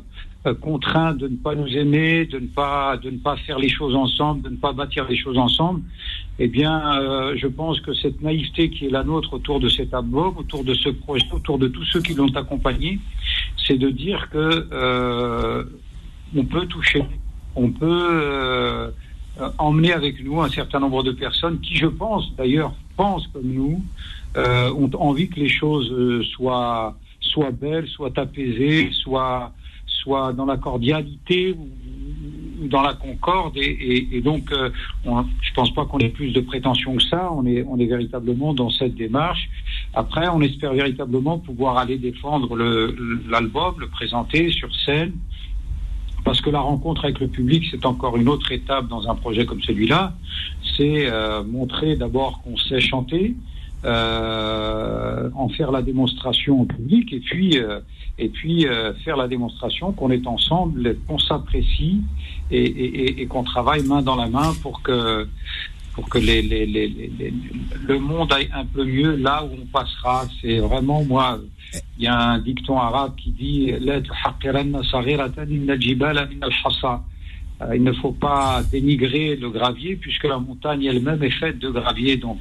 contraints 0.52 1.14
de 1.14 1.28
ne 1.28 1.36
pas 1.36 1.54
nous 1.54 1.68
aimer, 1.68 2.26
de 2.26 2.38
ne 2.38 2.46
pas 2.46 2.96
de 2.98 3.10
ne 3.10 3.18
pas 3.18 3.36
faire 3.36 3.58
les 3.58 3.70
choses 3.70 3.94
ensemble, 3.94 4.42
de 4.42 4.50
ne 4.50 4.56
pas 4.56 4.72
bâtir 4.72 5.06
les 5.08 5.16
choses 5.16 5.38
ensemble. 5.38 5.80
Eh 6.38 6.48
bien, 6.48 7.00
euh, 7.00 7.34
je 7.36 7.46
pense 7.46 7.80
que 7.80 7.94
cette 7.94 8.20
naïveté 8.20 8.68
qui 8.68 8.86
est 8.86 8.90
la 8.90 9.04
nôtre 9.04 9.34
autour 9.34 9.60
de 9.60 9.68
cet 9.68 9.94
album, 9.94 10.36
autour 10.36 10.64
de 10.64 10.74
ce 10.74 10.90
projet, 10.90 11.24
autour 11.32 11.58
de 11.58 11.68
tous 11.68 11.84
ceux 11.84 12.02
qui 12.02 12.14
l'ont 12.14 12.34
accompagné, 12.34 12.98
c'est 13.66 13.78
de 13.78 13.88
dire 13.88 14.28
que 14.30 14.66
euh, 14.72 15.64
on 16.36 16.44
peut 16.44 16.66
toucher, 16.66 17.04
on 17.54 17.70
peut 17.70 18.08
euh, 18.12 18.90
euh, 19.40 19.50
emmener 19.58 19.92
avec 19.92 20.22
nous 20.24 20.40
un 20.40 20.48
certain 20.48 20.80
nombre 20.80 21.02
de 21.02 21.12
personnes 21.12 21.60
qui, 21.60 21.76
je 21.76 21.86
pense, 21.86 22.34
d'ailleurs, 22.36 22.72
pensent 22.96 23.26
comme 23.28 23.46
nous, 23.46 23.82
euh, 24.36 24.70
ont 24.72 24.90
envie 24.98 25.28
que 25.28 25.40
les 25.40 25.48
choses 25.48 25.90
euh, 25.92 26.22
soient 26.24 26.96
soient 27.20 27.50
belles, 27.50 27.88
soient 27.88 28.16
apaisées, 28.16 28.90
soient 28.92 29.52
soient 30.04 30.32
dans 30.32 30.44
la 30.44 30.56
cordialité 30.58 31.52
ou, 31.52 32.68
dans 32.68 32.82
la 32.82 32.94
concorde. 32.94 33.56
Et, 33.56 34.20
donc 34.22 34.52
euh, 34.52 34.70
on, 35.04 35.22
je 35.22 35.52
pense 35.54 35.72
pas 35.74 35.84
qu'on 35.86 35.98
ait 35.98 36.08
plus 36.08 36.32
de 36.32 36.40
prétention 36.40 36.94
que 36.96 37.02
ça. 37.02 37.30
On 37.32 37.44
est 37.46 37.64
on 37.68 37.78
est 37.78 37.86
véritablement 37.86 38.54
dans 38.54 38.70
cette 38.70 38.94
démarche. 38.94 39.50
Après 39.92 40.28
on 40.28 40.40
espère 40.40 40.72
véritablement 40.72 41.38
pouvoir 41.38 41.78
aller 41.78 41.98
défendre 41.98 42.56
l'album 43.28 43.74
le 43.78 43.88
présenter 43.88 44.50
sur 44.50 44.74
scène. 44.74 45.12
Parce 46.24 46.40
que 46.40 46.48
la 46.48 46.60
rencontre 46.60 47.04
avec 47.04 47.20
le 47.20 47.28
public, 47.28 47.66
c'est 47.70 47.84
encore 47.84 48.16
une 48.16 48.30
autre 48.30 48.50
étape 48.50 48.88
dans 48.88 49.10
un 49.10 49.14
projet 49.14 49.44
comme 49.44 49.60
celui-là. 49.60 50.14
C'est 50.74 51.06
euh, 51.06 51.44
montrer 51.44 51.96
d'abord 51.96 52.40
qu'on 52.42 52.56
sait 52.56 52.80
chanter, 52.80 53.34
euh, 53.84 55.28
en 55.34 55.48
faire 55.50 55.70
la 55.70 55.82
démonstration 55.82 56.62
au 56.62 56.64
public, 56.64 57.12
et 57.12 57.20
puis 57.20 57.58
euh, 57.58 57.80
et 58.18 58.30
puis 58.30 58.66
euh, 58.66 58.94
faire 59.04 59.16
la 59.18 59.28
démonstration 59.28 59.92
qu'on 59.92 60.10
est 60.10 60.26
ensemble, 60.26 60.96
qu'on 61.06 61.18
s'apprécie 61.18 62.00
et, 62.50 63.26
qu'on 63.26 63.44
travaille 63.44 63.82
main 63.82 64.00
dans 64.00 64.16
la 64.16 64.28
main 64.28 64.54
pour 64.62 64.80
que 64.82 65.28
pour 65.92 66.08
que 66.08 66.18
le 66.18 67.98
monde 67.98 68.32
aille 68.32 68.48
un 68.54 68.64
peu 68.64 68.84
mieux 68.84 69.16
là 69.16 69.44
où 69.44 69.50
on 69.62 69.66
passera. 69.66 70.24
C'est 70.40 70.58
vraiment, 70.58 71.04
moi, 71.04 71.38
il 71.98 72.04
y 72.04 72.06
a 72.08 72.18
un 72.18 72.38
dicton 72.38 72.78
arabe 72.78 73.14
qui 73.16 73.30
dit 73.32 73.72
Il 77.72 77.82
ne 77.82 77.92
faut 77.92 78.12
pas 78.12 78.62
dénigrer 78.72 79.36
le 79.36 79.50
gravier 79.50 79.96
puisque 79.96 80.24
la 80.24 80.38
montagne 80.38 80.84
elle-même 80.84 81.22
est 81.22 81.30
faite 81.30 81.58
de 81.58 81.68
gravier. 81.68 82.16
Donc, 82.16 82.38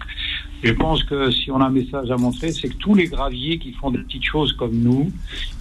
je 0.63 0.71
pense 0.71 1.03
que 1.03 1.29
si 1.31 1.51
on 1.51 1.59
a 1.59 1.65
un 1.65 1.69
message 1.69 2.09
à 2.09 2.17
montrer, 2.17 2.51
c'est 2.51 2.69
que 2.69 2.75
tous 2.75 2.95
les 2.95 3.07
graviers 3.07 3.59
qui 3.59 3.73
font 3.73 3.91
des 3.91 3.99
petites 3.99 4.23
choses 4.23 4.53
comme 4.53 4.75
nous, 4.75 5.11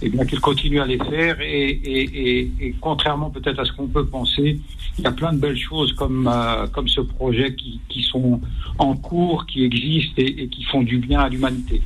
eh 0.01 0.09
bien 0.09 0.25
qu'ils 0.25 0.39
continuent 0.39 0.81
à 0.81 0.85
les 0.85 0.97
faire 0.97 1.39
et, 1.41 1.69
et, 1.69 2.39
et, 2.39 2.51
et 2.61 2.75
contrairement 2.79 3.29
peut-être 3.29 3.59
à 3.59 3.65
ce 3.65 3.73
qu'on 3.73 3.87
peut 3.87 4.05
penser, 4.05 4.59
il 4.97 5.03
y 5.03 5.07
a 5.07 5.11
plein 5.11 5.33
de 5.33 5.39
belles 5.39 5.57
choses 5.57 5.93
comme, 5.93 6.29
euh, 6.31 6.67
comme 6.67 6.87
ce 6.87 7.01
projet 7.01 7.55
qui, 7.55 7.79
qui 7.89 8.03
sont 8.03 8.39
en 8.77 8.95
cours, 8.95 9.45
qui 9.45 9.63
existent 9.63 10.13
et, 10.17 10.47
qui 10.47 10.63
font 10.65 10.83
du 10.83 10.99
bien 10.99 11.19
à 11.19 11.29
l'humanité. 11.29 11.81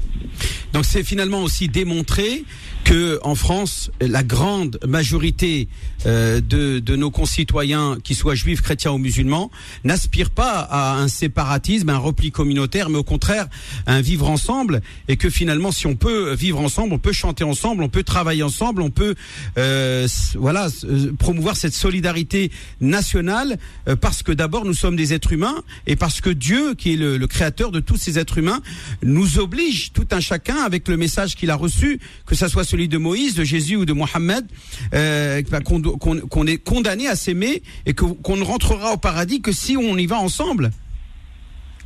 Donc 0.73 0.85
c'est 0.85 1.03
finalement 1.03 1.41
aussi 1.41 1.69
démontré 1.69 2.43
que 2.83 3.19
en 3.23 3.35
France, 3.35 3.91
la 3.99 4.23
grande 4.23 4.79
majorité 4.85 5.67
euh, 6.05 6.39
de, 6.41 6.79
de 6.79 6.95
nos 6.95 7.11
concitoyens, 7.11 7.97
qu'ils 8.03 8.15
soient 8.15 8.35
juifs, 8.35 8.61
chrétiens 8.61 8.91
ou 8.91 8.97
musulmans, 8.97 9.51
n'aspirent 9.83 10.29
pas 10.31 10.59
à 10.59 10.97
un 10.97 11.07
séparatisme, 11.07 11.89
un 11.89 11.97
repli 11.97 12.31
communautaire, 12.31 12.89
mais 12.89 12.97
au 12.97 13.03
contraire 13.07 13.47
un 13.87 14.01
vivre 14.01 14.29
ensemble, 14.29 14.81
et 15.07 15.17
que 15.17 15.29
finalement, 15.29 15.71
si 15.71 15.87
on 15.87 15.95
peut 15.95 16.33
vivre 16.33 16.59
ensemble, 16.59 16.93
on 16.93 16.99
peut 16.99 17.13
chanter 17.13 17.43
ensemble, 17.43 17.81
on 17.81 17.89
peut 17.89 18.03
travailler 18.03 18.43
ensemble, 18.43 18.81
on 18.81 18.91
peut 18.91 19.15
euh, 19.57 20.07
voilà 20.35 20.67
euh, 20.83 21.13
promouvoir 21.17 21.55
cette 21.55 21.73
solidarité 21.73 22.51
nationale, 22.81 23.57
euh, 23.87 23.95
parce 23.95 24.21
que 24.21 24.31
d'abord 24.31 24.65
nous 24.65 24.73
sommes 24.73 24.95
des 24.95 25.13
êtres 25.13 25.33
humains, 25.33 25.63
et 25.87 25.95
parce 25.95 26.21
que 26.21 26.29
Dieu, 26.29 26.75
qui 26.75 26.93
est 26.93 26.97
le, 26.97 27.27
créateur 27.27 27.71
de 27.71 27.79
tous 27.79 27.97
ces 27.97 28.19
êtres 28.19 28.37
humains, 28.37 28.61
nous 29.03 29.39
oblige 29.39 29.91
tout 29.93 30.07
un 30.11 30.19
chacun 30.19 30.57
avec 30.57 30.87
le 30.87 30.97
message 30.97 31.35
qu'il 31.35 31.49
a 31.49 31.55
reçu, 31.55 31.99
que 32.25 32.35
ça 32.35 32.49
soit 32.49 32.63
celui 32.63 32.87
de 32.87 32.97
Moïse, 32.97 33.35
de 33.35 33.43
Jésus 33.43 33.75
ou 33.75 33.85
de 33.85 33.93
Mohammed, 33.93 34.45
bah, 34.91 35.59
qu'on 35.61 36.47
est 36.47 36.57
condamné 36.57 37.07
à 37.07 37.15
s'aimer 37.15 37.63
et 37.85 37.93
qu'on 37.93 38.37
ne 38.37 38.43
rentrera 38.43 38.93
au 38.93 38.97
paradis 38.97 39.41
que 39.41 39.51
si 39.51 39.77
on 39.77 39.97
y 39.97 40.05
va 40.05 40.17
ensemble. 40.19 40.71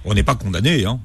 On 0.05 0.13
n'est 0.13 0.23
pas 0.23 0.35
condamné, 0.35 0.85
hein. 0.85 0.99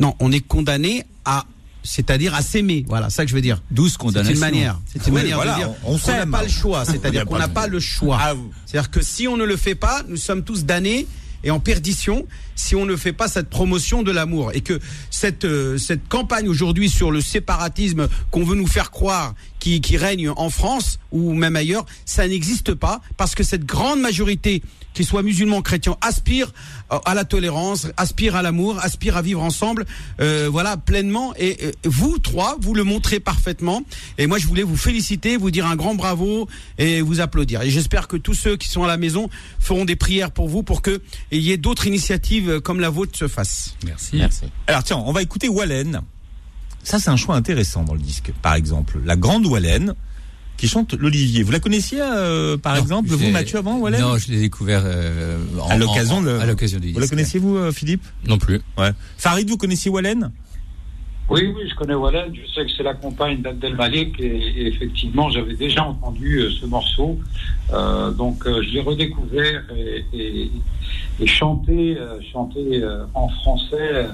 Non, 0.00 0.14
on 0.20 0.30
est 0.32 0.40
condamné 0.40 1.04
à, 1.24 1.44
c'est-à-dire 1.82 2.34
à 2.34 2.42
s'aimer. 2.42 2.84
Voilà, 2.88 3.10
ça 3.10 3.24
que 3.24 3.30
je 3.30 3.34
veux 3.34 3.40
dire. 3.40 3.62
Douze 3.70 3.92
C'est 3.92 3.98
condamnations. 3.98 4.34
une 4.34 4.40
manière. 4.40 4.78
C'est 4.92 5.06
une 5.06 5.14
Oui, 5.14 5.20
manière 5.22 5.36
voilà, 5.36 5.52
de 5.54 5.58
dire 5.58 5.70
on- 5.84 5.98
n'a 6.12 6.26
pas 6.26 6.42
le 6.42 6.48
choix. 6.48 6.84
C'est-à-dire 6.86 7.24
qu'on 7.24 7.38
n'a 7.38 7.48
pas 7.48 7.66
le 7.66 7.80
choix. 7.80 8.18
Ah, 8.20 8.34
C'est-à-dire 8.66 8.90
que 8.90 9.02
si 9.02 9.26
on 9.28 9.36
ne 9.36 9.44
le 9.44 9.56
fait 9.56 9.74
pas, 9.74 10.02
nous 10.08 10.16
sommes 10.16 10.44
tous 10.44 10.64
damnés 10.64 11.06
et 11.44 11.50
en 11.52 11.60
perdition 11.60 12.26
si 12.56 12.74
on 12.74 12.84
ne 12.84 12.96
fait 12.96 13.12
pas 13.12 13.28
cette 13.28 13.48
promotion 13.48 14.02
de 14.02 14.10
l'amour 14.10 14.50
et 14.54 14.60
que 14.60 14.80
cette 15.10 15.44
euh, 15.44 15.78
cette 15.78 16.08
campagne 16.08 16.48
aujourd'hui 16.48 16.88
sur 16.90 17.12
le 17.12 17.20
séparatisme 17.20 18.08
qu'on 18.32 18.42
veut 18.42 18.56
nous 18.56 18.66
faire 18.66 18.90
croire 18.90 19.34
qui, 19.58 19.80
qui 19.80 19.96
règne 19.96 20.30
en 20.30 20.50
France 20.50 20.98
ou 21.12 21.34
même 21.34 21.56
ailleurs, 21.56 21.86
ça 22.04 22.26
n'existe 22.26 22.74
pas 22.74 23.00
parce 23.16 23.34
que 23.34 23.42
cette 23.42 23.64
grande 23.64 24.00
majorité 24.00 24.62
qu'ils 24.94 25.06
soient 25.06 25.22
musulmans, 25.22 25.62
chrétiens, 25.62 25.96
aspire 26.00 26.52
euh, 26.92 26.98
à 27.04 27.14
la 27.14 27.24
tolérance, 27.24 27.86
aspire 27.96 28.34
à 28.34 28.42
l'amour, 28.42 28.78
aspire 28.80 29.16
à 29.16 29.22
vivre 29.22 29.42
ensemble, 29.42 29.86
euh, 30.20 30.48
voilà, 30.50 30.76
pleinement. 30.76 31.34
Et 31.36 31.56
euh, 31.62 31.72
vous 31.84 32.18
trois, 32.18 32.56
vous 32.60 32.74
le 32.74 32.82
montrez 32.82 33.20
parfaitement. 33.20 33.82
Et 34.16 34.26
moi, 34.26 34.38
je 34.38 34.46
voulais 34.46 34.64
vous 34.64 34.76
féliciter, 34.76 35.36
vous 35.36 35.52
dire 35.52 35.66
un 35.66 35.76
grand 35.76 35.94
bravo 35.94 36.48
et 36.78 37.00
vous 37.00 37.20
applaudir. 37.20 37.62
Et 37.62 37.70
j'espère 37.70 38.08
que 38.08 38.16
tous 38.16 38.34
ceux 38.34 38.56
qui 38.56 38.68
sont 38.68 38.82
à 38.82 38.88
la 38.88 38.96
maison 38.96 39.28
feront 39.60 39.84
des 39.84 39.96
prières 39.96 40.32
pour 40.32 40.48
vous 40.48 40.62
pour 40.64 40.82
que 40.82 41.00
il 41.30 41.42
y 41.42 41.52
ait 41.52 41.56
d'autres 41.56 41.86
initiatives 41.86 42.50
euh, 42.50 42.60
comme 42.60 42.80
la 42.80 42.90
vôtre 42.90 43.16
se 43.16 43.28
fassent. 43.28 43.76
Merci. 43.84 44.16
Merci. 44.16 44.46
Alors 44.66 44.82
tiens, 44.82 44.96
on 44.96 45.12
va 45.12 45.22
écouter 45.22 45.48
Wallen. 45.48 46.02
Ça, 46.82 46.98
c'est 46.98 47.10
un 47.10 47.16
choix 47.16 47.34
intéressant 47.36 47.82
dans 47.84 47.94
le 47.94 48.00
disque. 48.00 48.32
Par 48.42 48.54
exemple, 48.54 48.98
la 49.04 49.16
grande 49.16 49.46
Wallen 49.46 49.94
qui 50.56 50.66
chante 50.66 50.94
l'Olivier. 50.94 51.44
Vous 51.44 51.52
la 51.52 51.60
connaissiez, 51.60 52.00
euh, 52.00 52.56
par 52.56 52.74
Non, 52.74 52.80
exemple, 52.82 53.08
vous, 53.10 53.30
Mathieu, 53.30 53.58
avant 53.58 53.78
Wallen 53.78 54.00
Non, 54.00 54.16
je 54.18 54.28
l'ai 54.32 54.40
découvert 54.40 54.82
euh, 54.84 55.38
en- 55.60 55.68
À 55.68 55.76
l'occasion 55.76 56.20
de- 56.20 56.30
à 56.30 56.46
l'occasion 56.46 56.80
du 56.80 56.88
Vous 56.88 56.94
la 56.94 57.02
disque. 57.02 57.10
connaissiez, 57.12 57.38
vous, 57.38 57.56
euh, 57.56 57.70
Philippe? 57.70 58.02
Non 58.26 58.38
plus. 58.38 58.60
Ouais. 58.76 58.90
Farid, 59.18 59.48
vous 59.48 59.56
connaissiez 59.56 59.88
Wallen 59.88 60.32
Oui, 61.30 61.42
oui, 61.54 61.68
je 61.70 61.74
connais 61.76 61.94
Wallen. 61.94 62.32
Je 62.34 62.40
sais 62.52 62.64
que 62.66 62.72
c'est 62.76 62.82
la 62.82 62.94
compagne 62.94 63.40
d'Abdel 63.42 63.76
Malik 63.76 64.18
et, 64.18 64.24
et 64.26 64.66
effectivement, 64.66 65.30
j'avais 65.30 65.54
déjà 65.54 65.84
entendu 65.84 66.38
euh, 66.40 66.50
ce 66.60 66.66
morceau. 66.66 67.20
Euh, 67.72 68.10
donc, 68.10 68.44
euh, 68.46 68.60
je 68.64 68.70
l'ai 68.70 68.80
redécouvert 68.80 69.62
et, 69.76 70.04
et, 70.12 70.50
euh, 71.20 71.26
chanter 71.26 71.96
euh, 71.98 73.04
en 73.14 73.28
français. 73.28 74.06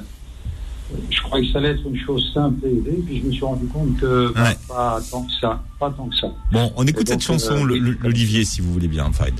Je 1.11 1.21
croyais 1.23 1.47
que 1.47 1.53
ça 1.53 1.59
allait 1.59 1.71
être 1.71 1.87
une 1.87 1.99
chose 1.99 2.31
simple 2.35 2.67
et 2.67 2.71
aisée, 2.71 3.03
puis 3.07 3.21
je 3.21 3.27
me 3.27 3.33
suis 3.33 3.45
rendu 3.45 3.67
compte 3.67 3.97
que 3.99 4.33
bah, 4.35 4.43
Ouais. 4.51 4.57
pas 4.69 5.01
tant 5.11 5.23
que 5.23 5.33
ça, 5.41 5.63
pas 5.81 5.91
tant 5.91 6.07
que 6.09 6.17
ça. 6.17 6.29
Bon, 6.53 6.73
on 6.77 6.87
écoute 6.87 7.09
Et 7.09 7.13
donc, 7.13 7.23
cette 7.23 7.23
chanson, 7.23 7.67
euh, 7.67 7.97
l'Olivier, 8.03 8.45
si 8.45 8.61
vous 8.61 8.73
voulez 8.73 8.89
bien, 8.89 9.11
Farid. 9.13 9.35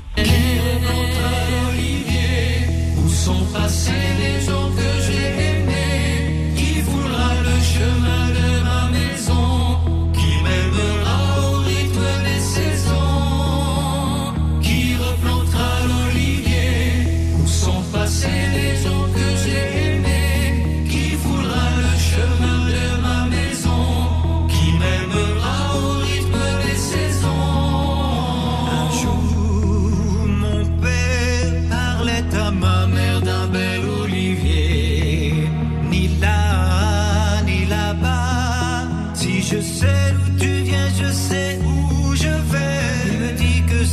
Où 2.97 3.09
sont 3.09 3.45
passés 3.53 3.91
les 4.19 4.39
gens 4.45 4.69
que 4.75 5.01
j'ai 5.05 5.27
aimés 5.49 6.53
Qui 6.55 6.81
foulera 6.81 7.33
le 7.43 7.55
chemin 7.61 8.29
de 8.29 8.63
ma 8.63 8.89
maison 8.89 10.11
Qui 10.13 10.31
m'aimera 10.43 11.19
au 11.51 11.57
rythme 11.59 12.07
des 12.23 12.39
saisons 12.39 14.33
Qui 14.61 14.95
replantera 14.95 15.71
l'olivier 15.87 17.33
Où 17.41 17.47
sont 17.47 17.81
passés 17.91 18.27
les 18.53 18.54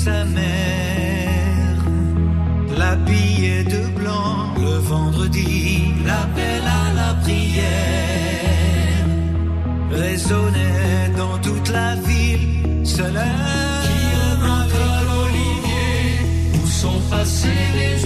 sa 0.04 0.24
mère 0.24 1.80
l'habillait 2.76 3.64
de 3.64 3.82
blanc 3.98 4.54
le 4.56 4.74
vendredi. 4.92 5.94
L'appel 6.04 6.62
à 6.80 6.84
la 7.00 7.10
prière 7.24 9.06
résonnait 9.90 11.10
dans 11.16 11.38
toute 11.46 11.68
la 11.78 11.94
ville. 12.06 12.84
Cela 12.84 13.28
qui 13.84 13.98
replantera 14.22 14.96
l'olivier. 15.08 16.00
Où 16.58 16.66
sont 16.66 17.00
passés 17.10 17.64
les 17.80 18.01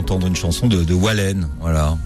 d'entendre 0.00 0.26
une 0.26 0.36
chanson 0.36 0.66
de, 0.66 0.82
de 0.84 0.94
Wallen. 0.94 1.48
Voilà. 1.60 1.96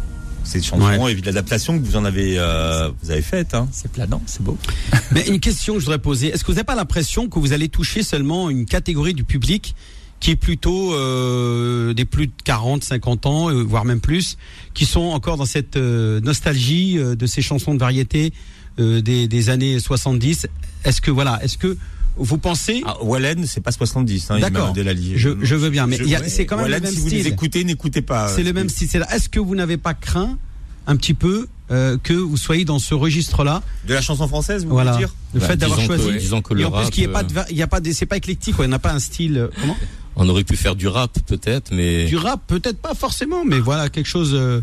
C'est 0.44 0.58
une 0.58 0.64
chanson 0.64 0.84
Ouais. 1.02 1.12
et 1.12 1.14
puis 1.14 1.24
l'adaptation 1.24 1.78
que 1.78 1.84
vous 1.84 1.96
en 1.96 2.04
avez, 2.04 2.38
euh, 2.38 2.90
vous 3.02 3.10
avez 3.10 3.22
faite. 3.22 3.54
Hein. 3.54 3.66
C'est 3.72 3.90
planant, 3.90 4.22
c'est 4.26 4.42
beau. 4.42 4.58
Mais 5.12 5.22
une 5.28 5.40
question 5.40 5.74
que 5.74 5.80
je 5.80 5.84
voudrais 5.86 5.98
poser. 5.98 6.28
Est-ce 6.28 6.42
que 6.44 6.48
vous 6.48 6.54
n'avez 6.56 6.64
pas 6.64 6.74
l'impression 6.74 7.28
que 7.28 7.38
vous 7.38 7.52
allez 7.52 7.68
toucher 7.68 8.02
seulement 8.02 8.50
une 8.50 8.66
catégorie 8.66 9.14
du 9.14 9.24
public 9.24 9.74
qui 10.20 10.30
est 10.32 10.36
plutôt 10.36 10.94
euh, 10.94 11.92
des 11.94 12.04
plus 12.04 12.26
de 12.28 12.32
40, 12.44 12.84
50 12.84 13.26
ans, 13.26 13.50
euh, 13.50 13.62
voire 13.62 13.84
même 13.84 14.00
plus, 14.00 14.36
qui 14.74 14.84
sont 14.86 15.00
encore 15.00 15.36
dans 15.36 15.44
cette 15.46 15.76
euh, 15.76 16.20
nostalgie 16.20 16.98
euh, 16.98 17.14
de 17.14 17.26
ces 17.26 17.42
chansons 17.42 17.74
de 17.74 17.78
variété 17.80 18.32
euh, 18.78 19.00
des, 19.02 19.28
des 19.28 19.50
années 19.50 19.78
70 19.78 20.46
Est-ce 20.84 21.00
que 21.00 21.10
voilà, 21.10 21.40
est-ce 21.42 21.58
que 21.58 21.76
vous 22.16 22.38
pensez 22.38 22.82
Ah, 22.86 22.96
Wallen, 23.02 23.44
c'est 23.46 23.60
pas 23.60 23.72
70. 23.72 24.30
Hein, 24.30 24.38
D'accord. 24.40 24.72
Je- 24.76 25.30
je 25.40 25.54
veux 25.54 25.70
bien, 25.70 25.86
mais 25.86 25.96
il 25.96 26.08
y 26.08 26.14
a- 26.16 26.20
ouais, 26.20 26.28
c'est 26.28 26.46
quand 26.46 26.56
même 26.56 26.66
le 26.66 26.72
Wallen, 26.72 26.84
même 26.84 26.92
si 26.94 27.00
vous 27.00 27.08
style. 27.08 27.22
les 27.24 27.28
écoutez, 27.28 27.64
n'écoutez 27.64 28.02
pas. 28.02 28.28
C'est 28.28 28.42
le 28.42 28.52
même 28.52 28.68
style. 28.68 28.88
c'est 28.88 28.98
là. 28.98 29.06
Est-ce 29.14 29.28
que 29.28 29.40
vous 29.40 29.54
n'avez 29.54 29.76
pas 29.76 29.94
craint 29.94 30.36
un 30.86 30.96
petit 30.96 31.14
peu 31.14 31.48
euh, 31.70 31.96
que 32.02 32.12
vous 32.12 32.36
soyez 32.36 32.66
dans 32.66 32.78
ce 32.78 32.94
registre-là 32.94 33.62
De 33.88 33.94
la 33.94 34.02
chanson 34.02 34.28
française, 34.28 34.64
vous 34.64 34.70
Voilà. 34.72 34.92
voulez 34.92 35.06
dire 35.06 35.14
Le 35.32 35.40
Bah, 35.40 35.46
fait 35.48 35.56
d'avoir 35.56 35.78
disons 35.78 35.94
que- 35.94 36.00
choisi. 36.02 36.18
disons 36.18 36.42
que 36.42 36.52
et 36.54 36.58
le 36.58 36.66
en 36.66 36.70
plus, 36.70 36.90
qu'il 36.90 37.04
n'y 37.04 37.08
ait 37.10 37.12
pas 37.12 37.20
euh, 37.20 37.22
de, 37.22 37.32
va- 37.32 37.46
il 37.50 37.56
y 37.56 37.62
a 37.62 37.66
pas 37.66 37.80
c'est 37.92 38.04
pas 38.06 38.18
éclectique, 38.18 38.54
quoi. 38.56 38.66
Il 38.66 38.68
n'y 38.68 38.74
a 38.74 38.78
pas 38.78 38.92
un 38.92 38.98
style, 38.98 39.38
euh, 39.38 39.48
comment 39.60 39.76
On 40.16 40.28
aurait 40.28 40.44
pu 40.44 40.56
faire 40.56 40.76
du 40.76 40.86
rap 40.86 41.10
peut-être, 41.26 41.72
mais 41.74 42.04
Du 42.04 42.16
rap, 42.18 42.40
peut-être 42.46 42.78
pas 42.78 42.94
forcément, 42.94 43.44
mais 43.46 43.58
voilà, 43.58 43.88
quelque 43.88 44.06
chose, 44.06 44.30
euh, 44.34 44.60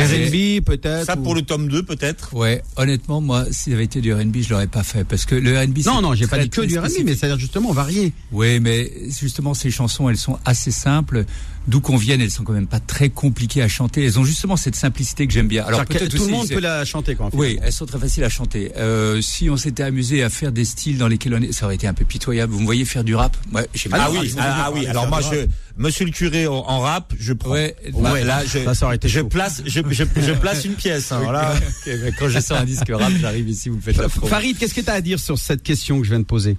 R&B, 0.00 0.60
peut-être. 0.64 1.06
Ça 1.06 1.16
ou- 1.18 1.22
pour 1.22 1.34
le 1.34 1.42
tome 1.42 1.68
2, 1.68 1.82
peut-être 1.82 2.34
Ouais, 2.34 2.62
honnêtement, 2.76 3.20
moi, 3.20 3.44
s'il 3.50 3.72
avait 3.74 3.84
été 3.84 4.00
du 4.00 4.12
R&B, 4.12 4.38
je 4.42 4.50
l'aurais 4.50 4.66
pas 4.66 4.82
fait 4.82 5.04
parce 5.04 5.24
que 5.24 5.34
le 5.34 5.58
R&B. 5.58 5.78
Non, 5.84 5.96
c'est 5.96 6.02
non, 6.02 6.14
j'ai 6.14 6.26
pas 6.26 6.38
dit 6.38 6.48
que 6.50 6.62
du 6.62 6.78
R&B, 6.78 7.04
mais 7.04 7.14
c'est-à-dire 7.14 7.38
justement 7.38 7.72
varié. 7.72 8.12
Oui, 8.32 8.60
mais 8.60 8.90
justement, 9.20 9.54
ces 9.54 9.70
chansons, 9.70 10.08
elles 10.08 10.16
sont 10.16 10.38
assez 10.44 10.70
simples. 10.70 11.24
D'où 11.68 11.80
qu'on 11.80 11.96
vienne, 11.96 12.20
elles 12.20 12.30
sont 12.32 12.42
quand 12.42 12.54
même 12.54 12.66
pas 12.66 12.80
très 12.80 13.08
compliquées 13.08 13.62
à 13.62 13.68
chanter. 13.68 14.04
Elles 14.04 14.18
ont 14.18 14.24
justement 14.24 14.56
cette 14.56 14.74
simplicité 14.74 15.28
que 15.28 15.32
j'aime 15.32 15.46
bien. 15.46 15.64
Alors 15.64 15.84
peut-être 15.84 16.08
tout 16.08 16.24
le 16.24 16.30
monde 16.30 16.48
peut 16.48 16.58
la 16.58 16.84
chanter, 16.84 17.14
fait. 17.30 17.36
Oui, 17.36 17.58
elles 17.62 17.72
sont 17.72 17.86
très 17.86 18.00
faciles 18.00 18.24
à 18.24 18.28
chanter. 18.28 18.72
Euh, 18.76 19.20
si 19.20 19.48
on 19.48 19.56
s'était 19.56 19.84
amusé 19.84 20.24
à 20.24 20.28
faire 20.30 20.50
des 20.50 20.64
styles 20.64 20.98
dans 20.98 21.06
lesquels 21.06 21.34
on 21.34 21.40
est, 21.40 21.52
ça 21.52 21.66
aurait 21.66 21.76
été 21.76 21.86
un 21.86 21.94
peu 21.94 22.04
pitoyable. 22.04 22.52
Vous 22.52 22.58
me 22.58 22.64
voyez 22.64 22.84
faire 22.84 23.04
du 23.04 23.14
rap? 23.14 23.36
Ouais, 23.52 23.68
j'ai 23.74 23.88
Ah, 23.92 24.10
bien- 24.10 24.20
oui, 24.22 24.34
ah, 24.38 24.64
ah 24.66 24.72
oui. 24.74 24.86
Alors 24.86 25.06
moi, 25.08 25.20
je, 25.20 25.46
Monsieur 25.78 26.04
le 26.04 26.10
curé 26.10 26.46
en, 26.46 26.54
en 26.54 26.80
rap, 26.80 27.12
je 27.18 27.32
prends. 27.32 27.52
Ouais, 27.52 27.74
Bah, 27.94 28.12
ouais, 28.12 28.24
là, 28.24 28.44
je, 28.44 28.58
ça, 28.58 28.74
ça 28.74 28.86
aurait 28.86 28.96
été 28.96 29.08
je 29.08 29.20
chaud. 29.20 29.28
place, 29.28 29.62
je, 29.66 29.80
je, 29.90 30.04
je 30.16 30.32
place 30.32 30.64
une 30.64 30.74
pièce. 30.74 31.12
Hein, 31.12 31.20
voilà. 31.22 31.54
Mais 31.86 32.12
quand 32.18 32.28
je 32.28 32.38
sors 32.40 32.58
un 32.58 32.64
disque 32.64 32.88
rap, 32.90 33.12
j'arrive 33.20 33.48
ici, 33.48 33.68
vous 33.68 33.76
me 33.76 33.80
faites 33.80 33.96
la 33.96 34.08
promo. 34.08 34.26
Farid, 34.26 34.58
qu'est-ce 34.58 34.74
que 34.74 34.80
tu 34.80 34.90
as 34.90 34.94
à 34.94 35.00
dire 35.00 35.18
sur 35.18 35.38
cette 35.38 35.62
question 35.62 35.98
que 35.98 36.04
je 36.04 36.10
viens 36.10 36.20
de 36.20 36.24
poser? 36.24 36.56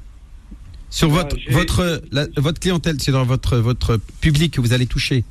Sur 0.89 1.09
Ouais, 1.09 1.15
votre, 1.15 1.37
j'ai- 1.37 1.51
votre, 1.51 2.01
la- 2.11 2.27
votre 2.37 2.59
clientèle, 2.59 2.97
c'est 2.99 3.11
dans 3.11 3.23
votre, 3.23 3.57
votre 3.57 3.97
public 4.21 4.53
que 4.53 4.61
vous 4.61 4.73
allez 4.73 4.85
toucher. 4.87 5.23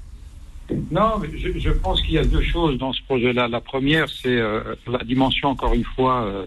Non, 0.90 1.20
je 1.36 1.70
pense 1.70 2.00
qu'il 2.02 2.14
y 2.14 2.18
a 2.18 2.24
deux 2.24 2.42
choses 2.42 2.78
dans 2.78 2.92
ce 2.94 3.00
projet-là. 3.02 3.46
La 3.48 3.60
première, 3.60 4.06
c'est 4.08 4.28
euh, 4.28 4.60
la 4.90 5.04
dimension, 5.04 5.48
encore 5.50 5.74
une 5.74 5.84
fois, 5.84 6.24
euh, 6.24 6.46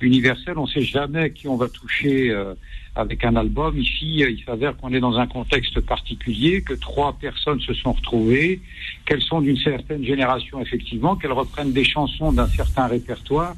universelle. 0.00 0.58
On 0.58 0.66
ne 0.66 0.70
sait 0.70 0.82
jamais 0.82 1.32
qui 1.32 1.48
on 1.48 1.56
va 1.56 1.68
toucher 1.68 2.30
euh, 2.30 2.54
avec 2.94 3.24
un 3.24 3.36
album. 3.36 3.78
Ici, 3.78 4.22
euh, 4.22 4.30
il 4.30 4.42
s'avère 4.44 4.76
qu'on 4.76 4.92
est 4.92 5.00
dans 5.00 5.18
un 5.18 5.26
contexte 5.26 5.80
particulier, 5.80 6.62
que 6.62 6.74
trois 6.74 7.14
personnes 7.14 7.60
se 7.60 7.74
sont 7.74 7.92
retrouvées, 7.92 8.60
qu'elles 9.04 9.22
sont 9.22 9.40
d'une 9.40 9.56
certaine 9.56 10.04
génération, 10.04 10.60
effectivement, 10.60 11.16
qu'elles 11.16 11.32
reprennent 11.32 11.72
des 11.72 11.84
chansons 11.84 12.32
d'un 12.32 12.48
certain 12.48 12.86
répertoire. 12.86 13.54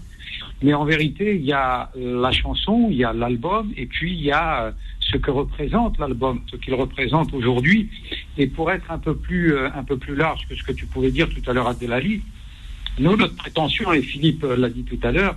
Mais 0.63 0.73
en 0.75 0.85
vérité, 0.85 1.37
il 1.37 1.45
y 1.45 1.53
a 1.53 1.91
euh, 1.97 2.21
la 2.21 2.33
chanson, 2.33 2.89
il 2.91 2.97
y 2.97 3.05
a 3.05 3.13
l'album, 3.13 3.73
et 3.77 3.87
puis 3.87 4.13
il 4.13 4.23
y 4.23 4.33
a 4.33 4.65
euh, 4.65 4.71
ce 5.01 5.19
que 5.19 5.31
représente 5.31 5.99
l'album, 5.99 6.41
ce 6.51 6.57
qu'il 6.57 6.75
représente 6.75 7.33
aujourd'hui. 7.35 7.91
Et 8.39 8.47
pour 8.47 8.71
être 8.71 8.91
un 8.91 8.99
peu 8.99 9.15
plus 9.15 9.57
un 9.59 9.85
peu 9.85 9.97
plus 9.97 10.17
large 10.17 10.47
que 10.49 10.55
ce 10.55 10.63
que 10.63 10.73
tu 10.73 10.87
pouvais 10.87 11.11
dire 11.11 11.29
tout 11.29 11.49
à 11.49 11.53
l'heure, 11.53 11.69
Abdelali, 11.69 12.23
nous, 12.99 13.17
notre 13.17 13.37
prétention, 13.37 13.93
et 13.93 14.01
Philippe 14.01 14.45
euh, 14.45 14.57
l'a 14.57 14.71
dit 14.71 14.85
tout 14.85 14.99
à 15.03 15.13
l'heure, 15.13 15.37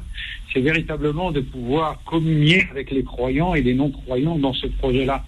c'est 0.54 0.62
véritablement 0.62 1.32
de 1.32 1.42
pouvoir 1.42 2.02
communier 2.06 2.66
avec 2.72 2.90
les 2.92 3.04
croyants 3.04 3.54
et 3.54 3.62
les 3.62 3.74
non-croyants 3.74 4.38
dans 4.38 4.54
ce 4.54 4.68
projet-là. 4.68 5.26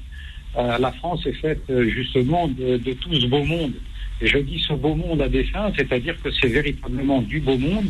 Euh, 0.57 0.77
la 0.77 0.91
France 0.93 1.25
est 1.25 1.33
faite 1.33 1.63
euh, 1.69 1.89
justement 1.89 2.47
de, 2.47 2.77
tout 2.93 3.13
ce 3.13 3.27
beau 3.27 3.43
monde. 3.43 3.73
Et 4.21 4.27
je 4.27 4.37
dis 4.37 4.59
ce 4.59 4.73
beau 4.73 4.95
monde 4.95 5.21
à 5.21 5.27
dessein, 5.27 5.73
c'est-à-dire 5.75 6.21
que 6.21 6.29
c'est 6.31 6.47
véritablement 6.47 7.21
du 7.21 7.39
beau 7.39 7.57
monde. 7.57 7.87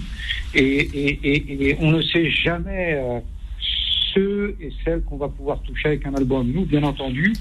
Et, 0.56 1.76
on 1.80 1.92
ne 1.92 2.02
sait 2.02 2.30
jamais 2.30 3.00
ceux 4.14 4.56
et 4.62 4.72
celles 4.84 5.02
qu'on 5.02 5.18
va 5.18 5.28
pouvoir 5.28 5.62
toucher 5.62 5.90
avec 5.90 6.06
un 6.06 6.16
album. 6.16 6.50
Nous, 6.50 6.66
bien 6.66 6.84
entendu, 6.84 7.34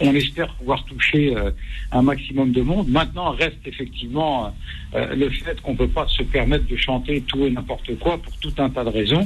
on 0.00 0.14
espère 0.14 0.52
pouvoir 0.54 0.84
toucher 0.84 1.36
euh, 1.36 1.50
un 1.92 2.02
maximum 2.02 2.52
de 2.52 2.62
monde. 2.62 2.88
Maintenant, 2.88 3.30
reste 3.30 3.66
effectivement 3.66 4.54
euh, 4.94 5.14
le 5.14 5.30
fait 5.30 5.60
qu'on 5.60 5.72
ne 5.72 5.78
peut 5.78 5.88
pas 5.88 6.06
se 6.08 6.22
permettre 6.22 6.66
de 6.66 6.76
chanter 6.76 7.20
tout 7.22 7.44
et 7.44 7.50
n'importe 7.50 7.98
quoi 7.98 8.18
pour 8.18 8.36
tout 8.38 8.52
un 8.58 8.70
tas 8.70 8.84
de 8.84 8.90
raisons. 8.90 9.24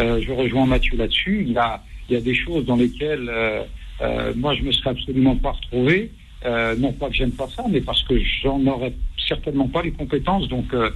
Euh, 0.00 0.20
je 0.20 0.32
rejoins 0.32 0.66
Mathieu 0.66 0.96
là-dessus. 0.96 1.44
Il 1.46 1.52
y 1.52 1.58
a, 1.58 1.82
il 2.08 2.14
y 2.14 2.16
a 2.16 2.20
des 2.20 2.34
choses 2.34 2.64
dans 2.66 2.76
lesquelles 2.76 3.28
euh, 3.28 3.62
euh, 4.02 4.32
moi, 4.36 4.54
je 4.54 4.62
me 4.62 4.72
serais 4.72 4.90
absolument 4.90 5.36
pas 5.36 5.52
retrouvé. 5.52 6.10
Euh, 6.44 6.76
non 6.76 6.92
pas 6.92 7.08
que 7.08 7.14
j'aime 7.14 7.32
pas 7.32 7.48
ça, 7.48 7.64
mais 7.68 7.80
parce 7.80 8.02
que 8.02 8.14
j'en 8.42 8.64
aurais 8.66 8.92
certainement 9.26 9.68
pas 9.68 9.82
les 9.82 9.92
compétences. 9.92 10.48
Donc, 10.48 10.72
euh, 10.72 10.90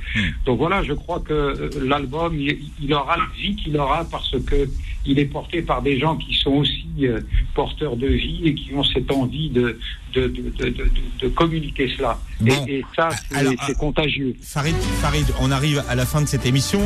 donc 0.46 0.58
voilà, 0.58 0.82
je 0.82 0.92
crois 0.92 1.20
que 1.20 1.32
euh, 1.32 1.70
l'album, 1.82 2.38
il, 2.38 2.58
il 2.82 2.94
aura 2.94 3.16
la 3.16 3.28
vie 3.36 3.56
qu'il 3.56 3.76
aura 3.76 4.04
parce 4.04 4.36
que 4.46 4.68
il 5.06 5.18
est 5.18 5.24
porté 5.26 5.62
par 5.62 5.80
des 5.82 5.98
gens 5.98 6.16
qui 6.16 6.34
sont 6.34 6.50
aussi 6.52 6.86
euh, 7.02 7.20
porteurs 7.54 7.96
de 7.96 8.06
vie 8.06 8.40
et 8.44 8.54
qui 8.54 8.74
ont 8.74 8.84
cette 8.84 9.10
envie 9.10 9.50
de 9.50 9.78
de, 10.14 10.26
de, 10.28 10.50
de, 10.58 10.68
de, 10.70 10.90
de 11.20 11.28
communiquer 11.28 11.90
cela. 11.96 12.18
Bon. 12.40 12.66
Et, 12.66 12.78
et 12.78 12.84
ça, 12.96 13.08
c'est 13.30 13.56
c'est 13.66 13.78
contagieux. 13.78 14.34
Farid, 14.42 14.76
Farid, 15.00 15.26
on 15.40 15.50
arrive 15.50 15.82
à 15.88 15.94
la 15.94 16.04
fin 16.06 16.20
de 16.20 16.26
cette 16.26 16.46
émission. 16.46 16.80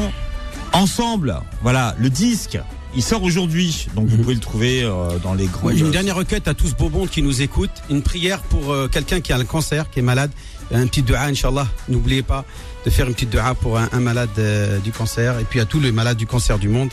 Ensemble, 0.73 1.37
voilà, 1.63 1.95
le 1.99 2.11
disque, 2.11 2.59
il 2.97 3.03
sort 3.03 3.23
aujourd'hui, 3.23 3.87
donc 3.95 4.07
vous 4.07 4.17
pouvez 4.17 4.35
le 4.35 4.41
trouver 4.41 4.83
euh, 4.83 5.19
dans 5.23 5.35
les 5.35 5.47
grands. 5.47 5.71
Une 5.71 5.91
dernière 5.91 6.17
requête 6.17 6.49
à 6.49 6.55
tout 6.55 6.67
ce 6.67 6.75
beau 6.75 6.89
monde 6.91 7.09
qui 7.09 7.23
nous 7.23 7.43
écoute. 7.43 7.71
Une 7.91 8.03
prière 8.03 8.43
pour 8.43 8.73
euh, 8.73 8.89
quelqu'un 8.89 9.21
qui 9.21 9.33
a 9.33 9.39
le 9.39 9.45
cancer, 9.45 9.89
qui 9.91 10.01
est 10.01 10.03
malade. 10.03 10.33
Un 10.73 10.87
petit 10.87 11.03
dua, 11.03 11.23
Inch'Allah. 11.25 11.67
N'oubliez 11.89 12.23
pas 12.23 12.45
de 12.85 12.91
faire 12.91 13.07
une 13.07 13.15
petite 13.15 13.31
dua 13.31 13.55
pour 13.55 13.79
un, 13.79 13.89
un 13.93 14.01
malade 14.01 14.31
euh, 14.39 14.79
du 14.79 14.93
cancer. 14.93 15.39
Et 15.39 15.45
puis 15.45 15.61
à 15.61 15.65
tous 15.65 15.81
les 15.81 15.93
malades 15.93 16.17
du 16.17 16.27
cancer 16.27 16.59
du 16.59 16.69
monde. 16.69 16.91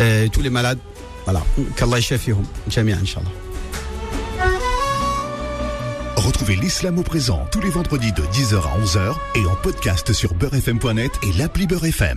Euh, 0.00 0.28
tous 0.28 0.42
les 0.42 0.50
malades. 0.50 0.78
Voilà. 1.24 1.42
Qu'Allah. 1.76 1.98
Jamia, 2.68 2.96
Inch'Allah. 2.96 3.30
Retrouvez 6.16 6.54
l'islam 6.56 6.98
au 6.98 7.02
présent 7.02 7.46
tous 7.50 7.60
les 7.60 7.70
vendredis 7.70 8.12
de 8.12 8.22
10h 8.22 8.56
à 8.56 8.78
11h 8.80 9.14
et 9.34 9.46
en 9.46 9.56
podcast 9.56 10.12
sur 10.12 10.34
beurrefm.net 10.34 11.10
et 11.22 11.32
l'appli 11.32 11.66
Beurrefm. 11.66 12.16